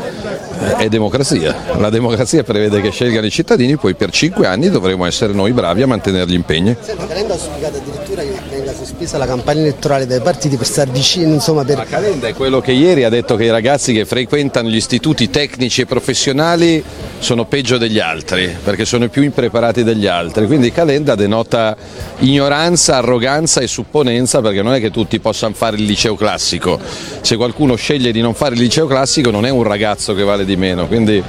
[0.77, 1.55] è democrazia.
[1.77, 5.81] La democrazia prevede che scelgano i cittadini, poi per cinque anni dovremo essere noi bravi
[5.81, 6.75] a mantenere gli impegni.
[6.79, 10.91] Senta, Calenda ha spiegato addirittura che venga sospesa la campagna elettorale dai partiti per stare
[10.91, 11.85] vicino, insomma, per...
[11.89, 15.81] Calenda è quello che ieri ha detto che i ragazzi che frequentano gli istituti tecnici
[15.81, 16.83] e professionali
[17.19, 20.45] sono peggio degli altri, perché sono più impreparati degli altri.
[20.45, 21.75] Quindi Calenda denota
[22.19, 26.79] ignoranza, arroganza e supponenza, perché non è che tutti possano fare il liceo classico.
[27.21, 30.45] Se qualcuno sceglie di non fare il liceo classico non è un ragazzo che vale
[30.45, 30.87] di meno.
[30.87, 31.21] Quindi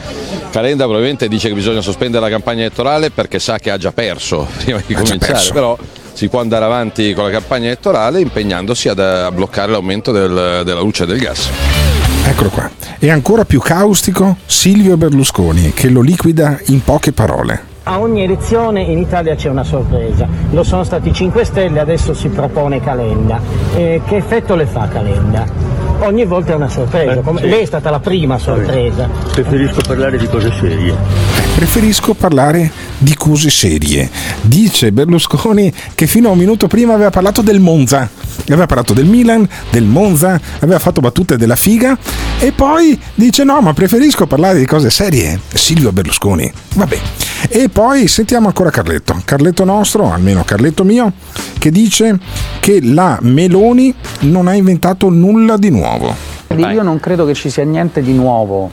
[0.50, 4.46] Calenda probabilmente dice che bisogna sospendere la campagna elettorale perché sa che ha già perso
[4.62, 5.50] prima di Ha cominciare.
[5.52, 5.76] Però
[6.12, 10.80] si può andare avanti con la campagna elettorale impegnandosi ad- a bloccare l'aumento del- della
[10.80, 11.48] luce e del gas.
[12.26, 12.70] Eccolo qua.
[12.98, 17.72] E ancora più caustico Silvio Berlusconi che lo liquida in poche parole.
[17.86, 22.14] A ogni elezione in Italia c'è una sorpresa, lo sono stati i 5 Stelle, adesso
[22.14, 23.38] si propone Calenda.
[23.74, 25.44] Eh, che effetto le fa Calenda?
[26.00, 27.48] Ogni volta è una sorpresa, come- sì.
[27.48, 29.08] lei è stata la prima sorpresa.
[29.32, 31.33] Preferisco parlare di cose serie.
[31.54, 34.10] Preferisco parlare di cose serie.
[34.42, 38.10] Dice Berlusconi che fino a un minuto prima aveva parlato del Monza,
[38.48, 41.96] aveva parlato del Milan, del Monza, aveva fatto battute della figa
[42.40, 45.40] e poi dice no, ma preferisco parlare di cose serie.
[45.54, 46.52] Silvio Berlusconi.
[46.74, 46.98] Vabbè.
[47.48, 51.12] E poi sentiamo ancora Carletto, Carletto nostro, almeno Carletto mio,
[51.58, 52.18] che dice
[52.58, 56.14] che la Meloni non ha inventato nulla di nuovo.
[56.56, 58.70] Io non credo che ci sia niente di nuovo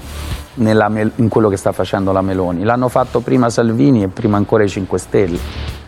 [0.56, 2.64] Mel- in quello che sta facendo la Meloni.
[2.64, 5.40] L'hanno fatto prima Salvini e prima ancora i 5 Stelle.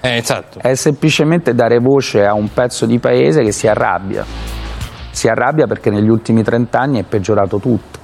[0.02, 0.60] esatto.
[0.60, 4.26] È semplicemente dare voce a un pezzo di paese che si arrabbia.
[5.12, 8.00] Si arrabbia perché negli ultimi 30 anni è peggiorato tutto.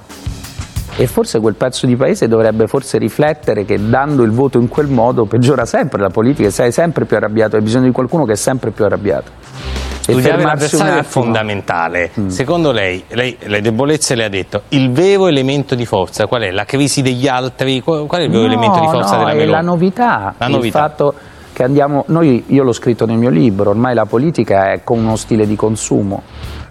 [0.96, 4.88] E forse quel pezzo di paese dovrebbe forse riflettere che dando il voto in quel
[4.88, 8.32] modo peggiora sempre la politica e sei sempre più arrabbiato, hai bisogno di qualcuno che
[8.32, 9.30] è sempre più arrabbiato.
[10.00, 12.10] Studiare l'avversario è fondamentale.
[12.26, 16.50] Secondo lei, lei le debolezze le ha detto, il vero elemento di forza qual è?
[16.50, 17.80] La crisi degli altri?
[17.80, 19.50] Qual è il vero No, elemento di forza no, della è Meloni?
[19.50, 20.78] la novità, La il novità.
[20.80, 21.14] fatto
[21.52, 25.16] che andiamo, noi, io l'ho scritto nel mio libro, ormai la politica è come uno
[25.16, 26.22] stile di consumo,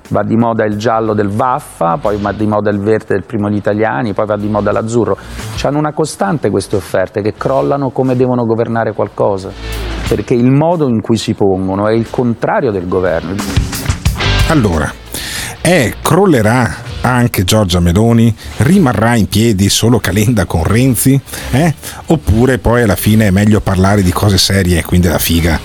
[0.10, 3.50] va di moda il giallo del Vaffa, poi va di moda il verde del primo
[3.50, 5.16] gli italiani, poi va di moda l'azzurro,
[5.64, 9.52] hanno una costante queste offerte che crollano come devono governare qualcosa.
[10.10, 13.36] Perché il modo in cui si pongono è il contrario del governo.
[14.48, 14.92] Allora,
[15.62, 18.36] è crollerà anche Giorgia Meloni?
[18.58, 21.22] Rimarrà in piedi solo Calenda con Renzi?
[21.52, 21.74] Eh?
[22.08, 25.60] Oppure poi alla fine è meglio parlare di cose serie, quindi la figa,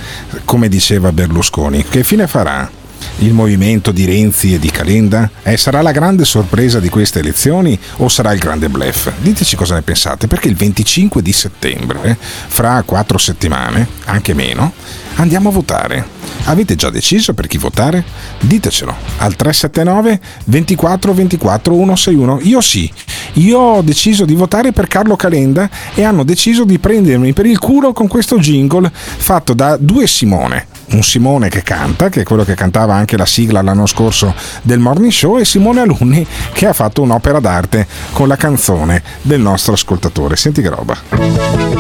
[0.44, 1.82] come diceva Berlusconi?
[1.82, 2.70] Che fine farà?
[3.18, 5.30] Il movimento di Renzi e di Calenda?
[5.42, 9.12] Eh, sarà la grande sorpresa di queste elezioni o sarà il grande blef?
[9.18, 14.72] Diteci cosa ne pensate, perché il 25 di settembre, fra quattro settimane, anche meno,
[15.16, 16.22] andiamo a votare.
[16.44, 18.04] Avete già deciso per chi votare?
[18.40, 22.40] Ditecelo al 379 24 24 161.
[22.42, 22.90] Io sì,
[23.34, 27.58] io ho deciso di votare per Carlo Calenda e hanno deciso di prendermi per il
[27.58, 32.44] culo con questo jingle fatto da due Simone un Simone che canta, che è quello
[32.44, 36.72] che cantava anche la sigla l'anno scorso del Morning Show, e Simone Alunni che ha
[36.72, 40.36] fatto un'opera d'arte con la canzone del nostro ascoltatore.
[40.36, 40.96] Senti che roba.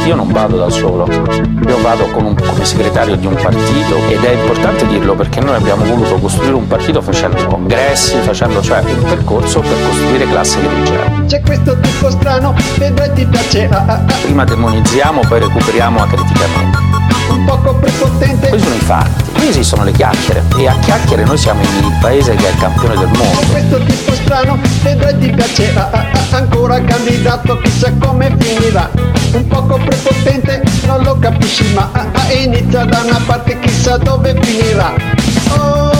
[0.04, 4.32] Io non vado da solo, io vado un, come segretario di un partito ed è
[4.32, 9.60] importante dirlo perché noi abbiamo voluto costruire un partito facendo congressi, facendo cioè un percorso
[9.60, 11.24] per costruire classe dirigente.
[11.26, 13.68] C'è questo tipo strano, vedrai ti piace.
[13.70, 14.12] Ah, ah, ah.
[14.22, 16.93] Prima demonizziamo, poi recuperiamo acriticamente
[17.44, 18.48] poco prepotente.
[18.48, 22.34] Questi sono i fatti, qui esistono le chiacchiere e a chiacchiere noi siamo il paese
[22.34, 23.40] che è il campione del mondo.
[23.50, 25.90] Questo tipo strano, vedrai ti piacerà,
[26.30, 28.90] ancora candidato, chissà come finirà.
[29.32, 31.90] Un poco prepotente, non lo capisci ma
[32.32, 34.92] inizia da una parte, chissà dove finirà.
[35.48, 35.90] Oh,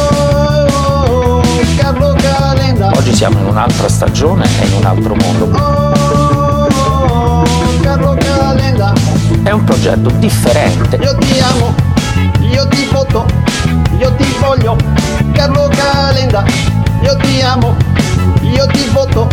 [0.71, 1.43] oh, oh,
[1.77, 2.93] Carlo Calenda.
[2.95, 5.45] Oggi siamo in un'altra stagione e in un altro mondo.
[5.57, 7.45] Oh, oh,
[7.81, 9.14] Carlo Calenda
[9.45, 10.97] è un progetto differente.
[10.97, 11.75] Io ti amo,
[12.41, 13.27] io ti voto,
[13.99, 14.77] io ti voglio,
[15.33, 16.45] Carlo Calenda.
[17.03, 17.77] Io ti amo,
[18.41, 19.29] io ti voto,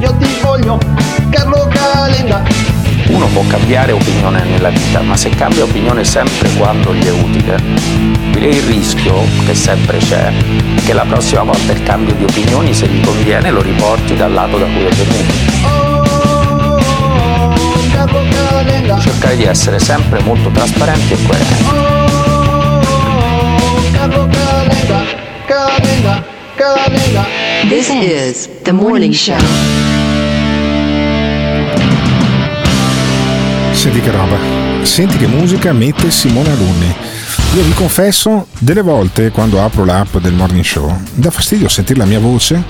[0.00, 0.78] io ti voglio,
[1.28, 2.42] Carlo Calenda.
[3.08, 7.60] Uno può cambiare opinione nella vita, ma se cambia opinione sempre quando gli è utile,
[8.38, 10.32] il rischio che sempre c'è
[10.74, 14.32] è che la prossima volta il cambio di opinioni, se gli conviene, lo riporti dal
[14.32, 15.53] lato da cui è venuto.
[19.00, 21.64] Cercare di essere sempre molto trasparenti e coerenti.
[27.68, 29.36] This is the morning show.
[33.72, 34.36] Senti che roba,
[34.82, 37.13] senti che musica mette Simone Alunni.
[37.54, 42.04] Io vi confesso, delle volte quando apro l'app del morning show, dà fastidio sentire la
[42.04, 42.60] mia voce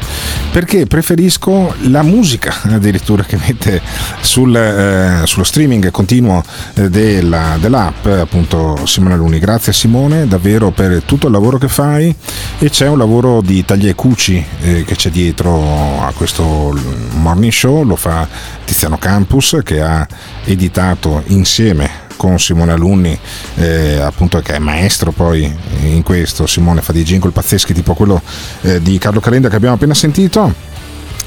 [0.52, 3.80] perché preferisco la musica addirittura che mette
[4.20, 6.44] sul, eh, sullo streaming continuo
[6.74, 9.38] eh, della, dell'app, appunto Simone Luni.
[9.38, 12.14] Grazie Simone davvero per tutto il lavoro che fai
[12.58, 16.78] e c'è un lavoro di taglia e cuci eh, che c'è dietro a questo
[17.12, 18.28] morning show, lo fa
[18.66, 20.06] Tiziano Campus che ha
[20.44, 23.18] editato insieme con Simone Alunni,
[23.56, 26.46] eh, appunto che è maestro poi in questo.
[26.46, 28.20] Simone fa dei jingle pazzeschi, tipo quello
[28.62, 30.72] eh, di Carlo Calenda che abbiamo appena sentito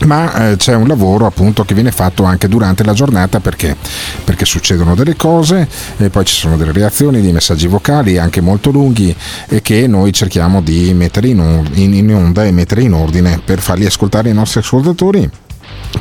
[0.06, 3.76] ma eh, c'è un lavoro appunto che viene fatto anche durante la giornata perché,
[4.24, 8.70] perché succedono delle cose e poi ci sono delle reazioni, dei messaggi vocali anche molto
[8.70, 9.16] lunghi
[9.48, 13.60] e che noi cerchiamo di mettere in, in, in onda e mettere in ordine per
[13.60, 15.30] farli ascoltare ai nostri ascoltatori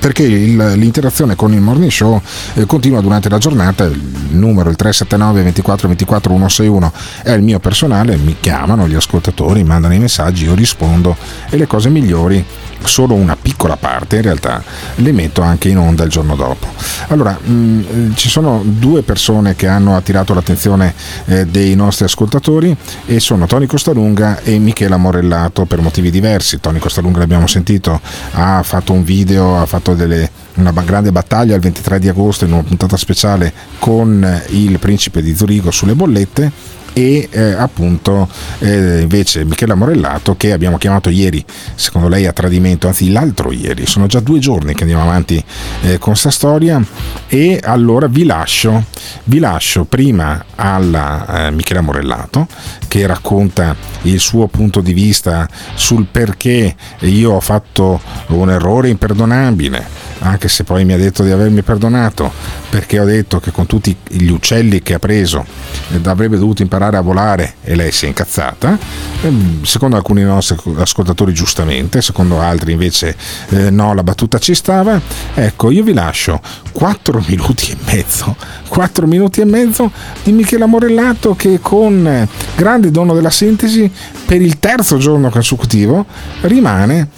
[0.00, 2.20] perché il, l'interazione con il morning show
[2.54, 3.84] eh, continua durante la giornata.
[3.84, 6.92] Il numero il 379 24 24 161
[7.22, 11.16] è il mio personale mi chiamano gli ascoltatori mandano i messaggi io rispondo
[11.48, 12.44] e le cose migliori
[12.84, 14.62] solo una piccola parte in realtà
[14.96, 16.66] le metto anche in onda il giorno dopo.
[17.08, 20.94] Allora mh, mm, ci sono due persone che hanno attirato l'attenzione
[21.26, 22.76] eh, dei nostri ascoltatori
[23.06, 26.60] e sono Tony Costalunga e Michela Morellato per motivi diversi.
[26.60, 28.00] Tony Costalunga l'abbiamo sentito
[28.32, 32.52] ha fatto un video ha fatto delle, una grande battaglia il 23 di agosto in
[32.52, 38.26] una puntata speciale con il principe di Zurigo sulle bollette e eh, appunto
[38.60, 41.44] eh, invece Michela Morellato che abbiamo chiamato ieri
[41.74, 43.84] secondo lei a tradimento anzi l'altro ieri.
[43.84, 45.36] Sono già due giorni che andiamo avanti
[45.82, 46.82] eh, con questa storia.
[47.28, 48.84] E allora vi lascio
[49.24, 52.46] vi lascio prima alla eh, Michela Morellato
[52.88, 60.06] che racconta il suo punto di vista sul perché io ho fatto un errore imperdonabile
[60.20, 62.32] anche se poi mi ha detto di avermi perdonato
[62.70, 65.44] perché ho detto che con tutti gli uccelli che ha preso
[65.90, 68.78] eh, avrebbe dovuto imparare a volare e lei si è incazzata
[69.22, 73.16] ehm, secondo alcuni nostri ascoltatori giustamente secondo altri invece
[73.48, 75.00] eh, no la battuta ci stava.
[75.34, 76.40] Ecco io vi lascio
[76.72, 78.36] 4 minuti e mezzo
[78.68, 79.90] 4 minuti e mezzo
[80.22, 83.90] di Michela Morellato che con grande dono della sintesi
[84.24, 86.04] per il terzo giorno consecutivo
[86.42, 87.15] rimane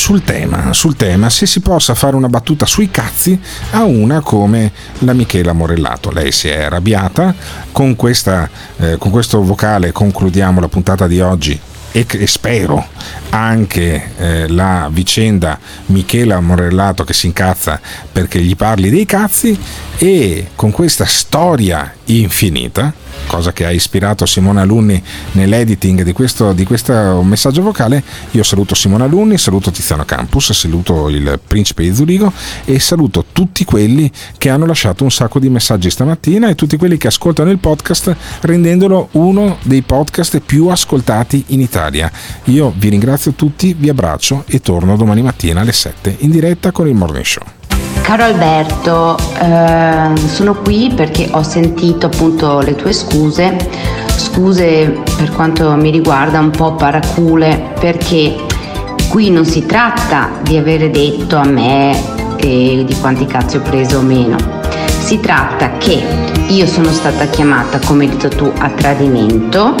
[0.00, 3.38] sul tema, sul tema se si possa fare una battuta sui cazzi
[3.72, 6.10] a una come la Michela Morellato.
[6.10, 7.34] Lei si è arrabbiata,
[7.70, 8.48] con, questa,
[8.78, 11.60] eh, con questo vocale concludiamo la puntata di oggi
[11.92, 12.86] e, spero
[13.28, 17.78] anche eh, la vicenda Michela Morellato che si incazza
[18.10, 19.56] perché gli parli dei cazzi
[19.98, 22.90] e con questa storia infinita
[23.30, 25.00] cosa che ha ispirato Simone Alunni
[25.32, 28.02] nell'editing di questo, di questo messaggio vocale.
[28.32, 32.32] Io saluto Simone Alunni saluto Tiziano Campus saluto il principe di Zurigo
[32.64, 36.96] e saluto tutti quelli che hanno lasciato un sacco di messaggi stamattina e tutti quelli
[36.96, 42.10] che ascoltano il podcast rendendolo uno dei podcast più ascoltati in Italia.
[42.46, 46.88] Io vi ringrazio tutti vi abbraccio e torno domani mattina alle 7 in diretta con
[46.88, 47.59] il Morning Show
[48.10, 53.56] Caro Alberto, eh, sono qui perché ho sentito appunto le tue scuse,
[54.16, 58.34] scuse per quanto mi riguarda un po' paracule, perché
[59.10, 61.96] qui non si tratta di avere detto a me
[62.38, 64.36] eh, di quanti cazzi ho preso o meno,
[64.98, 66.02] si tratta che
[66.48, 69.76] io sono stata chiamata, come hai detto tu, a tradimento,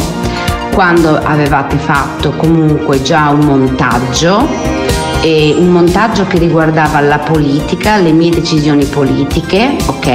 [0.72, 4.79] quando avevate fatto comunque già un montaggio
[5.22, 10.06] eh, un montaggio che riguardava la politica, le mie decisioni politiche, ok?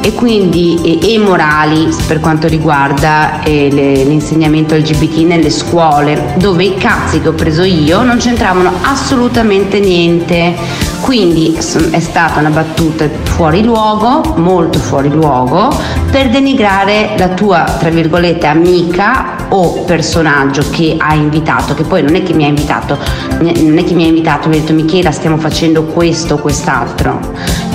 [0.00, 6.64] E quindi e, e morali per quanto riguarda eh, le, l'insegnamento LGBT nelle scuole, dove
[6.64, 10.54] i cazzi che ho preso io non c'entravano assolutamente niente.
[11.00, 15.72] Quindi è stata una battuta fuori luogo, molto fuori luogo,
[16.10, 22.16] per denigrare la tua, tra virgolette, amica o personaggio che ha invitato, che poi non
[22.16, 22.98] è che mi ha invitato,
[23.38, 27.20] non è che mi ha invitato, mi ha detto Michela stiamo facendo questo o quest'altro.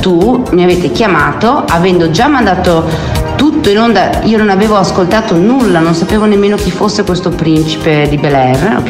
[0.01, 2.85] Tu mi avete chiamato avendo già mandato
[3.61, 8.07] tutto in onda, io non avevo ascoltato nulla, non sapevo nemmeno chi fosse questo principe
[8.09, 8.89] di Bel Air, ok?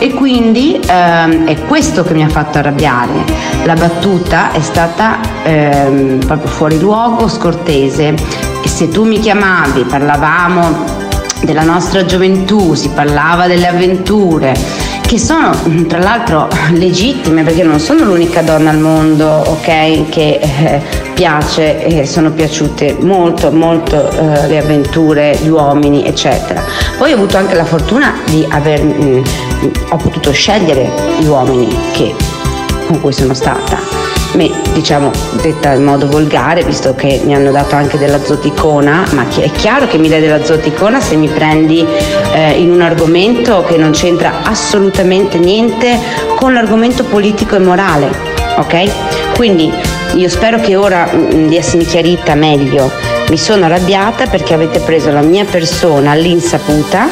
[0.00, 3.12] E quindi ehm, è questo che mi ha fatto arrabbiare.
[3.62, 8.14] La battuta è stata ehm, proprio fuori luogo, scortese.
[8.64, 11.02] E se tu mi chiamavi, parlavamo
[11.44, 14.56] della nostra gioventù, si parlava delle avventure,
[15.06, 15.54] che sono
[15.86, 20.82] tra l'altro legittime perché non sono l'unica donna al mondo, ok, che eh,
[21.14, 26.62] piace e sono piaciute molto, molto eh, le avventure, gli uomini, eccetera.
[26.98, 29.22] Poi ho avuto anche la fortuna di aver, mh,
[29.90, 32.14] ho potuto scegliere gli uomini che,
[32.86, 34.04] con cui sono stata
[34.34, 35.10] me, diciamo,
[35.40, 39.86] detta in modo volgare, visto che mi hanno dato anche della zoticona, ma è chiaro
[39.86, 41.86] che mi dai della zoticona se mi prendi
[42.32, 45.98] eh, in un argomento che non c'entra assolutamente niente
[46.36, 48.10] con l'argomento politico e morale,
[48.56, 48.90] ok?
[49.36, 49.72] Quindi
[50.14, 52.90] io spero che ora mh, mm, di essermi chiarita meglio.
[53.28, 57.08] Mi sono arrabbiata perché avete preso la mia persona all'insaputa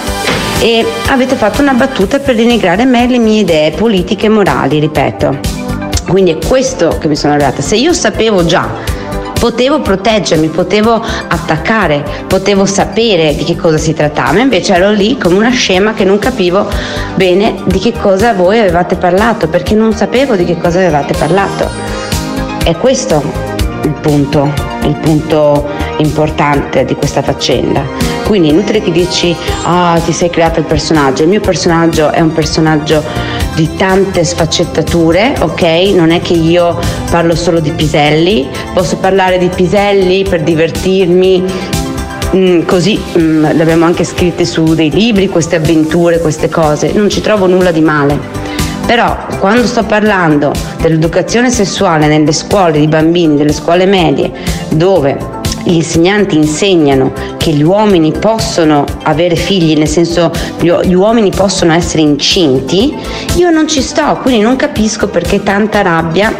[0.61, 4.79] e avete fatto una battuta per denigrare me e le mie idee politiche e morali,
[4.79, 5.39] ripeto.
[6.09, 7.63] Quindi è questo che mi sono arrivata.
[7.63, 9.01] Se io sapevo già
[9.43, 15.35] potevo proteggermi, potevo attaccare, potevo sapere di che cosa si trattava, invece ero lì come
[15.35, 16.69] una scema che non capivo
[17.17, 21.92] bene di che cosa voi avevate parlato, perché non sapevo di che cosa avevate parlato.
[22.65, 23.21] È questo
[23.83, 24.53] il punto,
[24.85, 25.69] il punto
[25.99, 27.83] importante di questa faccenda.
[28.25, 29.35] Quindi inutile che dici,
[29.65, 31.25] ah, ti sei creato il personaggio.
[31.25, 33.03] Il mio personaggio è un personaggio
[33.57, 35.63] di tante sfaccettature, ok?
[35.95, 36.79] Non è che io
[37.11, 41.45] parlo solo di piselli, posso parlare di piselli per divertirmi,
[42.35, 47.11] Mm, così mm, le abbiamo anche scritte su dei libri, queste avventure, queste cose, non
[47.11, 48.19] ci trovo nulla di male.
[48.93, 50.53] Però quando sto parlando
[50.83, 54.31] dell'educazione sessuale nelle scuole di bambini, delle scuole medie,
[54.69, 55.17] dove
[55.65, 62.03] gli insegnanti insegnano che gli uomini possono avere figli, nel senso gli uomini possono essere
[62.03, 62.95] incinti,
[63.37, 66.31] io non ci sto, quindi non capisco perché tanta rabbia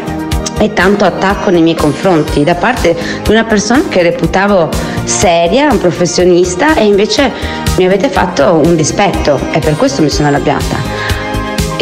[0.59, 4.69] e tanto attacco nei miei confronti da parte di una persona che reputavo
[5.05, 7.33] seria, un professionista e invece
[7.79, 11.12] mi avete fatto un dispetto e per questo mi sono arrabbiata.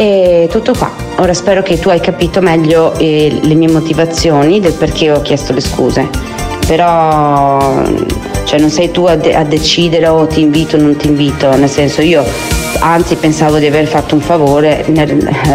[0.01, 0.91] E tutto qua.
[1.19, 5.53] Ora spero che tu hai capito meglio eh, le mie motivazioni del perché ho chiesto
[5.53, 6.09] le scuse
[6.71, 7.83] però
[8.45, 11.55] cioè, non sei tu a, de- a decidere o ti invito o non ti invito,
[11.57, 12.25] nel senso io
[12.79, 15.09] anzi pensavo di aver fatto un favore nel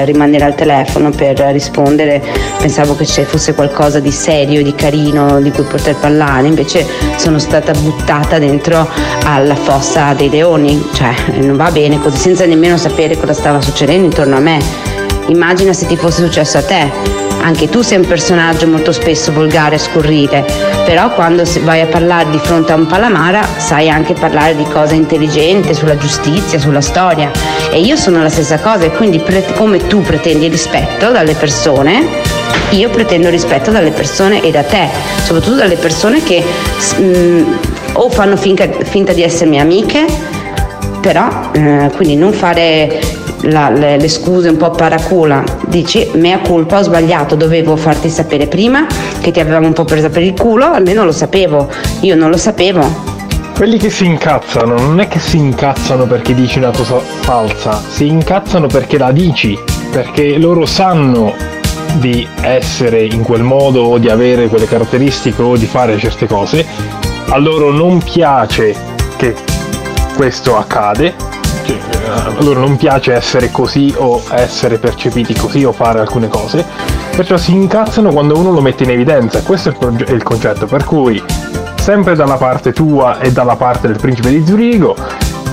[0.04, 2.22] rimanere al telefono per rispondere,
[2.60, 6.86] pensavo che ci fosse qualcosa di serio, di carino di cui poter parlare, invece
[7.18, 8.88] sono stata buttata dentro
[9.24, 14.06] alla fossa dei leoni, cioè non va bene così senza nemmeno sapere cosa stava succedendo
[14.06, 14.60] intorno a me.
[15.28, 17.25] Immagina se ti fosse successo a te.
[17.46, 20.44] Anche tu sei un personaggio molto spesso volgare e scurrile,
[20.84, 24.96] però quando vai a parlare di fronte a un palamara sai anche parlare di cose
[24.96, 27.30] intelligenti, sulla giustizia, sulla storia.
[27.72, 32.04] E io sono la stessa cosa e quindi pre- come tu pretendi rispetto dalle persone,
[32.72, 34.90] io pretendo rispetto dalle persone e da te,
[35.24, 36.44] soprattutto dalle persone che
[36.98, 37.44] mh,
[37.94, 40.04] o fanno finca- finta di essere mie amiche,
[41.00, 43.00] però eh, quindi non fare
[43.42, 48.48] la- le, le scuse un po' paracula, dici mea colpa, ho sbagliato, dovevo farti sapere
[48.48, 48.86] prima
[49.22, 51.70] che ti avevamo un po' presa per il culo, almeno lo sapevo,
[52.02, 53.14] io non lo sapevo.
[53.56, 58.06] Quelli che si incazzano non è che si incazzano perché dici una cosa falsa, si
[58.08, 59.58] incazzano perché la dici,
[59.92, 61.34] perché loro sanno
[61.94, 66.66] di essere in quel modo o di avere quelle caratteristiche o di fare certe cose,
[67.30, 68.76] a loro non piace
[69.16, 69.34] che
[70.18, 71.14] questo accade,
[72.06, 76.66] a loro non piace essere così o essere percepiti così o fare alcune cose,
[77.16, 80.24] perciò si incazzano quando uno lo mette in evidenza, questo è il, proge- è il
[80.24, 81.22] concetto, per cui
[81.76, 84.96] sempre dalla parte tua e dalla parte del principe di Zurigo,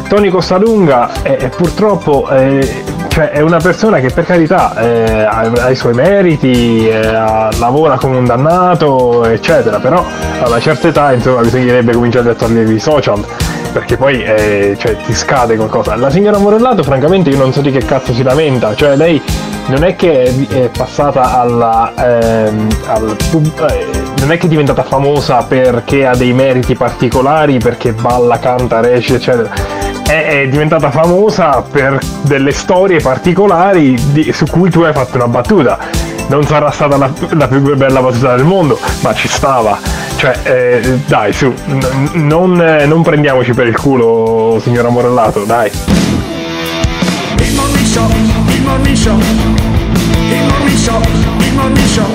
[0.09, 5.41] Tony Costalunga è, è purtroppo eh, cioè, è una persona che per carità eh, ha,
[5.41, 10.03] ha i suoi meriti, eh, lavora come un dannato, eccetera, però
[10.43, 13.23] a una certa età insomma bisognerebbe cominciare a togliere i social
[13.73, 15.97] perché poi eh, cioè, ti scade qualcosa.
[15.97, 19.21] La signora Morellato, francamente, io non so di che cazzo si lamenta, cioè lei
[19.67, 21.93] non è che è, passata alla.
[21.97, 23.87] ehm, al pub- eh,
[24.21, 29.17] non è che è diventata famosa perché ha dei meriti particolari, perché balla, canta, recita,
[29.17, 29.51] eccetera.
[30.07, 35.29] È, è diventata famosa per delle storie particolari di- su cui tu hai fatto una
[35.29, 35.79] battuta.
[36.29, 40.02] Non sarà stata la, la più bella battuta del mondo, ma ci stava.
[40.23, 45.69] Cioè, eh, dai, su, n- non, eh, non prendiamoci per il culo, signora Morellato, dai.
[47.39, 51.01] Il morning show, il morning show, il morning show,
[51.41, 52.07] il morning show.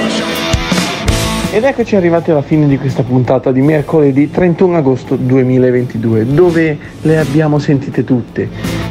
[1.51, 7.19] Ed eccoci arrivati alla fine di questa puntata di mercoledì 31 agosto 2022, dove le
[7.19, 8.49] abbiamo sentite tutte.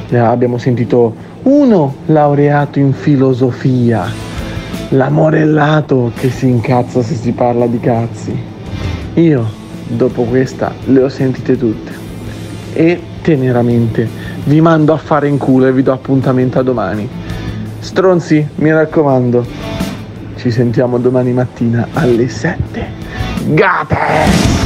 [0.09, 1.15] Le abbiamo sentito
[1.45, 4.13] uno laureato in filosofia,
[4.91, 8.55] l'amorellato che si incazza se si parla di cazzi.
[9.17, 9.51] Io,
[9.89, 11.91] dopo questa, le ho sentite tutte.
[12.75, 14.07] E teneramente
[14.45, 17.09] vi mando a fare in culo e vi do appuntamento a domani.
[17.79, 19.47] Stronzi, mi raccomando,
[20.37, 22.87] ci sentiamo domani mattina alle 7.
[23.47, 24.66] Gate!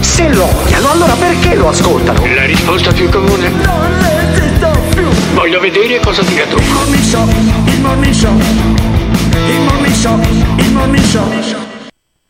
[0.00, 2.24] Se lo odiano, allora perché lo ascoltano?
[2.34, 3.48] La risposta più comune?
[3.48, 5.08] Non resisto più.
[5.34, 6.58] Voglio vedere cosa dirà tu.
[6.58, 7.28] Il morning show,
[7.66, 8.38] il morning show.
[9.46, 11.69] Il morning show, il